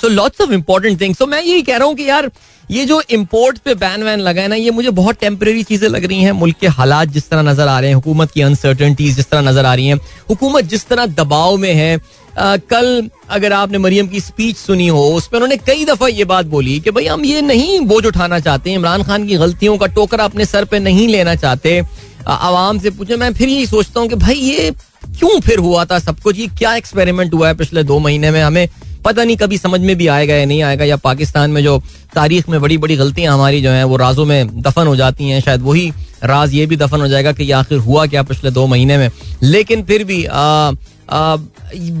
So 0.00 0.08
lots 0.08 0.40
of 0.40 0.52
important 0.52 1.00
things 1.00 1.18
तो 1.18 1.26
मैं 1.26 1.42
यही 1.42 1.62
कह 1.62 1.76
रहा 1.76 1.88
हूँ 1.88 1.94
कि 1.96 2.08
यार 2.08 2.30
ये 2.70 2.84
जो 2.84 3.00
इम्पोर्ट 3.10 3.58
पे 3.58 3.74
बैन 3.76 4.02
वैन 4.02 4.20
लगा 4.20 4.42
है 4.42 4.48
ना 4.48 4.54
ये 4.56 4.70
मुझे 4.70 4.90
बहुत 4.92 5.18
टेम्परेरी 5.20 5.62
चीज़ें 5.62 5.88
लग 5.88 6.04
रही 6.04 6.22
हैं। 6.22 6.32
मुल्क 6.32 6.56
के 6.60 6.66
हालात 6.68 7.08
जिस 7.08 7.28
तरह 7.30 7.42
नज़र 7.42 7.68
आ 7.68 7.78
रहे 7.80 7.90
हैं 7.90 7.94
हुकूमत 7.94 8.30
की 8.30 8.40
अनसर्टनटीज 8.42 9.16
जिस 9.16 9.30
तरह 9.30 9.40
नज़र 9.40 9.66
आ 9.66 9.74
रही 9.74 9.86
हैं 9.86 9.96
हुकूमत 10.30 10.64
जिस 10.64 10.86
तरह 10.88 11.06
दबाव 11.06 11.56
में 11.56 11.72
है 11.74 11.94
आ, 12.38 12.56
कल 12.56 13.10
अगर 13.30 13.52
आपने 13.52 13.78
मरियम 13.78 14.08
की 14.08 14.20
स्पीच 14.20 14.56
सुनी 14.56 14.86
हो 14.88 15.04
उसमें 15.10 15.38
उन्होंने 15.40 15.56
कई 15.58 15.84
दफ़ा 15.84 16.08
ये 16.08 16.24
बात 16.24 16.46
बोली 16.46 16.78
कि 16.80 16.90
भाई 16.90 17.06
हम 17.06 17.24
ये 17.24 17.40
नहीं 17.42 17.78
बोझ 17.86 18.04
उठाना 18.06 18.40
चाहते 18.40 18.72
इमरान 18.72 19.02
खान 19.02 19.26
की 19.26 19.36
गलतियों 19.36 19.76
का 19.78 19.86
टोकरा 19.94 20.24
अपने 20.24 20.44
सर 20.44 20.64
पे 20.64 20.78
नहीं 20.78 21.06
लेना 21.08 21.34
चाहते। 21.34 21.80
आवाम 22.26 22.78
से 22.78 22.90
पूछे 22.90 23.16
मैं 23.16 23.32
फिर 23.34 23.48
यही 23.48 23.66
सोचता 23.66 24.00
हूँ 24.00 24.08
कि 24.08 24.16
भाई 24.16 24.34
ये 24.34 24.70
क्यों 25.08 25.40
फिर 25.40 25.58
हुआ 25.58 25.84
था 25.84 25.98
सब 25.98 26.20
कुछ? 26.20 26.38
ये 26.38 26.46
क्या 26.58 26.74
एक्सपेरिमेंट 26.76 27.34
हुआ 27.34 27.48
है 27.48 27.54
पिछले 27.54 27.82
दो 27.84 27.98
महीने 27.98 28.30
में? 28.30 28.42
हमें 28.42 28.68
पता 29.06 29.24
नहीं 29.24 29.36
कभी 29.36 29.58
समझ 29.58 29.80
में 29.80 29.96
भी 29.96 30.06
आएगा 30.08 30.34
या 30.34 30.44
नहीं 30.44 30.62
आएगा, 30.62 30.84
या 30.84 30.96
पाकिस्तान 30.98 31.50
में 31.50 31.62
जो 31.62 31.78
तारीख 32.14 32.48
में 32.48 32.60
बड़ी 32.60 32.78
बड़ी 32.78 32.96
गलतियाँ 32.96 33.34
हमारी 33.34 33.60
जो 33.62 33.70
हैं, 33.70 33.84
वो 33.84 33.96
राजों 33.96 34.24
में 34.24 34.62
दफन 34.62 34.86
हो 34.86 34.96
जाती 34.96 35.28
हैं। 35.28 35.40
शायद 35.40 35.62
वही 35.62 35.92
राज 36.24 36.54
ये 36.54 36.66
भी 36.66 36.76
दफन 36.76 37.00
हो 37.00 37.08
जाएगा 37.08 37.32
कि 37.32 37.50
आखिर 37.52 37.78
हुआ 37.80 38.06
क्या 38.06 38.22
पिछले 38.24 38.50
दो 38.50 38.66
महीने 38.66 38.98
में। 38.98 39.10
लेकिन 39.44 39.82
फिर 39.84 40.04
भी 40.04 40.24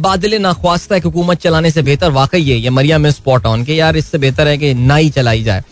बादल 0.02 0.34
नाख्वास्ता 0.40 0.96
हुकूमत 1.04 1.40
चलाने 1.40 1.70
से 1.70 1.82
बेहतर 1.82 2.10
वाकई 2.12 2.42
है 2.42 2.56
ये 2.56 2.70
मरिया 2.70 2.98
में 2.98 3.10
स्पॉट 3.12 3.46
ऑन 3.46 3.64
के 3.64 3.74
यार 3.74 3.96
इससे 3.96 4.18
बेहतर 4.18 4.48
है 4.48 4.56
कि 4.58 4.72
ना 4.76 4.96
ही 4.96 5.10
चलाई 5.10 5.42
जाए। 5.44 5.62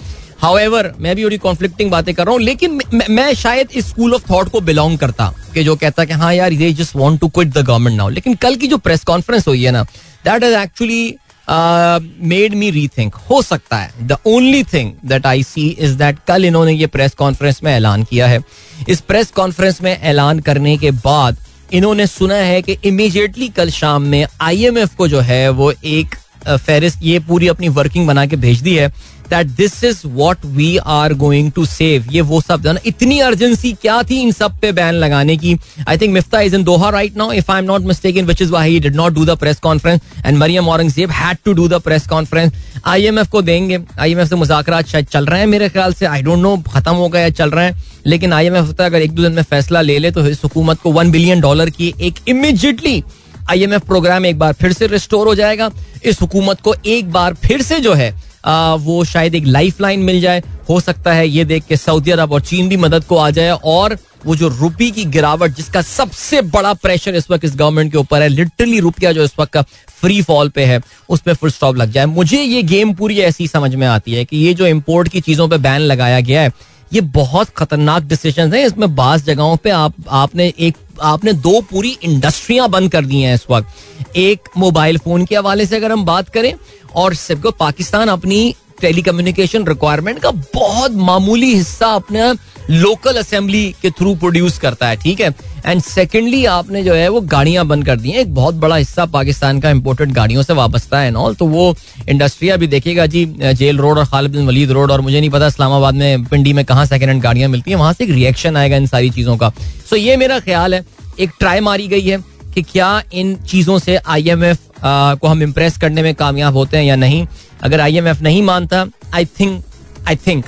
हाउएवर 0.41 0.93
मैं 1.01 1.15
भी 1.17 1.25
बड़ी 1.25 1.39
कॉन्फ्लिक्टिंग 1.39 1.91
बातें 1.91 2.15
कर 2.15 2.25
रहा 2.25 2.33
हूँ, 2.33 2.41
लेकिन 2.43 2.81
मैं 3.11 3.35
शायद 3.35 3.69
इस 3.73 3.89
स्कूल 3.89 4.15
ऑफ़ 4.15 4.23
थॉट 4.31 4.49
को 4.49 4.61
बिलोंग 4.61 4.99
करता, 4.99 5.33
कि 5.55 5.65
जो 5.65 5.77
कहता 5.77 6.05
कि 6.05 6.13
हाँ 6.15 6.33
यार 6.35 6.53
ये 6.53 6.73
just 6.75 6.97
want 6.97 7.21
to 7.21 7.29
quit 7.29 7.49
the 7.49 7.59
government 7.59 7.97
now 7.97 8.09
लेकिन 8.11 8.35
कल 8.37 8.57
की 8.57 8.67
जो 8.69 8.79
प्रेस 8.79 9.05
कॉन्फ्रेंस 9.05 9.47
हुई 9.49 9.63
है 9.65 9.71
ना 9.71 9.83
that 10.25 10.43
is 10.45 10.55
actually 10.55 11.15
made 11.49 12.55
me 12.55 12.71
rethink 12.89 13.15
हो 13.31 13.41
सकता 13.43 13.77
है. 13.77 13.93
The 14.03 14.17
only 14.27 14.63
thing 14.65 14.93
that 15.05 15.27
I 15.27 15.43
see 15.43 15.69
is 15.71 15.97
that 15.99 16.19
कल 16.29 16.45
इन्होंने 16.45 16.73
ये 16.73 16.87
प्रेस 16.87 17.15
कॉन्फ्रेंस 17.15 17.63
में 17.65 17.73
ऐलान 17.73 18.05
किया 18.05 18.27
है. 18.27 18.41
इस 18.89 19.01
प्रेस 19.01 19.31
कॉन्फ्रेंस 19.31 19.81
में 19.83 19.93
ऐलान 19.93 20.41
करने 20.41 20.77
के 20.79 20.91
बाद 20.91 21.37
इन्होंने 21.73 22.07
सुना 22.07 22.35
है 22.35 22.61
कि 22.63 22.77
इमीजिएटली 22.85 23.49
कल 23.49 23.71
शाम 23.71 24.03
में 24.03 24.27
आईएमएफ 24.41 24.95
को 24.95 25.09
जो 25.09 25.21
है 25.21 25.49
वो 25.51 25.73
एक 25.73 26.15
फहरिस्त 26.47 27.03
ये 27.03 27.19
पूरी 27.19 27.49
अपनी 27.49 27.69
वर्किंग 27.71 28.07
बना 28.07 28.25
के 28.27 28.37
भेज 28.37 28.61
दी 28.63 28.75
है. 28.77 28.93
That 29.31 29.47
this 29.57 29.83
is 29.85 30.01
what 30.07 30.45
we 30.47 30.77
are 30.77 31.15
going 31.15 31.51
to 31.53 31.65
save 31.67 32.07
ये 32.13 32.21
वो 32.23 32.41
सब 32.41 32.67
ना 32.67 32.81
इतनी 32.87 33.19
अर्जेंसी 33.21 33.73
क्या 33.83 34.03
थी 34.03 34.21
इन 34.21 34.33
सब 34.33 34.59
पे 34.61 34.73
बैन 34.73 34.95
लगाने 34.95 35.37
की? 35.37 35.57
I 35.89 35.99
think 35.99 36.13
Miftah 36.15 36.41
is 36.41 36.55
in 36.57 36.65
Doha 36.65 36.91
right 36.91 37.17
now 37.17 37.33
if 37.33 37.53
I 37.53 37.59
am 37.59 37.65
not 37.65 37.83
mistake 37.85 38.17
in 38.17 38.27
which 38.27 38.43
is 38.43 38.51
why 38.53 38.79
did 38.81 38.97
not 38.97 39.13
do 39.13 39.25
the 39.25 39.37
press 39.39 39.61
conference 39.61 40.01
and 40.27 40.39
Maryam 40.39 40.69
Aurangzeb 40.69 41.11
had 41.13 41.39
to 41.45 41.53
do 41.53 41.69
the 41.69 41.81
press 41.81 42.07
conference 42.09 42.53
IMF 42.87 43.29
को 43.31 43.43
देंगे. 43.43 43.79
IMF 43.99 44.29
से 44.29 44.37
मुजाकर 44.37 44.83
शायद 44.83 45.07
चल 45.07 45.27
रहे 45.27 45.41
हैं 45.41 45.47
मेरे 45.47 45.69
ख्याल 45.69 45.93
से. 45.95 46.07
आई 46.07 46.23
डोंट 46.23 46.39
नो 46.39 46.57
खत्म 46.69 46.95
हो 46.95 47.09
गया 47.09 47.31
चल 47.31 47.51
रहे 47.51 47.65
हैं. 47.65 47.83
लेकिन 48.07 48.33
आईएमएफ 48.33 48.67
होता 48.67 48.85
है 48.85 48.91
अगर 48.91 49.03
एक 49.03 49.13
दो 49.13 49.23
दिन 49.23 49.33
में 49.33 49.43
फैसला 49.43 49.81
ले 49.81 49.99
ले 49.99 50.11
तो 50.11 50.27
इस 50.29 50.43
हुकूमत 50.45 50.81
को 50.81 50.93
वन 50.93 51.11
बिलियन 51.11 51.41
डॉलर 51.41 51.71
की 51.71 51.93
एक 52.01 52.15
इमीजिएटली 52.29 53.03
आईएमएफ 53.51 53.87
प्रोग्राम 53.87 54.27
एक 54.27 54.39
बार 54.39 54.53
फिर 54.53 54.73
से 54.73 54.87
रिस्टोर 54.87 55.27
हो 55.27 55.35
जाएगा. 55.35 55.71
इस 56.05 56.21
हुकूमत 56.21 56.61
को 56.61 56.75
एक 56.87 57.11
बार 57.13 57.35
फिर 57.45 57.63
से 57.63 57.81
जो 57.81 57.95
है 57.95 58.13
वो 58.47 59.05
शायद 59.05 59.35
एक 59.35 59.47
लाइफ 59.47 59.81
लाइन 59.81 60.01
मिल 60.01 60.21
जाए। 60.21 60.43
हो 60.69 60.81
सकता 60.81 61.13
है 61.13 61.29
ये 61.29 61.45
देख 61.45 61.65
के 61.65 61.77
सऊदी 61.77 62.11
अरब 62.11 62.33
और 62.33 62.41
चीन 62.41 62.69
भी 62.69 62.77
मदद 62.77 63.05
को 63.05 63.17
आ 63.17 63.31
जाए 63.31 63.51
और 63.51 63.97
वो 64.27 64.37
जो 64.37 64.49
रुपी 64.51 64.91
की 64.91 65.05
गिरावट 65.05 65.55
जिसका 65.55 65.81
सबसे 65.83 66.41
बड़ा 66.43 66.73
प्रेशर 66.75 67.15
इस 67.15 67.31
वक्त 67.31 67.45
इस 67.45 67.57
गवर्नमेंट 67.57 67.91
के 67.93 67.99
ऊपर 67.99 68.23
है 68.23 68.29
लिटरली 68.29 68.81
रुपया 68.81 69.13
जो 69.13 69.25
इस 69.25 69.33
वक्त 69.41 69.53
का 69.53 69.63
फ्री 70.01 70.21
फॉल 70.23 70.49
पे 70.49 70.65
है, 70.65 70.81
उस 71.09 71.21
पर 71.21 71.35
फुल 71.35 71.51
स्टॉप 71.51 71.77
लग 71.77 71.91
जाए। 71.93 72.07
मुझे 72.07 72.41
ये 72.43 72.63
गेम 72.63 72.93
पूरी 72.95 73.19
ऐसी 73.21 73.49
समझ 73.49 73.75
में 73.75 73.87
आती 73.87 74.15
है 74.15 74.25
कि 74.25 74.37
ये 74.37 74.55
जो 74.55 74.67
इम्पोर्ट 74.67 75.09
की 75.09 75.21
चीज़ों 75.21 75.49
पर 75.49 75.59
बैन 75.59 75.81
लगाया 75.81 76.21
गया 76.21 76.43
है 76.43 76.53
ये 76.93 77.01
बहुत 77.01 77.49
खतरनाक 77.49 78.03
डिसीज़न 78.03 78.53
है। 78.55 78.65
इसमें 78.67 78.95
बास 78.97 79.25
जगहों 79.25 79.57
पे 79.57 79.71
आप, 79.71 79.95
आपने 80.09 80.53
एक, 80.59 80.77
आपने 81.03 81.33
दो 81.33 81.61
पूरी 81.61 81.97
इंडस्ट्रियाँ 82.03 82.69
बंद 82.69 82.91
कर 82.93 83.05
दी 83.05 83.21
हैं 83.21 83.35
इस 83.35 83.47
वक्त। 83.51 84.17
एक 84.17 84.49
मोबाइल 84.57 84.99
फ़ोन 84.99 85.25
के 85.25 85.37
हवाले 85.37 85.67
से 85.67 85.77
अगर 85.77 85.93
हम 85.93 86.05
बात 86.05 86.29
करें, 86.29 86.55
और 86.95 87.15
सबको 87.15 87.51
पाकिस्तान 87.51 88.09
अपनी 88.09 88.55
टेली 88.81 89.03
कम्युनिकेशन 89.03 89.67
रिक्वायरमेंट 89.67 90.19
का 90.19 90.31
बहुत 90.55 90.93
मामूली 90.93 91.55
हिस्सा 91.55 91.87
अपने 91.87 92.33
लोकल 92.71 93.17
असेंबली 93.17 93.75
के 93.83 93.91
थ्रू 93.91 94.15
प्रोड्यूस 94.17 94.59
करता 94.59 94.89
है, 94.89 94.97
ठीक 94.97 95.21
है? 95.21 95.35
एंड 95.67 95.81
सेकेंडली 95.83 96.45
आपने 96.47 96.83
जो 96.85 96.95
है, 96.95 97.09
वो 97.09 97.21
गाड़ियाँ 97.23 97.65
बंद 97.67 97.87
कर 97.87 97.97
दी 97.97 98.11
हैं। 98.11 98.19
एक 98.19 98.35
बहुत 98.35 98.55
बड़ा 98.57 98.77
हिस्सा 98.77 99.05
पाकिस्तान 99.07 99.61
का 99.61 99.71
इम्पोर्टेड 99.71 100.13
गाड़ियों 100.13 100.43
से 100.43 100.53
वाबस्ता 100.53 100.99
है 101.01 101.11
नॉल 101.11 101.35
तो 101.35 101.47
वो 101.47 101.75
इंडस्ट्री 102.09 102.49
अभी 102.49 102.67
देखेगा 102.67 103.07
जी, 103.07 103.25
जेल 103.37 103.79
रोड 103.79 103.99
और 103.99 104.05
खालिद 104.07 104.33
बिन 104.33 104.47
वलीद 104.47 104.71
रोड 104.71 104.91
और 104.91 105.01
मुझे 105.01 105.19
नहीं 105.21 105.31
पता 105.31 105.47
इस्लामाबाद 105.47 105.95
में, 105.95 106.25
पिंडी 106.25 106.53
में 106.53 106.65
कहाँ 106.65 106.87
सेकेंड 106.87 107.11
हैंड 107.11 107.23
गाड़ियाँ 107.23 107.49
मिलती 107.51 107.71
हैं। 107.71 107.79
वहाँ 107.79 107.93
से 107.93 108.05
एक 108.05 108.11
रिएक्शन 108.11 108.57
आएगा 108.57 108.77
इन 108.77 108.87
सारी 108.87 109.11
चीज़ों 109.11 109.37
का। 109.37 109.53
सो 109.91 109.97
ये 109.97 110.17
मेरा 110.17 110.39
ख्याल 110.41 110.75
है, 110.75 110.85
एक 111.19 111.31
ट्राई 111.41 111.61
मारी 111.61 111.89
गई 111.89 112.03
है 112.03 112.19
कि 112.55 112.63
क्या 112.63 113.03
इन 113.13 113.35
चीज़ों 113.49 113.79
से 113.79 113.97
आईएमएफ 113.97 114.59
को 114.85 115.29
हम 115.29 115.43
इम्प्रेस 115.43 115.77
करने 115.79 116.03
में 116.03 116.15
कामयाब 116.15 116.55
होते 116.55 116.77
हैं 116.77 116.85
या 116.85 116.97
नहीं। 116.97 117.27
अगर 117.63 117.81
आईएमएफ 117.81 118.21
नहीं 118.23 118.43
मानता 118.43 118.85
I 119.15 119.25
think 119.41 119.63
I 120.09 120.17
think 120.27 120.45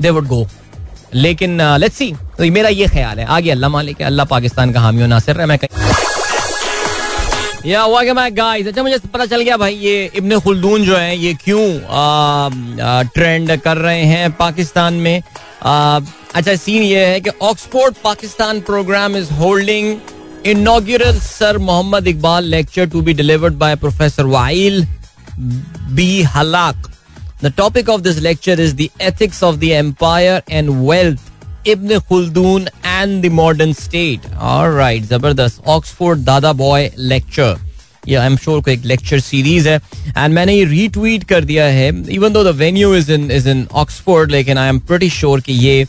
they 0.00 0.10
would 0.10 0.26
go 0.28 0.46
लेकिन 1.14 1.60
लेट्स 1.80 1.96
सी 1.96 2.12
तो 2.38 2.50
मेरा 2.52 2.68
ये 2.70 2.86
ख्याल 2.88 3.18
है। 3.18 3.24
आगे 3.26 3.50
अल्लाह 3.50 3.70
मालिक 3.70 4.02
अल्लाह 4.02 4.26
पाकिस्तान 4.26 4.72
का 4.72 4.80
हामियों 4.80 5.08
नासिर 5.08 5.40
है। 5.40 5.46
मैं 5.46 5.58
या 7.66 7.80
हुआ 7.82 8.02
मैं 8.14 8.36
गाइस 8.36 8.66
अच्छा 8.66 8.82
मुझे 8.82 8.98
पता 9.12 9.26
चल 9.26 9.42
गया 9.42 9.56
भाई 9.56 9.74
ये 9.74 10.10
इब्ने 10.16 10.38
खुलदून 10.40 10.84
जो 10.84 10.96
है 10.96 11.16
ये 11.18 11.34
क्यों 11.44 11.66
ट्रेंड 13.14 13.56
कर 13.60 13.76
रहे 13.78 14.04
हैं 14.04 14.30
पाकिस्तान 14.36 14.94
में? 14.94 15.22
आ, 15.62 16.00
अच्छा 16.34 16.54
सीन 16.56 16.82
ये 16.82 17.04
है 17.06 17.20
कि 17.20 17.30
Oxford 17.42 17.94
Pakistan 18.04 18.60
program 18.70 19.16
is 19.16 19.32
holding 19.34 19.96
inaugural 20.46 21.18
sir 21.20 21.58
Mohammad 21.60 22.06
Iqbal 22.08 22.44
lecture 22.50 22.86
to 22.90 23.00
be 23.02 23.12
delivered 23.14 23.54
by 23.58 23.76
professor 23.76 24.24
Wael 24.26 24.86
B 25.96 26.22
Hallaq 26.34 26.90
the 27.44 27.52
topic 27.56 27.88
of 27.88 28.00
this 28.00 28.18
lecture 28.20 28.60
is 28.60 28.74
the 28.76 28.88
ethics 29.02 29.42
of 29.42 29.56
the 29.56 29.64
empire 29.80 30.42
and 30.50 30.70
wealth 30.88 31.68
Ibn 31.68 31.98
Khaldun 32.08 32.68
and 32.86 33.22
the 33.24 33.32
modern 33.32 33.72
state 33.72 34.32
alright 34.34 35.02
ज़बरदस्त 35.04 35.68
Oxford 35.68 36.20
दादा 36.24 36.52
boy 36.52 36.90
lecture 36.98 37.56
ये 38.08 38.16
I 38.16 38.26
am 38.26 38.36
sure 38.36 38.60
को 38.62 38.70
एक 38.70 38.84
lecture 38.84 39.20
series 39.20 39.68
है। 39.68 39.76
And 40.08 40.34
मैंने 40.34 40.54
ये 40.54 40.64
retweet 40.64 41.24
कर 41.24 41.44
दिया 41.44 41.64
है 41.64 41.88
even 42.14 42.32
though 42.32 42.44
the 42.44 42.54
venue 42.56 42.94
is 42.94 43.12
in 43.12 43.30
is 43.30 43.48
in 43.48 43.66
Oxford 43.82 44.30
लेकिन 44.30 44.58
आई 44.58 44.68
एम 44.68 44.78
प्रीटी 44.88 45.10
श्योर 45.10 45.40
कि 45.40 45.52
ये 45.52 45.80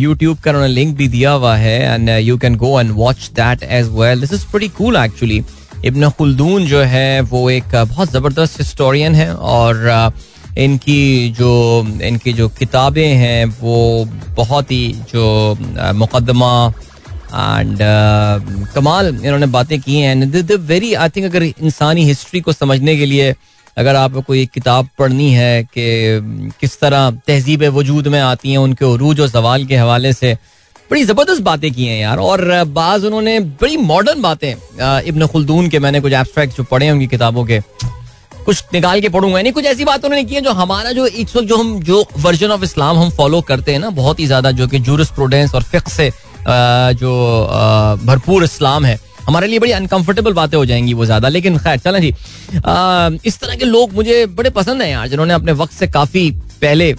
यूट्यूब 0.00 0.38
का 0.38 0.50
उन्होंने 0.50 0.72
लिंक 0.72 0.96
भी 0.96 1.08
दिया 1.08 1.32
हुआ 1.32 1.54
है 1.56 1.78
and 1.94 2.08
you 2.08 2.36
can 2.38 2.56
go 2.56 2.80
and 2.80 2.90
watch 2.92 3.30
that 3.36 3.62
as 3.62 3.88
well 3.92 4.20
this 4.20 4.32
is 4.32 4.44
pretty 4.52 4.68
cool 4.78 4.96
actually 4.96 5.42
Ibn 5.84 6.08
Khaldun 6.10 6.66
जो 6.66 6.80
है 6.84 7.20
वो 7.22 7.48
एक 7.50 7.74
बहुत 7.74 8.12
ज़बरदस्त 8.12 8.60
हिस्टोरियन 8.60 9.14
है 9.14 9.34
और 9.34 9.84
uh, 9.88 10.35
इनकी 10.58 11.30
जो 11.38 11.50
इनकी 12.02 12.32
जो 12.32 12.48
किताबें 12.48 13.14
हैं 13.14 13.44
वो 13.60 14.04
बहुत 14.36 14.70
ही 14.70 14.86
जो 15.12 15.24
मुकदमा 15.94 16.52
एंड 17.26 17.76
uh, 17.76 18.74
कमाल 18.74 19.06
इन्होंने 19.08 19.46
बातें 19.46 19.80
की 19.80 19.96
हैं। 19.96 20.56
वेरी 20.68 20.92
आई 20.94 21.08
थिंक 21.08 21.26
अगर 21.26 21.42
इंसानी 21.42 22.04
हिस्ट्री 22.04 22.40
को 22.40 22.52
समझने 22.52 22.96
के 22.96 23.06
लिए 23.06 23.34
अगर 23.76 23.96
आपको 23.96 24.20
कोई 24.22 24.44
किताब 24.54 24.88
पढ़नी 24.98 25.30
है 25.32 25.62
कि 25.64 26.52
किस 26.60 26.78
तरह 26.80 27.10
तहजीब 27.26 27.64
वजूद 27.76 28.08
में 28.08 28.20
आती 28.20 28.50
हैं 28.50 28.58
उनके 28.58 28.84
अरूज 28.92 29.20
और 29.20 29.28
सवाल 29.28 29.64
के 29.66 29.76
हवाले 29.76 30.12
से 30.12 30.34
बड़ी 30.90 31.04
ज़बरदस्त 31.04 31.42
बातें 31.42 31.72
की 31.72 31.86
हैं 31.86 31.98
यार। 32.00 32.18
और 32.18 32.64
बाज 32.72 33.04
उन्होंने 33.04 33.38
बड़ी 33.62 33.76
मॉडर्न 33.76 34.22
बातें 34.22 34.52
इब्न 35.08 35.26
खुलदून 35.26 35.68
के 35.68 35.78
मैंने 35.78 36.00
कुछ 36.00 36.12
एब्स्ट्रैक्ट 36.12 36.56
जो 36.56 36.64
पढ़े 36.64 36.86
हैं 36.86 36.92
उनकी 36.92 37.06
किताबों 37.06 37.44
के 37.44 37.60
कुछ 38.46 38.62
निकाल 38.74 39.00
के 39.00 39.08
पढ़ूँगा। 39.08 39.40
नहीं 39.40 39.52
कुछ 39.52 39.64
ऐसी 39.66 39.84
बात 39.84 40.04
उन्होंने 40.04 40.24
की 40.24 40.34
है 40.34 40.40
जो 40.40 40.52
हमारा 40.54 40.92
जो 40.92 41.06
इस 41.06 41.36
वक्त 41.36 41.46
जो 41.48 41.56
हम 41.56 41.80
जो 41.82 42.04
वर्जन 42.18 42.50
ऑफ़ 42.50 42.64
इस्लाम 42.64 42.98
हम 42.98 43.10
फॉलो 43.12 43.40
करते 43.42 43.72
हैं 43.72 43.78
ना 43.78 43.90
बहुत 43.92 44.20
ही 44.20 44.26
ज़्यादा 44.26 44.50
जो 44.52 44.66
कि 44.68 44.78
जूरस 44.80 45.10
प्रोडेंस 45.14 45.54
और 45.54 45.62
फिक्स 45.64 45.92
से 45.92 46.10
जो 46.96 47.12
भरपूर 48.06 48.44
इस्लाम 48.44 48.84
है। 48.84 48.98
हमारे 49.26 49.46
लिए 49.46 49.58
बड़ी 49.58 49.70
अनकंफर्टेबल 49.72 50.32
बातें 50.32 50.56
हो 50.58 50.64
जाएँगी 50.66 50.92
वो 50.94 51.04
ज़्यादा। 51.04 51.28
लेकिन 51.28 51.58
खैर 51.58 51.78
चलें 51.78 52.00
जी। 52.00 52.12
आ, 52.56 53.10
इस 53.24 53.38
तरह 53.40 53.56
के 53.56 53.64
लोग 53.64 53.94
मुझे 53.94 54.24
बड़े 54.28 54.50
पसंद 54.52 54.82
हैं 54.82 54.88
यार 54.90 55.08
जिन्होंने 55.08 55.34
अपने 55.34 55.52
वक्त 55.54 55.72
से 55.74 55.86
काफ़ी 55.88 56.30
पहले 56.62 56.92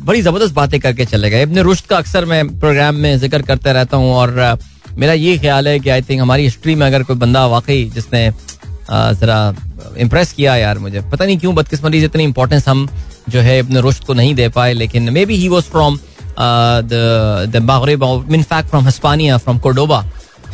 बड़ी 0.00 0.22
ज़बरदस्त 0.22 0.54
बातें 0.54 0.78
करके 0.80 1.04
चले 1.06 1.30
गए। 1.30 1.42
अपने 1.42 1.62
रुश्त 1.62 1.86
का 1.86 1.96
अक्सर 1.96 2.24
मैं 2.24 2.42
प्रोग्राम 2.60 2.94
में 2.96 3.16
ज़िक्र 3.18 3.42
करते 3.42 3.72
रहता 3.72 3.96
हूँ 3.96 4.12
और 4.14 4.58
मेरा 4.98 5.12
ये 5.14 5.36
ख्याल 5.38 5.68
है 5.68 5.78
कि 5.80 5.90
आई 5.90 6.02
थिंक 6.02 6.20
हमारी 6.20 6.42
हिस्ट्री 6.42 6.74
में 6.74 6.86
अगर 6.86 7.02
कोई 7.02 7.16
बंदा 7.16 7.46
वाकई 7.46 7.84
जिसने 7.94 8.30
जरा 8.90 9.54
इम्प्रेस 9.98 10.32
किया 10.32 10.56
यार 10.56 10.78
मुझे। 10.78 11.00
पता 11.02 11.24
नहीं 11.24 11.38
क्यों 11.38 11.54
बदकिस्मती 11.54 12.04
इतनी 12.04 12.24
इंपॉर्टेंस 12.24 12.68
हम 12.68 12.88
जो 13.28 13.40
है 13.40 13.58
अपने 13.60 13.80
रुश्त 13.80 14.04
को 14.04 14.14
नहीं 14.14 14.34
दे 14.34 14.48
पाए, 14.50 14.72
लेकिन 14.74 15.10
maybe 15.26 15.36
he 15.36 15.48
was 15.48 15.64
from 15.64 15.98
from 18.70 18.84
Hispania 18.84 19.36
from 19.38 19.58
Cordoba 19.58 20.04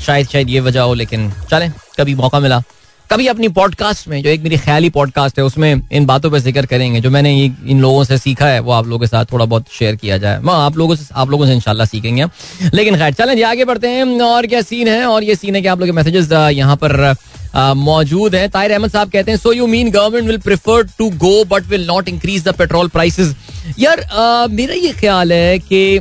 शायद 0.01 0.27
शायद 0.29 0.49
ये 0.51 0.61
वजह 0.61 0.81
हो, 0.81 0.95
लेकिन 0.95 1.31
चलें, 1.51 1.71
कभी 1.99 2.15
मौका 2.15 2.41
मिला। 2.41 2.63
कभी 3.11 3.27
अपनी 3.27 3.49
पॉडकास्ट 3.49 4.09
में, 4.09 4.23
जो 4.23 4.31
एक 4.31 4.43
मेरी 4.43 4.57
ख्याली 4.59 4.89
पॉडकास्ट 4.91 5.39
है, 5.39 5.45
उसमें 5.45 5.83
इन 5.93 6.07
बातों 6.07 6.31
पर 6.31 6.39
ज़िक्र 6.39 6.67
करेंगे। 6.67 7.01
जो 7.01 7.11
मैंने 7.11 7.35
इन 7.45 7.81
लोगों 7.81 8.03
से 8.05 8.19
सीखा 8.19 8.47
है, 8.47 8.61
वो 8.61 8.73
आप 8.73 8.87
लोगों 8.87 8.99
के 9.01 9.07
साथ 9.07 9.25
थोड़ा 9.33 9.45
बहुत 9.45 9.67
शेयर 9.73 9.97
किया 9.97 10.19
जाए। 10.19 10.39
मैं 10.39 10.55
आप 10.55 10.77
लोगों 10.79 10.97
से 10.97 11.07
आप 11.15 11.31
लोगों 11.31 11.47
से 11.47 11.53
इनशाला 11.53 11.85
सीखेंगे 11.85 12.27
लेकिन 12.75 12.97
खैर, 12.97 13.13
चलें 13.15 13.43
आगे 13.45 13.65
बढ़ते 13.65 13.89
हैं। 13.89 14.21
और 14.23 14.47
क्या 14.47 14.63
सीन 14.63 14.89
है? 14.89 15.05
और 15.07 15.25
ये 15.25 15.35
सीन 15.35 15.55
है 15.55 15.63
कि 15.63 15.69
आप 15.69 15.79
लोग 15.79 15.89
के 15.89 15.93
मैसेजेस 15.93 16.33
यहाँ 16.33 16.77
पर 16.77 17.15
मौजूद 17.57 18.35
है। 18.35 18.49
ताहिर 18.49 18.73
अहमद 18.73 18.91
साहब 18.91 19.11
कहते 19.11 19.31
हैं 19.31 19.39
so 19.39 19.53
you 19.53 19.67
mean 19.67 19.91
government 19.91 20.27
will 20.27 20.39
prefer 20.41 20.83
to 20.99 21.09
go 21.19 21.45
but 21.51 21.67
will 21.69 21.87
not 21.87 22.09
increase 22.09 22.45
the 22.45 22.55
petrol 22.59 22.89
prices 22.89 23.35
यार 23.79 24.07
मेरा 24.51 24.75
ये 24.75 24.93
ख्याल 24.93 25.33
है 25.33 25.59
कि 25.61 26.01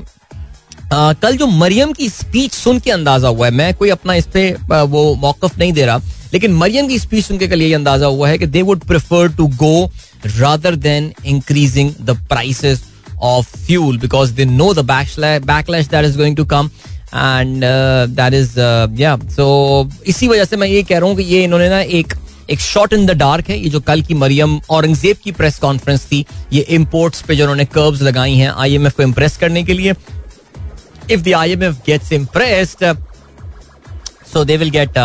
कल 0.93 1.37
जो 1.37 1.45
मरियम 1.47 1.91
की 1.93 2.09
स्पीच 2.09 2.53
सुन 2.53 2.79
के 2.79 2.91
अंदाज़ा 2.91 3.27
हुआ 3.27 3.45
है, 3.45 3.51
मैं 3.53 3.73
कोई 3.73 3.89
अपना 3.89 4.13
इस 4.15 4.25
पे 4.33 4.51
वो 4.63 5.13
मौकफ 5.21 5.57
नहीं 5.59 5.71
दे 5.73 5.85
रहा, 5.85 6.01
लेकिन 6.33 6.53
मरियम 6.55 6.87
की 6.87 6.99
स्पीच 6.99 7.25
सुन 7.25 7.37
के 7.37 7.47
कल 7.47 7.61
यही 7.61 7.73
अंदाज़ा 7.73 8.07
हुआ 8.07 8.29
है 8.29 8.37
कि 8.37 8.45
they 8.47 8.61
would 8.61 8.83
prefer 8.87 9.27
to 9.37 9.47
go 9.55 9.89
rather 10.27 10.75
than 10.77 11.11
increasing 11.25 11.91
the 12.01 12.17
prices 12.29 12.83
of 13.23 13.55
fuel 13.57 13.97
because 13.99 14.33
they 14.33 14.45
know 14.45 14.73
the 14.73 14.85
backlash 14.85 15.87
that 15.87 16.05
is 16.05 16.17
going 16.17 16.37
to 16.37 16.45
come 16.45 16.69
and 17.15 17.63
that 18.15 18.33
is 18.33 18.59
या 18.99 19.15
सो 19.31 19.47
इसी 20.07 20.27
वजह 20.27 20.45
से 20.45 20.57
मैं 20.57 20.67
ये 20.67 20.83
कह 20.83 20.99
रहा 20.99 21.09
हूँ 21.09 21.17
कि 21.17 21.23
ये 21.23 21.43
इन्होंने 21.43 21.69
ना 21.69 21.79
एक 21.81 22.13
एक 22.49 22.59
शॉट 22.61 22.93
इन 22.93 23.05
द 23.05 23.11
डार्क 23.17 23.49
है। 23.49 23.57
ये 23.59 23.69
जो 23.69 23.79
कल 23.81 24.01
की 24.01 24.13
मरियम 24.13 24.59
औरंगज़ेब 24.69 25.17
की 25.23 25.31
प्रेस 25.31 25.57
कॉन्फ्रेंस 25.59 26.05
थी, 26.05 26.25
ये 26.53 26.61
इम्पोर्ट्स 26.61 27.21
पे 27.21 27.35
जो 27.35 27.43
उन्होंने 27.43 27.65
कर्व्स 27.67 28.01
लगाई 28.01 28.35
हैं 28.35 28.49
आईएमएफ 28.49 28.95
को 28.97 29.03
इम्प्रेस 29.03 29.37
करने 29.37 29.63
के 29.63 29.73
लिए। 29.73 29.93
If 31.11 31.21
the 31.21 31.33
IMF 31.37 31.81
gets 31.85 32.11
impressed 32.13 32.83
so 34.33 34.43
they 34.45 34.57
will 34.57 34.69
get 34.71 34.97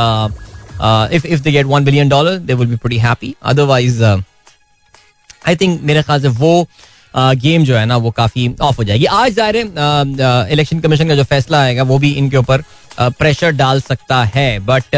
if 1.14 1.26
if 1.26 1.40
they 1.40 1.52
get 1.52 1.66
one 1.66 1.84
billion 1.84 2.08
dollar 2.08 2.36
they 2.38 2.54
will 2.54 2.68
be 2.68 2.76
pretty 2.76 2.98
happy 2.98 3.34
otherwise 3.42 4.02
I 4.04 5.56
think 5.56 5.80
मेरे 5.82 6.02
ख्याल 6.02 6.22
से 6.22 6.28
वो 6.28 6.66
गेम 7.14 7.64
जो 7.64 7.76
है 7.76 7.84
ना, 7.86 7.96
वो 7.96 8.10
काफ़ी 8.10 8.54
ऑफ़ 8.60 8.76
हो 8.76 8.84
जाएगी। 8.84 9.04
आज 9.04 9.32
ज़ाहिर 9.34 9.56
है 9.56 10.52
इलेक्शन 10.52 10.80
कमीशन 10.80 11.08
का 11.08 11.14
जो 11.14 11.24
फैसला 11.24 11.62
आएगा, 11.62 11.82
वो 11.82 11.98
भी 11.98 12.12
इनके 12.12 12.36
ऊपर 12.36 12.62
प्रेशर 13.00 13.50
डाल 13.52 13.80
सकता 13.80 14.22
है। 14.24 14.58
But 14.60 14.96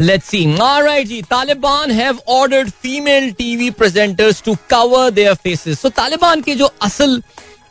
let's 0.00 0.26
see 0.26 0.44
alright 0.54 1.06
ji 1.08 1.20
Taliban 1.30 1.90
have 1.90 2.18
ordered 2.30 2.70
female 2.72 3.30
TV 3.38 3.70
presenters 3.72 4.42
to 4.44 4.56
cover 4.70 5.10
their 5.10 5.34
faces 5.34 5.80
so 5.80 5.88
Taliban 5.90 6.40
के 6.42 6.54
जो 6.54 6.70
असल, 6.82 7.20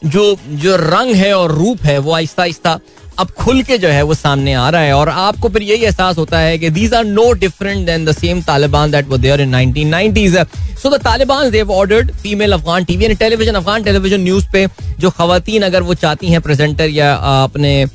जो 0.06 0.36
जो 0.46 0.76
रंग 0.78 1.16
है 1.16 1.34
और 1.34 1.52
रूप 1.52 1.82
है, 1.84 1.98
वो 1.98 2.12
आहिस्ता 2.14 2.42
आहिस्ता 2.44 2.80
अब 3.20 3.30
खुल 3.38 3.62
के 3.64 3.78
जो 3.78 3.88
है 3.88 4.02
वो 4.04 4.14
सामने 4.14 4.54
आ 4.54 4.70
रहा 4.70 4.82
है 4.82 4.94
और 4.94 5.10
आपको 5.10 5.50
फिर 5.50 5.62
यही 5.62 5.84
एहसास 5.84 6.18
होता 6.18 6.40
है 6.40 6.58
कि 6.58 6.70
these 6.70 6.94
are 6.94 7.04
no 7.06 7.32
different 7.40 7.86
than 7.86 8.06
the 8.06 8.12
same 8.12 8.42
Taliban 8.42 8.92
that 8.92 9.08
वो 9.08 9.18
there 9.18 9.42
in 9.42 9.56
1990s 9.56 10.46
so 10.82 10.90
the 10.90 11.02
Taliban 11.04 11.50
have 11.52 11.72
ordered 11.72 12.12
female 12.14 12.54
Afghan 12.54 12.86
TV 12.86 13.06
and 13.06 13.18
television 13.18 13.56
Afghan 13.56 13.84
television 13.84 14.22
news 14.22 14.48
पे 14.54 14.68
जो 15.00 15.10
खातन 15.12 15.62
अगर 15.62 15.84
वो 15.84 15.94
चाहती 15.96 16.28
हैं 16.28 16.42
प्रेजेंटर 16.42 16.90
या 16.90 17.14
अपने 17.16 17.86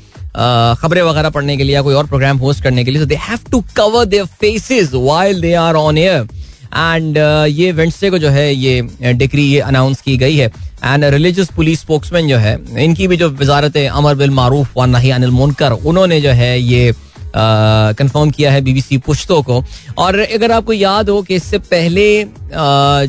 खबरें 0.81 1.01
वगैरह 1.01 1.29
पढ़ने 1.29 1.57
के 1.57 1.63
लिए 1.63 1.75
या 1.75 1.81
कोई 1.81 1.93
और 1.95 2.07
प्रोग्राम 2.07 2.37
होस्ट 2.37 2.63
करने 2.63 2.83
के 2.83 2.91
लिए 2.91 3.01
so 3.01 3.05
they 3.05 3.15
have 3.21 3.39
to 3.51 3.63
cover 3.75 4.05
their 4.05 4.25
faces 4.41 4.93
while 4.93 5.41
they 5.41 5.53
are 5.61 5.75
on 5.75 5.97
air 5.97 6.27
and 6.71 7.17
ये 7.49 7.71
वेंसडे 7.71 8.09
को 8.09 8.17
जो 8.17 8.29
है 8.29 8.53
ये 8.53 9.13
डिग्री 9.13 9.43
ये 9.43 9.59
अनाउंस 9.61 10.01
की 10.01 10.17
गई 10.17 10.35
है। 10.37 10.47
एंड 10.85 11.05
रिलीजियस 11.05 11.49
पुलिस 11.55 11.79
स्पोक्समैन 11.79 12.27
जो 12.27 12.37
है, 12.37 12.57
इनकी 12.79 13.07
भी 13.07 13.17
जो 13.17 13.29
वजारत 13.31 13.77
अमर 13.77 14.15
बिल 14.15 14.29
मारूफ 14.31 14.77
व 14.77 14.85
नहीं 14.87 15.11
अनिल 15.13 15.31
मुनकर, 15.31 15.71
उन्होंने 15.71 16.21
जो 16.21 16.31
है 16.31 16.59
ये 16.61 16.93
कंफर्म 17.35 18.29
किया 18.31 18.51
है 18.51 18.61
बीबीसी 18.61 18.97
पुश्तो 18.97 19.41
को। 19.41 19.63
और 19.97 20.19
अगर 20.19 20.51
आपको 20.51 20.73
याद 20.73 21.09
हो 21.09 21.21
कि 21.21 21.35
इससे 21.35 21.57
पहले 21.59 22.23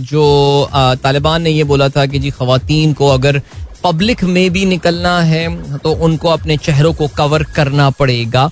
जो 0.04 0.68
तालिबान 1.02 1.42
ने 1.42 1.50
ये 1.50 1.64
बोला 1.64 1.88
था 1.88 2.06
कि 2.06 2.18
जी 2.18 2.30
खातन 2.30 2.92
को 2.98 3.08
अगर 3.08 3.40
पब्लिक 3.84 4.24
में 4.24 4.50
भी 4.50 4.64
निकलना 4.66 5.20
है 5.22 5.78
तो 5.78 5.92
उनको 6.04 6.28
अपने 6.28 6.56
चेहरों 6.56 6.92
को 6.94 7.08
कवर 7.08 7.42
करना 7.54 7.88
पड़ेगा। 7.90 8.50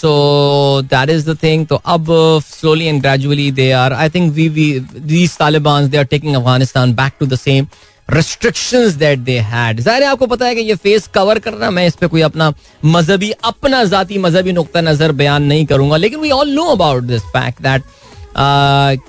So 0.00 0.82
that 0.84 1.10
is 1.10 1.28
the 1.30 1.36
thing 1.42 1.66
तो 1.66 1.76
अब 1.86 2.06
slowly 2.46 2.86
and 2.86 3.00
gradually 3.02 3.50
they 3.52 3.70
are 3.74 3.92
I 3.92 4.08
think 4.10 4.32
we 4.34 4.48
we 4.48 4.72
these 4.96 5.36
Taliban 5.38 5.88
they 5.88 5.98
are 5.98 6.04
taking 6.06 6.34
Afghanistan 6.34 6.94
back 6.94 7.12
to 7.20 7.26
the 7.26 7.38
same 7.38 7.66
restrictions 8.10 8.92
that 8.94 9.18
they 9.20 9.38
had 9.46 9.80
ज़ाहिर 9.80 10.04
आपको 10.04 10.26
पता 10.26 10.46
है 10.46 10.54
कि 10.54 10.60
ये 10.60 10.74
फेस 10.76 11.06
कवर 11.14 11.38
करना 11.38 11.70
मैं 11.70 11.86
इस 11.86 11.96
पर 11.96 12.06
कोई 12.08 12.20
अपना 12.22 12.52
मजहबी 12.84 13.30
अपना 13.44 13.82
जाती 13.86 14.18
मजहबी 14.18 14.52
नुकता 14.52 14.80
नज़र 14.80 15.12
बयान 15.12 15.42
नहीं 15.44 15.66
करूँगा। 15.66 15.96
लेकिन 15.96 16.20
we 16.20 16.30
all 16.30 16.50
know 16.50 16.64
about 16.72 17.02
this 17.04 17.22
fact 17.36 17.62
that 17.62 17.82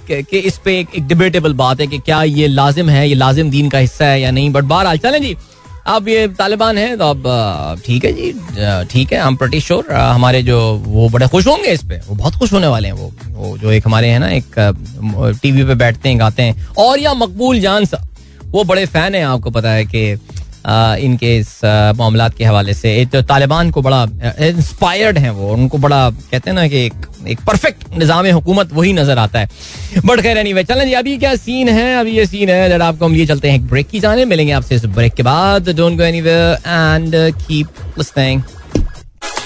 कि 0.09 0.37
इस 0.39 0.57
पे 0.57 0.77
एक, 0.79 0.99
डिबेटेबल 1.07 1.53
बात 1.53 1.79
है 1.81 1.87
कि 1.87 1.97
क्या 1.99 2.21
ये 2.23 2.47
लाजिम 2.47 2.89
है 2.89 3.07
ये 3.07 3.15
लाजिम 3.15 3.49
दीन 3.51 3.69
का 3.69 3.77
हिस्सा 3.77 4.05
है 4.05 4.21
या 4.21 4.31
नहीं। 4.31 4.49
बट 4.49 4.63
बहर 4.63 4.77
बहरहाल 4.77 4.97
चलें 4.97 5.21
जी। 5.21 5.35
अब 5.89 6.07
ये 6.07 6.27
तालिबान 6.37 6.77
है 6.77 6.95
तो 6.97 7.03
अब 7.05 7.81
ठीक 7.85 8.03
है 8.05 8.11
जी 8.13 8.31
ठीक 8.89 9.13
है 9.13 9.19
हम 9.19 9.35
प्रटी 9.35 9.59
श्योर 9.59 9.91
हमारे 9.91 10.41
जो, 10.43 10.59
वो 10.77 11.07
बड़े 11.09 11.27
खुश 11.27 11.47
होंगे 11.47 11.71
इस 11.71 11.83
पे। 11.83 11.99
वो 12.07 12.15
बहुत 12.15 12.35
खुश 12.35 12.53
होने 12.53 12.67
वाले 12.67 12.87
हैं, 12.87 12.95
वो 12.95 13.11
वो 13.29 13.57
जो 13.57 13.71
एक 13.71 13.87
हमारे 13.87 14.07
हैं 14.07 14.19
ना, 14.19 14.29
एक 14.29 15.39
टीवी 15.41 15.63
पे 15.63 15.75
बैठते 15.75 16.09
हैं, 16.09 16.19
गाते 16.19 16.43
हैं। 16.43 16.67
और 16.77 16.99
या 16.99 17.13
मकबूल 17.13 17.59
जान 17.59 17.85
साहब 17.85 18.07
वो 18.45 18.63
बड़े 18.63 18.85
फ़ैन 18.85 19.15
हैं, 19.15 19.23
आपको 19.25 19.49
पता 19.51 19.71
है 19.71 19.85
कि 19.85 20.15
इनके 20.65 21.35
इस 21.37 21.59
मामला 21.97 22.27
के 22.29 22.43
हवाले 22.45 22.73
से। 22.73 23.05
तो 23.05 23.21
तालिबान 23.23 23.71
को 23.71 23.81
बड़ा 23.81 24.03
इंस्पायर्ड 24.47 25.17
हैं 25.17 25.29
वो। 25.31 25.51
उनको 25.53 25.77
बड़ा 25.77 26.09
कहते 26.09 26.49
हैं 26.49 26.55
ना 26.55 26.67
कि 26.67 26.85
एक 26.85 27.07
एक 27.27 27.39
परफेक्ट 27.47 27.97
निज़ाम 27.97 28.27
हुकूमत 28.27 28.73
वही 28.73 28.93
नज़र 28.93 29.17
आता 29.17 29.39
है। 29.39 29.47
बट 30.05 30.21
खैर 30.21 30.37
एनी 30.37 30.63
चलें 30.63 30.85
जी 30.85 30.93
अभी 30.93 31.17
क्या 31.17 31.35
सीन 31.37 31.69
है? 31.69 31.95
अभी 31.99 32.17
ये 32.17 32.25
सीन 32.25 32.49
है। 32.49 32.69
जरा 32.69 32.87
आपको 32.87 33.05
हम 33.05 33.13
लिए 33.13 33.25
चलते 33.25 33.49
हैं 33.49 33.55
एक 33.55 33.67
ब्रेक 33.67 33.87
की 33.89 33.99
जाने। 33.99 34.25
मिलेंगे 34.25 34.53
आपसे 34.53 34.75
इस 34.75 34.85
ब्रेक 34.87 35.13
के 35.13 35.23
बाद। 35.23 35.69
Don't 35.69 35.97
go 35.97 36.03
anywhere 36.03 36.57
and 36.67 37.15
keep 37.41 37.67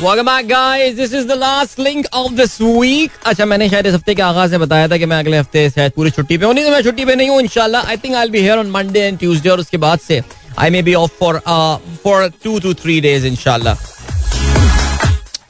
Welcome 0.01 0.25
back, 0.25 0.45
guys. 0.47 0.95
This 0.95 1.11
is 1.13 1.25
the 1.27 1.35
last 1.35 1.79
link 1.79 2.07
of 2.13 2.35
this 2.37 2.53
week. 2.61 3.11
अच्छा 3.25 3.45
मैंने 3.45 3.67
शायद 3.69 3.87
इस 3.87 3.93
हफ़्ते 3.93 4.15
के 4.15 4.21
आगाज़ 4.21 4.51
में 4.51 4.59
बताया 4.59 4.87
था 4.87 4.97
कि 4.97 5.05
मैं 5.05 5.17
अगले 5.19 5.37
हफ़्ते 5.37 5.69
शायद 5.69 5.91
पूरी 5.95 6.11
छुट्टी 6.11 6.37
पे 6.37 6.45
हूँ। 6.45 6.53
नहीं 6.53 6.65
तो 6.65 6.71
मैं 6.71 6.81
छुट्टी 6.83 7.05
पे 7.05 7.15
नहीं 7.15 7.29
हूँ 7.29 7.41
इंशाल्लाह। 7.41 7.89
I 7.89 7.97
think 7.97 8.15
I 8.15 8.29
be 8.29 8.39
here 8.41 8.57
on 8.57 8.69
Monday 8.71 8.99
and 8.99 9.19
Tuesday 9.19 9.49
और 9.49 9.59
उसके 9.59 9.77
बाद 9.77 9.99
से। 9.99 10.21
I 10.59 10.69
may 10.69 10.81
be 10.81 10.93
off 10.93 11.11
for 11.19 11.39
for 12.03 12.29
two 12.43 12.59
two 12.59 12.73
three 12.73 12.99
days 13.01 13.25
इंशाल्लाह 13.27 13.91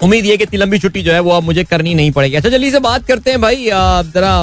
उम्मीद 0.03 0.25
ये 0.25 0.35
कि 0.37 0.43
इतनी 0.43 0.57
लंबी 0.59 0.79
छुट्टी 0.79 1.01
जो 1.03 1.11
है 1.13 1.19
वो 1.19 1.31
अब 1.31 1.43
मुझे 1.43 1.63
करनी 1.63 1.93
नहीं 1.95 2.11
पड़ेगी। 2.11 2.35
अच्छा 2.35 2.49
जल्दी 2.49 2.71
से 2.71 2.79
बात 2.79 3.05
करते 3.07 3.31
हैं 3.31 3.41
भाई 3.41 3.65
जरा 3.65 4.33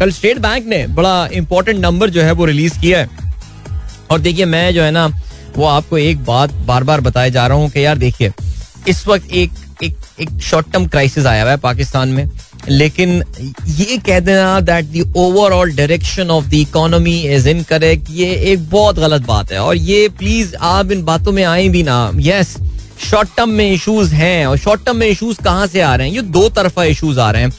कल 0.00 0.10
स्टेट 0.12 0.38
बैंक 0.38 0.66
ने 0.66 0.86
बड़ा 0.96 1.26
इंपॉर्टेंट 1.34 1.80
नंबर 1.80 2.10
जो 2.10 2.22
है 2.22 2.32
वो 2.32 2.44
रिलीज़ 2.44 2.78
किया 2.80 2.98
है। 2.98 3.08
और 4.10 4.18
देखिए, 4.20 4.44
मैं 4.44 4.74
जो 4.74 4.82
है 4.82 4.90
ना, 4.90 5.06
वो 5.56 5.64
आपको 5.66 5.98
एक 5.98 6.24
बात 6.24 6.52
बार 6.66 6.84
बार 6.84 7.00
बताए 7.00 7.30
जा 7.30 7.46
रहा 7.46 7.56
हूँ 7.58 7.70
कि 7.70 7.84
यार 7.84 7.98
देखिए, 7.98 8.32
इस 8.88 9.06
वक्त 9.06 9.32
एक 9.32 9.50
एक 9.82 9.96
एक 10.20 10.40
शॉर्ट 10.42 10.70
टर्म 10.72 10.86
क्राइसिस 10.88 11.26
आया 11.26 11.42
हुआ 11.42 11.50
है 11.50 11.56
पाकिस्तान 11.58 12.08
में। 12.08 12.30
लेकिन 12.68 13.22
ये 13.66 13.96
कह 13.98 14.20
देना 14.20 14.60
that 14.60 14.84
the 14.84 15.12
overall 15.16 15.72
direction 15.72 16.30
of 16.30 16.46
the 16.46 16.54
economy 16.54 17.16
is 17.22 17.48
incorrect 17.62 18.10
ये 18.10 18.34
एक 18.52 18.70
बहुत 18.70 18.98
गलत 18.98 19.22
बात 19.22 19.52
है। 19.52 19.58
और 19.58 19.76
ये 19.76 20.08
प्लीज़ 20.08 20.54
आप 20.56 20.92
इन 20.92 21.02
बातों 21.02 21.32
में 21.32 21.44
आए 21.44 21.68
भी 21.68 21.82
ना। 21.82 22.12
यस 22.16 22.56
शॉर्ट 23.10 23.28
टर्म 23.36 23.48
में 23.48 23.72
इश्यूज़ 23.72 24.14
हैं। 24.14 24.46
और 24.46 24.58
शॉर्ट 24.58 24.84
टर्म 24.84 24.96
में 24.96 25.06
इश्यूज़ 25.06 25.42
कहाँ 25.42 25.66
से 25.66 25.80
आ 25.80 25.94
रहे 25.96 26.08
हैं? 26.08 26.14
ये 26.14 26.22
दो 26.22 26.48
तरफा 26.48 26.84
इश्यूज़ 26.84 27.20
आ 27.20 27.30
रहे 27.30 27.42
हैं। 27.42 27.52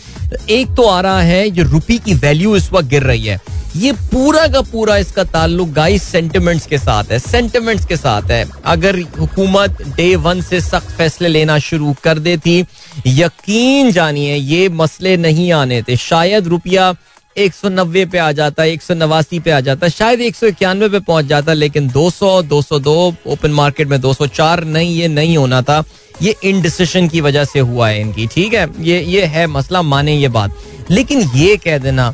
एक 0.49 0.67
तो 0.67 0.83
आ 0.83 1.01
रहा 1.01 1.21
है, 1.21 1.49
जो 1.49 1.63
रुपी 1.63 1.97
की 1.97 2.13
वैल्यू 2.13 2.55
इस 2.55 2.71
वक्त 2.73 2.89
गिर 2.89 3.03
रही 3.03 3.25
है। 3.25 3.39
ये 3.75 3.91
पूरा 4.11 4.47
का 4.47 4.61
पूरा 4.61 4.95
इसका 4.97 5.23
ताल्लुक 5.23 5.69
गाइस 5.69 6.03
सेंटिमेंट्स 6.03 6.65
के 6.67 6.77
साथ 6.77 7.11
है 7.11 7.19
सेंटिमेंट्स 7.19 7.85
के 7.85 7.97
साथ 7.97 8.31
है। 8.31 8.45
अगर 8.65 8.99
हुकूमत 9.19 9.81
डे 9.97 10.15
वन 10.15 10.41
से 10.41 10.61
सख्त 10.61 10.95
फैसले 10.97 11.27
लेना 11.27 11.57
शुरू 11.59 11.95
कर 12.03 12.19
देती, 12.19 12.63
यकीन 13.07 13.91
जानिए, 13.91 14.35
ये 14.35 14.69
मसले 14.69 15.15
नहीं 15.17 15.51
आने 15.51 15.81
थे। 15.81 15.95
शायद 15.95 16.47
रुपया 16.47 16.93
एक 17.37 17.53
सौ 17.53 17.69
नब्बे 17.69 18.05
पे 18.05 18.17
आ 18.17 18.31
जाता, 18.31 18.63
एक 18.63 18.81
सौ 18.81 18.93
नवासी 18.93 19.39
पे 19.39 19.51
आ 19.51 19.59
जाता, 19.59 19.89
शायद 19.89 20.21
एक 20.21 20.35
सौ 20.35 20.47
इक्यानवे 20.47 20.89
पे 20.89 20.99
पहुँच 20.99 21.25
जाता, 21.25 21.53
लेकिन 21.53 21.87
दो 21.87 22.09
सौ 22.09 22.41
दो 22.41 22.61
सौ 22.61 22.79
दो 22.79 23.15
ओपन 23.27 23.51
मार्केट 23.51 23.87
में 23.87 23.99
दो 24.01 24.13
सौ 24.13 24.27
चार, 24.27 24.63
नहीं, 24.63 24.95
ये 24.95 25.07
नहीं 25.07 25.37
होना 25.37 25.61
था। 25.61 25.83
ये 26.21 26.35
इनडिसिशन 26.43 27.07
की 27.07 27.21
वजह 27.21 27.45
से 27.45 27.59
हुआ 27.59 27.89
है 27.89 28.01
इनकी, 28.01 28.27
ठीक 28.27 28.53
है? 28.53 28.67
ये 28.79 29.01
ये 29.01 29.25
है 29.25 29.47
मसला, 29.47 29.81
माने 29.81 30.15
ये 30.15 30.27
बात। 30.27 30.55
लेकिन 30.91 31.21
ये 31.35 31.55
कह 31.57 31.77
देना 31.77 32.13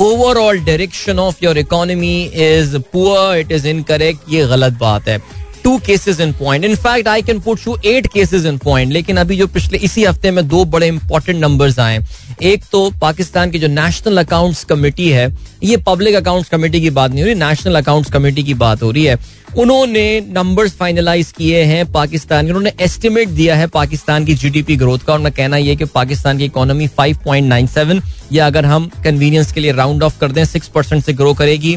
overall 0.00 0.58
direction 0.64 1.18
of 1.18 1.44
your 1.44 1.58
economy 1.58 2.14
is 2.24 2.76
poor 2.92 3.38
it 3.38 3.52
is 3.52 3.66
incorrect 3.68 4.32
ये 4.32 4.46
गलत 4.46 4.72
बात 4.80 5.08
है। 5.08 5.18
Two 5.64 5.76
cases 5.86 6.20
in 6.20 6.32
point 6.32 6.64
in fact 6.64 7.08
I 7.08 7.22
can 7.22 7.40
put 7.40 7.60
you 7.66 7.76
eight 7.86 8.06
cases 8.12 8.44
in 8.46 8.58
point 8.58 8.92
लेकिन 8.92 9.16
अभी 9.16 9.36
जो 9.36 9.46
पिछले 9.46 9.78
इसी 9.78 10.04
हफ़्ते 10.04 10.30
में 10.30 10.46
दो 10.48 10.64
बड़े 10.64 10.88
इंपॉर्टेंट 10.88 11.38
नंबर 11.40 11.80
आए 11.80 11.98
एक 12.42 12.64
तो 12.72 12.90
पाकिस्तान 13.00 13.50
की 13.50 13.58
जो 13.58 13.68
नेशनल 13.68 14.18
अकाउंट्स 14.18 14.64
कमेटी 14.64 15.08
है, 15.08 15.28
ये 15.64 15.76
पब्लिक 15.86 16.14
अकाउंट्स 16.14 16.48
कमेटी 16.48 16.80
की 16.80 16.90
बात 16.90 17.10
नहीं 17.10 17.22
हो 17.22 17.26
रही 17.26 17.34
नेशनल 17.34 17.76
अकाउंट्स 17.76 18.10
कमेटी 18.12 18.42
की 18.42 18.54
बात 18.54 18.82
हो 18.82 18.90
रही 18.90 19.04
है। 19.04 19.18
उन्होंने 19.58 20.04
नंबर्स 20.32 20.72
फाइनलाइज 20.76 21.30
किए 21.36 21.62
हैं 21.64 21.84
पाकिस्तान 21.92 22.44
के, 22.44 22.52
उन्होंने 22.52 22.72
एस्टिमेट 22.84 23.28
दिया 23.30 23.56
है 23.56 23.66
पाकिस्तान 23.66 24.24
की 24.24 24.34
जीडीपी 24.34 24.76
ग्रोथ 24.76 25.06
का 25.06 25.14
उनका 25.14 25.30
कहना 25.30 25.56
यह 25.56 25.74
कि 25.74 25.84
पाकिस्तान 25.94 26.38
की 26.38 26.44
इकोनॉमी 26.44 26.88
5.97 26.98 28.00
या 28.32 28.46
अगर 28.46 28.64
हम 28.64 28.90
कन्वीनियंस 29.04 29.52
के 29.52 29.60
लिए 29.60 29.72
राउंड 29.72 30.02
ऑफ़ 30.02 30.18
कर 30.20 30.32
दें 30.32 30.44
सिक्स 30.44 30.68
परसेंट 30.68 31.04
से 31.04 31.12
ग्रो 31.12 31.34
करेगी। 31.34 31.76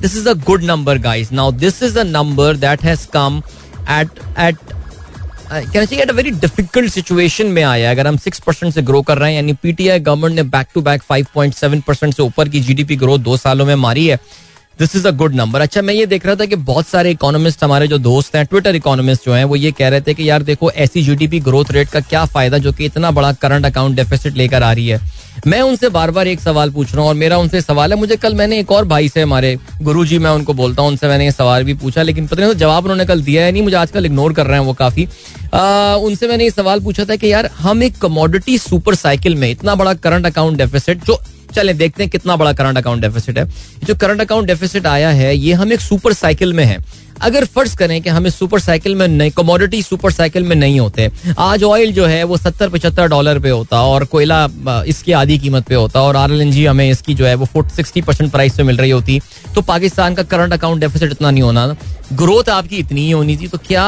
This 0.00 0.16
is 0.16 0.28
a 0.28 0.32
good 0.46 0.62
number 0.64 0.98
guys 1.00 1.28
now 1.34 1.52
this 1.54 1.82
is 1.82 1.98
a 1.98 2.02
number 2.04 2.56
that 2.56 2.82
has 2.84 3.06
come 3.12 3.42
at 3.90 4.08
at 4.38 4.56
कहना 5.48 5.84
चाहिए 5.84 6.02
at 6.02 6.10
a 6.10 6.14
very 6.14 6.30
difficult 6.30 6.92
situation 6.92 7.46
में 7.46 7.62
आया 7.62 7.90
अगर 7.90 8.06
हम 8.06 8.16
सिक्स 8.18 8.40
परसेंट 8.46 8.72
से 8.74 8.82
ग्रो 8.82 9.02
कर 9.02 9.18
रहे 9.18 9.30
हैं, 9.30 9.36
यानी 9.36 9.52
पीटीआई 9.62 10.00
गवर्नमेंट 10.00 10.34
ने 10.36 10.42
back 10.44 10.66
to 10.74 10.80
back 10.82 11.02
five 11.02 11.26
point 11.34 11.54
seven 11.54 11.80
percent 11.86 12.14
से 12.14 12.22
ऊपर 12.22 12.48
की 12.48 12.60
जीडीपी 12.60 12.96
ग्रोथ 12.96 13.18
दो 13.18 13.36
सालों 13.36 13.66
में 13.66 13.74
मारी 13.76 14.06
है। 14.06 14.18
This 14.78 14.96
is 14.96 15.06
a 15.08 15.10
good 15.12 15.34
number 15.34 15.60
अच्छा 15.60 15.82
मैं 15.82 15.94
ये 15.94 16.06
देख 16.06 16.26
रहा 16.26 16.34
था 16.36 16.46
कि 16.46 16.56
बहुत 16.70 16.86
सारे 16.86 17.10
इकोनॉमिस्ट 17.10 17.62
हमारे 17.64 17.86
जो 17.88 17.98
दोस्त 17.98 18.34
हैं 18.36 18.44
ट्विटर 18.46 18.76
इकोनॉमिस्ट 18.76 19.24
जो 19.26 19.34
हैं, 19.34 19.44
वो 19.44 19.56
ये 19.56 19.70
कह 19.72 19.88
रहे 19.88 20.00
थे 20.00 20.14
कि 20.14 20.28
यार 20.28 20.42
देखो, 20.42 20.70
ऐसी 20.70 21.02
जीडीपी 21.02 21.40
ग्रोथ 21.40 21.70
रेट 21.72 21.88
का 21.88 22.00
क्या 22.00 22.24
फ़ायदा 22.26 22.58
जो 22.58 22.72
कि 22.72 22.84
इतना 22.84 23.10
बड़ा 23.10 23.32
करंट 23.34 23.66
अकाउंट 23.66 23.96
डेफिसिट 23.96 24.34
लेकर 24.36 24.62
आ 24.62 24.72
रही 24.72 24.88
है। 24.88 25.00
मैं 25.46 25.60
उनसे 25.62 25.88
बार 25.88 26.10
बार 26.10 26.28
एक 26.28 26.40
सवाल 26.40 26.70
पूछ 26.70 26.92
रहा 26.92 27.00
हूँ 27.00 27.08
और 27.08 27.14
मेरा 27.14 27.38
उनसे 27.38 27.60
सवाल 27.60 27.92
है। 27.92 27.98
मुझे 27.98 28.16
कल 28.16 28.34
मैंने 28.34 28.58
एक 28.60 28.72
और 28.72 28.84
भाई 28.84 29.08
से 29.08 29.22
हमारे 29.22 29.56
गुरु 29.82 30.04
जी 30.04 30.18
मैं 30.18 30.30
उनको 30.30 30.54
बोलता 30.54 30.82
हूँ, 30.82 30.90
उनसे 30.90 31.08
मैंने 31.08 31.24
ये 31.24 31.32
सवाल 31.32 31.64
भी 31.64 31.74
पूछा, 31.76 32.02
लेकिन 32.02 32.26
पता 32.26 32.42
नहीं 32.42 32.52
तो 32.52 32.58
जवाब 32.58 32.84
उन्होंने 32.84 33.06
कल 33.06 33.22
दिया 33.22 33.44
है 33.44 33.52
नहीं, 33.52 33.62
मुझे 33.62 33.76
आजकल 33.76 34.06
इग्नोर 34.06 34.32
कर 34.32 34.46
रहे 34.46 34.58
हैं 34.58 34.66
वो 34.66 34.72
काफ़ी। 34.74 35.04
उनसे 36.06 36.28
मैंने 36.28 36.44
ये 36.44 36.50
सवाल 36.50 36.80
पूछा 36.80 37.04
था 37.04 37.16
कि 37.16 37.32
यार, 37.32 37.50
हम 37.58 37.82
एक 37.82 37.98
कमोडिटी 37.98 38.58
सुपर 38.58 38.94
साइकिल 38.96 39.34
में 39.34 39.50
इतना 39.50 39.74
बड़ा 39.74 39.94
करंट 39.96 40.26
अकाउंट 40.26 40.58
डेफिसिट 40.58 41.04
जो 41.04 41.20
चले, 41.54 41.72
देखते 41.74 42.02
हैं 42.02 42.10
कितना 42.10 42.36
बड़ा 42.36 42.52
करंट 42.52 42.78
अकाउंट 42.78 43.02
डेफिसिट 43.02 43.38
है। 43.38 43.44
जो 43.84 43.94
करंट 43.94 44.20
अकाउंट 44.20 44.46
डेफिसिट 44.46 44.86
आया 44.86 45.10
है, 45.10 45.36
ये 45.36 45.52
हम 45.52 45.72
एक 45.72 45.80
सुपर 45.80 46.12
साइकिल 46.14 46.52
में 46.52 46.64
है। 46.64 46.78
अगर 47.22 47.44
फ़र्ज़ 47.46 47.76
करें 47.76 48.00
कि 48.02 48.10
हमें 48.10 48.28
सुपर 48.30 48.60
साइकिल 48.60 48.94
में 48.94 49.06
नहीं 49.08 49.30
कमोडिटी 49.30 49.82
सुपर 49.82 50.12
साइकिल 50.12 50.44
में 50.44 50.54
नहीं 50.56 50.78
होते, 50.80 51.10
आज 51.38 51.62
ऑयल 51.64 51.92
जो 51.92 52.06
है 52.06 52.22
वो 52.24 52.36
सत्तर 52.36 52.68
पचहत्तर 52.68 53.08
डॉलर 53.08 53.38
पे 53.38 53.50
होता 53.50 53.82
और 53.84 54.04
कोयला 54.04 54.44
इसकी 54.86 55.12
आधी 55.12 55.38
कीमत 55.38 55.66
पे 55.68 55.74
होता 55.74 56.02
और 56.02 56.16
आरएलएनजी 56.16 56.64
हमें 56.66 56.88
इसकी 56.90 57.14
जो 57.14 57.26
है 57.26 57.34
वो 57.34 57.46
फोर्ट 57.46 57.70
सिक्सटी 57.72 58.02
परसेंट 58.02 58.30
प्राइस 58.32 58.56
पे 58.56 58.62
मिल 58.62 58.76
रही 58.76 58.90
होती 58.90 59.20
तो 59.54 59.62
पाकिस्तान 59.62 60.14
का 60.14 60.22
करंट 60.24 60.52
अकाउंट 60.52 60.80
डेफिसिट 60.80 61.12
इतना 61.12 61.30
नहीं 61.30 61.42
होना। 61.42 61.66
ग्रोथ 62.12 62.48
आपकी 62.50 62.76
इतनी 62.76 63.04
ही 63.04 63.10
होनी 63.10 63.36
थी 63.36 63.48
तो 63.48 63.58
क्या 63.66 63.86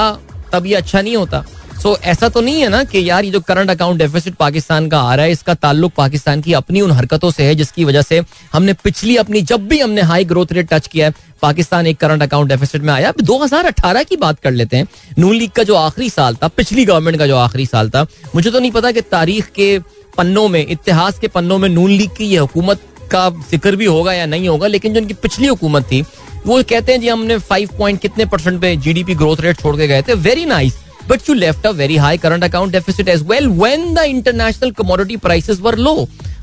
तब 0.52 0.66
ये 0.66 0.74
अच्छा 0.74 1.00
नहीं 1.02 1.16
होता? 1.16 1.44
सो 1.82 1.96
ऐसा 2.04 2.28
तो 2.28 2.40
नहीं 2.40 2.60
है 2.60 2.68
ना 2.68 2.82
कि 2.84 3.08
यार 3.08 3.24
ये 3.24 3.30
जो 3.30 3.40
करंट 3.40 3.70
अकाउंट 3.70 3.98
डेफिसिट 3.98 4.34
पाकिस्तान 4.34 4.88
का 4.88 5.00
आ 5.00 5.14
रहा 5.14 5.26
है, 5.26 5.32
इसका 5.32 5.54
ताल्लुक 5.56 5.92
पाकिस्तान 5.96 6.40
की 6.40 6.52
अपनी 6.52 6.80
उन 6.80 6.90
हरकतों 6.90 7.30
से 7.30 7.42
है, 7.42 7.54
जिसकी 7.54 7.84
वजह 7.84 8.02
से 8.02 8.20
हमने 8.52 8.72
पिछली 8.74 9.16
अपनी, 9.16 9.42
जब 9.42 9.66
भी 9.68 9.78
हमने 9.80 10.02
हाई 10.02 10.24
ग्रोथ 10.24 10.52
रेट 10.52 10.68
टच 10.70 10.86
किया 10.86 11.06
है, 11.06 11.14
पाकिस्तान 11.42 11.86
एक 11.86 11.96
करंट 11.96 12.22
अकाउंट 12.22 12.48
डेफिसिट 12.48 12.82
में 12.82 12.92
आया। 12.94 13.12
दो 13.20 13.38
हज़ार 13.38 13.66
अठारह 13.66 14.02
की 14.02 14.16
बात 14.16 14.40
कर 14.40 14.50
लेते 14.52 14.76
हैं। 14.76 14.86
नून 15.18 15.34
लीग 15.34 15.50
का 15.50 15.62
जो 15.62 15.74
आखिरी 15.76 16.10
साल 16.10 16.34
था, 16.34 16.48
पिछली 16.48 16.84
गवर्नमेंट 16.84 17.18
का 17.18 17.26
जो 17.26 17.36
आखिरी 17.36 17.66
साल 17.66 17.90
था, 17.90 18.06
मुझे 18.34 18.50
तो 18.50 18.58
नहीं 18.58 18.70
पता 18.70 18.92
कि 18.92 19.00
तारीख 19.02 19.50
के 19.50 19.78
पन्नों 20.16 20.48
में, 20.48 20.66
इतिहास 20.66 21.18
के 21.18 21.28
पन्नों 21.28 21.58
में 21.58 21.68
नून 21.68 21.90
लीग 21.90 22.10
की 22.10 22.24
ये 22.24 22.38
हुकूमत 22.38 22.80
का 23.10 23.28
ज़िक्र 23.50 23.76
भी 23.76 23.84
होगा 23.86 24.12
या 24.12 24.26
नहीं 24.26 24.48
होगा, 24.48 24.66
लेकिन 24.66 24.94
जो 24.94 25.00
उनकी 25.00 25.14
पिछली 25.16 25.46
हुकूमत 25.46 25.84
थी, 25.84 26.02
वो 26.46 26.62
कहते 26.64 26.92
हैं 26.92 27.00
जी 27.00 27.08
हमने 27.08 27.38
फाइव 27.38 27.70
पॉइंट 27.78 28.00
कितने 28.00 28.24
परसेंट 28.26 28.60
पे 28.60 28.76
जीडीपी 28.78 29.14
ग्रोथ 29.14 29.40
रेट 29.40 29.60
छोड़ 29.60 29.76
के 29.76 29.88
गए 29.88 30.02
थे। 30.02 30.14
Very 30.16 30.44
nice 30.46 30.74
but 31.08 31.28
you 31.28 31.34
left 31.34 31.66
a 31.68 31.72
very 31.72 31.96
high 31.96 32.16
current 32.22 32.44
account 32.46 32.72
deficit 32.72 33.08
as 33.08 33.22
well 33.30 33.46
when 33.60 33.94
the 33.98 34.06
international 34.14 34.72
commodity 34.80 35.16
prices 35.28 35.62
were 35.66 35.76
low. 35.88 36.00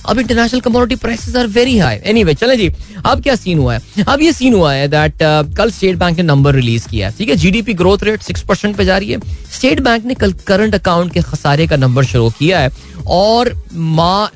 अब 0.09 0.19
international 0.19 0.59
commodity 0.61 0.95
prices 1.01 1.35
are 1.35 1.47
very 1.53 1.77
high 1.77 1.99
anyway 2.05 2.33
चले 2.33 2.55
जी। 2.57 2.67
अब 3.05 3.21
क्या 3.23 3.35
सीन 3.35 3.59
हुआ 3.59 3.73
है? 3.73 4.03
अब 4.07 4.21
ये 4.21 4.33
सीन 4.33 4.53
हुआ 4.53 4.73
है 4.73 4.87
दैट 4.87 5.13
uh, 5.13 5.55
कल 5.57 5.71
स्टेट 5.71 5.95
बैंक 5.97 6.17
ने 6.17 6.23
नंबर 6.23 6.55
रिलीज़ 6.55 6.87
किया 6.89 7.09
ठीक 7.17 7.29
है? 7.29 7.35
GDP 7.35 7.73
growth 7.73 8.03
rate 8.03 8.21
six 8.21 8.41
percent 8.49 8.75
पे 8.75 8.85
जा 8.85 8.97
रही 8.97 9.11
है। 9.11 9.19
स्टेट 9.53 9.79
बैंक 9.79 10.05
ने 10.05 10.13
कल 10.13 10.33
करंट 10.47 10.75
अकाउंट 10.75 11.13
के 11.13 11.21
खसारे 11.21 11.67
का 11.67 11.75
नंबर 11.75 12.05
शुरू 12.05 12.29
किया 12.39 12.59
है। 12.59 12.69
और 13.07 13.53
मा 13.73 14.29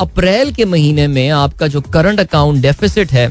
अप्रैल 0.00 0.52
के 0.52 0.64
महीने 0.64 1.06
में 1.06 1.28
आपका 1.30 1.66
जो 1.66 1.80
करंट 1.80 2.20
अकाउंट 2.20 2.62
डेफिसिट 2.62 3.12
है 3.12 3.28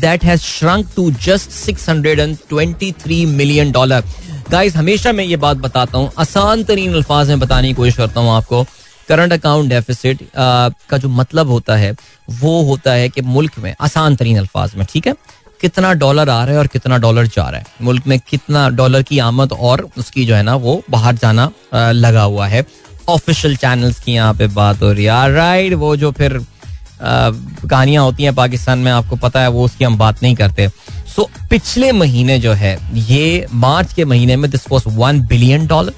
that 0.00 0.24
has 0.24 0.40
shrunk 0.40 0.88
to 0.96 1.10
just 1.24 1.50
623 1.70 3.26
million 3.26 3.72
dollar 3.72 4.04
guys 4.50 4.74
हमेशा 4.76 5.12
मैं 5.12 5.24
ये 5.24 5.36
बात 5.36 5.56
बताता 5.56 5.98
हूँ। 5.98 6.10
आसान 6.18 6.62
तरीन 6.64 6.94
अल्फाज 6.94 7.28
में 7.28 7.38
बताने 7.40 7.68
की 7.68 7.74
कोशिश 7.74 7.96
करता 7.96 8.20
हूँ 8.20 8.30
आपको। 8.30 8.62
करंट 9.08 9.32
अकाउंट 9.32 9.68
डेफिसिट 9.68 10.18
का 10.36 10.98
जो 10.98 11.08
मतलब 11.08 11.48
होता 11.48 11.76
है, 11.76 11.94
वो 12.30 12.62
होता 12.62 12.92
है 12.92 13.08
कि 13.08 13.20
मुल्क 13.20 13.58
में 13.58 13.74
आसान 13.80 14.16
तरीन 14.16 14.38
अल्फाज 14.38 14.74
में, 14.76 14.86
ठीक 14.90 15.06
है? 15.06 15.14
कितना 15.60 15.92
डॉलर 15.94 16.28
आ 16.28 16.44
रहा 16.44 16.52
है 16.52 16.58
और 16.58 16.66
कितना 16.66 16.96
डॉलर 16.98 17.26
जा 17.26 17.48
रहा 17.48 17.60
है। 17.60 17.66
मुल्क 17.82 18.06
में 18.06 18.18
कितना 18.28 18.68
डॉलर 18.70 19.02
की 19.02 19.18
आमद 19.20 19.52
और 19.52 19.88
उसकी 19.98 20.24
जो 20.26 20.34
है 20.34 20.42
ना, 20.42 20.54
वो 20.56 20.82
बाहर 20.90 21.14
जाना 21.16 21.50
लगा 21.74 22.22
हुआ 22.22 22.46
है। 22.46 22.64
ऑफिशियल 23.08 23.56
चैनल्स 23.56 24.00
की 24.00 24.12
यहाँ 24.12 24.34
पे 24.34 24.46
बात 24.48 24.82
हो 24.82 24.92
रही 24.92 25.04
है। 25.04 25.32
राइट 25.34 25.72
वो 25.74 25.94
जो 25.96 26.10
फिर 26.12 26.40
कहानियाँ 27.02 28.04
होती 28.04 28.22
हैं 28.22 28.34
पाकिस्तान 28.34 28.78
में, 28.78 28.90
आपको 28.92 29.16
पता 29.18 29.40
है, 29.40 29.48
वो 29.48 29.64
उसकी 29.64 29.84
हम 29.84 29.96
बात 29.98 30.22
नहीं 30.22 30.34
करते। 30.34 30.68
सो 31.16 31.28
पिछले 31.50 31.92
महीने 31.92 32.38
जो 32.38 32.52
है, 32.52 32.78
ये 32.94 33.46
मार्च 33.54 33.92
के 33.92 34.04
महीने 34.04 34.36
में 34.36 34.50
this 34.50 34.70
was 34.70 34.88
one 34.88 35.20
billion 35.26 35.66
dollar 35.66 35.92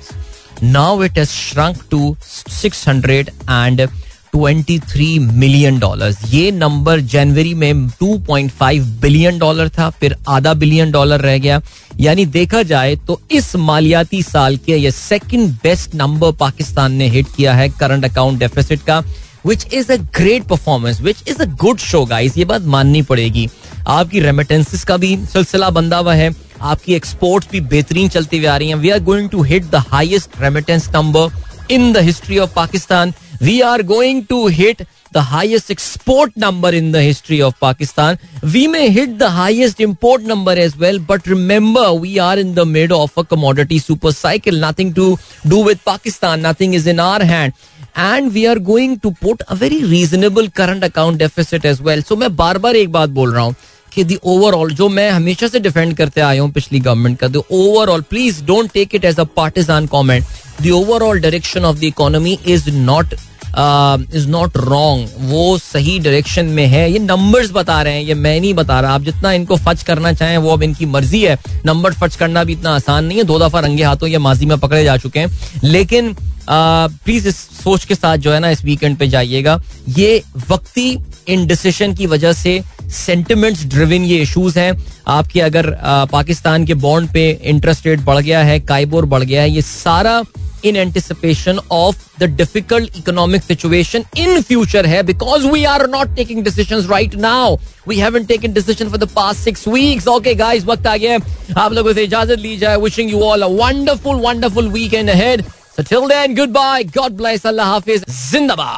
now 0.62 1.02
it 1.04 1.18
is 1.18 1.28
shrunk 1.30 1.84
to 1.90 2.16
six 2.52 2.88
hundred 2.88 3.30
and 3.42 3.88
twenty 4.32 4.78
three 4.80 5.18
million 5.18 5.78
dollar 5.78 6.14
ये 6.28 6.50
नंबर 6.52 7.00
जनवरी 7.00 7.52
में 7.54 7.88
2.5 8.02 8.80
बिलियन 9.00 9.38
डॉलर 9.38 9.68
था, 9.68 9.88
फिर 9.90 10.16
आधा 10.28 10.54
बिलियन 10.54 10.90
डॉलर 10.90 11.20
रह 11.20 11.38
गया। 11.38 11.60
यानी 12.00 12.24
देखा 12.26 12.62
जाए 12.62 12.96
तो 12.96 13.20
इस 13.30 13.54
मालियाती 13.56 14.22
साल 14.22 14.56
के 14.56 14.76
ये 14.76 14.90
सेकंड 14.90 15.52
बेस्ट 15.62 15.94
नंबर 15.94 16.32
पाकिस्तान 16.32 16.92
ने 16.92 17.08
हिट 17.08 17.26
किया 17.36 17.54
है 17.54 17.68
करंट 17.70 18.04
अकाउंट 18.04 18.38
डेफिसिट 18.38 18.82
का। 18.82 19.02
Which 19.46 19.66
is 19.74 19.92
a 19.92 19.96
great 20.16 20.46
performance 20.48 21.00
which 21.00 21.22
is 21.28 21.42
a 21.42 21.46
good 21.62 21.78
show 21.78 22.04
guys 22.06 22.38
ये 22.38 22.44
बात 22.52 22.62
माननी 22.76 23.02
पड़ेगी 23.10 23.48
आपकी 23.96 24.20
रेमिटेंसेस 24.20 24.84
का 24.84 24.96
भी 24.96 25.16
सिलसिला 25.32 25.70
बंदा 25.70 25.98
हुआ 25.98 26.14
है 26.14 26.30
आपकी 26.62 26.94
एक्सपोर्ट्स 26.94 27.50
भी 27.50 27.60
बेहतरीन 27.72 28.08
चलती 28.08 28.36
हुई 28.36 28.46
आ 28.46 28.56
रही 28.56 28.68
हैं 28.68 28.76
we 28.76 28.90
are 28.90 29.00
going 29.10 29.28
to 29.30 29.42
hit 29.42 29.64
the 29.70 29.84
highest 29.92 30.40
remittance 30.40 30.88
number 30.94 31.72
in 31.74 31.92
the 31.92 32.04
history 32.08 32.38
of 32.38 32.54
Pakistan 32.54 33.12
we 33.42 33.60
are 33.72 33.82
going 33.92 34.22
to 34.28 34.46
hit 34.60 34.86
the 35.14 35.22
highest 35.22 35.70
export 35.72 36.36
number 36.36 36.70
in 36.70 36.90
the 36.90 37.00
history 37.00 37.40
of 37.40 37.58
Pakistan. 37.60 38.18
We 38.54 38.66
may 38.66 38.90
hit 38.90 39.18
the 39.18 39.30
highest 39.30 39.80
import 39.80 40.22
number 40.22 40.50
as 40.52 40.76
well, 40.76 40.98
but 41.10 41.28
remember, 41.28 41.84
we 41.94 42.18
are 42.18 42.36
in 42.36 42.54
the 42.56 42.64
middle 42.66 43.02
of 43.02 43.16
a 43.16 43.24
commodity 43.24 43.78
super 43.78 44.12
cycle. 44.12 44.58
Nothing 44.58 44.92
to 44.94 45.06
do 45.46 45.60
with 45.68 45.84
Pakistan, 45.84 46.42
nothing 46.42 46.74
is 46.74 46.88
in 46.88 46.98
our 46.98 47.22
hand. 47.24 47.52
And 47.96 48.30
we 48.32 48.44
are 48.46 48.58
going 48.62 48.98
to 48.98 49.10
put 49.22 49.42
a 49.42 49.54
very 49.54 49.82
reasonable 49.84 50.48
current 50.56 50.84
account 50.84 51.18
deficit 51.18 51.66
as 51.66 51.80
well 51.82 52.02
so 52.02 52.16
मैं 52.16 52.34
बार 52.36 52.58
बार 52.58 52.76
एक 52.76 52.92
बात 52.92 53.10
बोल 53.10 53.32
रहा 53.32 53.42
हूँ 53.42 53.54
कि 53.92 54.04
the 54.04 54.18
overall 54.24 54.72
जो 54.74 54.88
मैं 54.88 55.10
हमेशा 55.10 55.48
से 55.48 55.60
डिफेंड 55.60 55.96
करते 55.96 56.20
आया 56.20 56.42
हूँ 56.42 56.50
पिछली 56.52 56.80
गवर्नमेंट 56.80 57.18
का 57.18 57.28
the 57.28 57.42
overall 57.52 58.00
please 58.10 58.42
don't 58.44 58.70
take 58.72 58.94
it 58.94 59.04
as 59.04 59.20
a 59.20 59.24
partisan 59.36 59.86
comment 59.86 60.24
the 60.62 60.70
overall 60.70 61.20
direction 61.20 61.64
of 61.64 61.78
the 61.78 61.84
economy 61.84 62.38
is 62.46 62.70
not 62.70 63.14
is 63.56 64.26
not 64.28 64.56
wrong 64.56 65.08
वो 65.20 65.56
सही 65.58 65.98
डायरेक्शन 65.98 66.46
में 66.46 66.66
है। 66.66 66.90
ये 66.92 66.98
नंबर्स 66.98 67.50
बता 67.52 67.80
रहे 67.82 67.94
हैं, 67.94 68.02
ये 68.02 68.14
मैं 68.14 68.40
नहीं 68.40 68.52
बता 68.54 68.80
रहा। 68.80 68.94
आप 68.94 69.02
जितना 69.02 69.32
इनको 69.32 69.56
फच 69.56 69.82
करना 69.82 70.12
चाहें, 70.12 70.36
वो 70.38 70.50
अब 70.50 70.62
इनकी 70.62 70.86
मर्ज़ी 70.86 71.22
है। 71.22 71.38
नंबर 71.66 71.92
फच 71.92 72.16
करना 72.16 72.44
भी 72.44 72.52
इतना 72.52 72.74
आसान 72.74 73.04
नहीं 73.04 73.18
है। 73.18 73.24
दो 73.24 73.38
दफ़ा 73.38 73.60
रंगे 73.60 73.84
हाथों 73.84 74.08
ये 74.08 74.18
माजी 74.18 74.46
में 74.46 74.58
पकड़े 74.58 74.84
जा 74.84 74.96
चुके 74.96 75.20
हैं। 75.20 75.60
लेकिन 75.64 76.14
प्लीज़ 76.48 77.28
इस 77.28 77.36
सोच 77.64 77.84
के 77.84 77.94
साथ 77.94 78.16
जो 78.16 78.32
है 78.32 78.40
ना, 78.40 78.50
इस 78.50 78.64
वीकेंड 78.64 78.96
पे 78.96 79.06
जाइएगा। 79.08 79.60
ये 79.88 80.22
वक्ती 80.50 80.96
इन 81.28 81.46
डिसीशन 81.46 81.94
की 81.94 82.06
वजह 82.06 82.32
से 82.32 82.62
सेंटिमेंट्स 82.86 83.64
ड्रिवन 83.64 84.04
ये 84.04 84.16
इश्यूज़ 84.22 84.58
हैं। 84.58 84.72
आपके 85.08 85.40
अगर 85.40 85.70
पाकिस्तान 86.12 86.64
के 86.66 86.74
बॉन्ड 86.76 87.10
पे 87.12 87.30
इंटरेस्ट 87.44 87.86
रेट 87.86 88.00
बढ़ 88.00 88.18
गया 88.18 88.42
है, 88.42 88.58
काइबोर 88.60 89.04
बढ़ 89.04 89.22
गया 89.22 89.42
है, 89.42 89.50
ये 89.50 89.62
सारा 89.62 90.22
in 90.63 90.75
anticipation 90.75 91.59
of 91.71 91.95
the 92.19 92.27
difficult 92.27 92.97
economic 92.97 93.43
situation 93.43 94.05
in 94.15 94.41
future 94.43 94.85
hai 94.93 95.01
because 95.01 95.45
we 95.45 95.65
are 95.65 95.87
not 95.87 96.15
taking 96.15 96.43
decisions 96.43 96.87
right 96.87 97.15
now. 97.15 97.57
We 97.85 97.97
haven't 97.97 98.27
taken 98.27 98.53
decision 98.53 98.89
for 98.89 98.97
the 98.97 99.07
past 99.07 99.43
six 99.43 99.65
weeks. 99.65 100.07
Okay, 100.07 100.35
guys, 100.35 100.65
वक्त 100.65 100.87
आ 100.87 100.97
गया 100.97 101.19
आप 101.57 101.73
लोगों 101.73 101.93
से 101.93 102.03
इजाजत 102.03 102.39
ली 102.39 102.57
जाए 102.57 102.77
Wishing 102.87 103.09
you 103.09 103.23
all 103.23 103.43
a 103.43 103.49
wonderful, 103.49 104.19
wonderful 104.19 104.69
weekend 104.69 105.09
ahead. 105.09 105.45
So 105.77 105.83
till 105.83 106.07
then, 106.07 106.35
goodbye. 106.35 106.83
God 106.83 107.17
bless. 107.17 107.45
Allah 107.45 107.63
Hafiz. 107.73 108.03
Zindabad. 108.05 108.77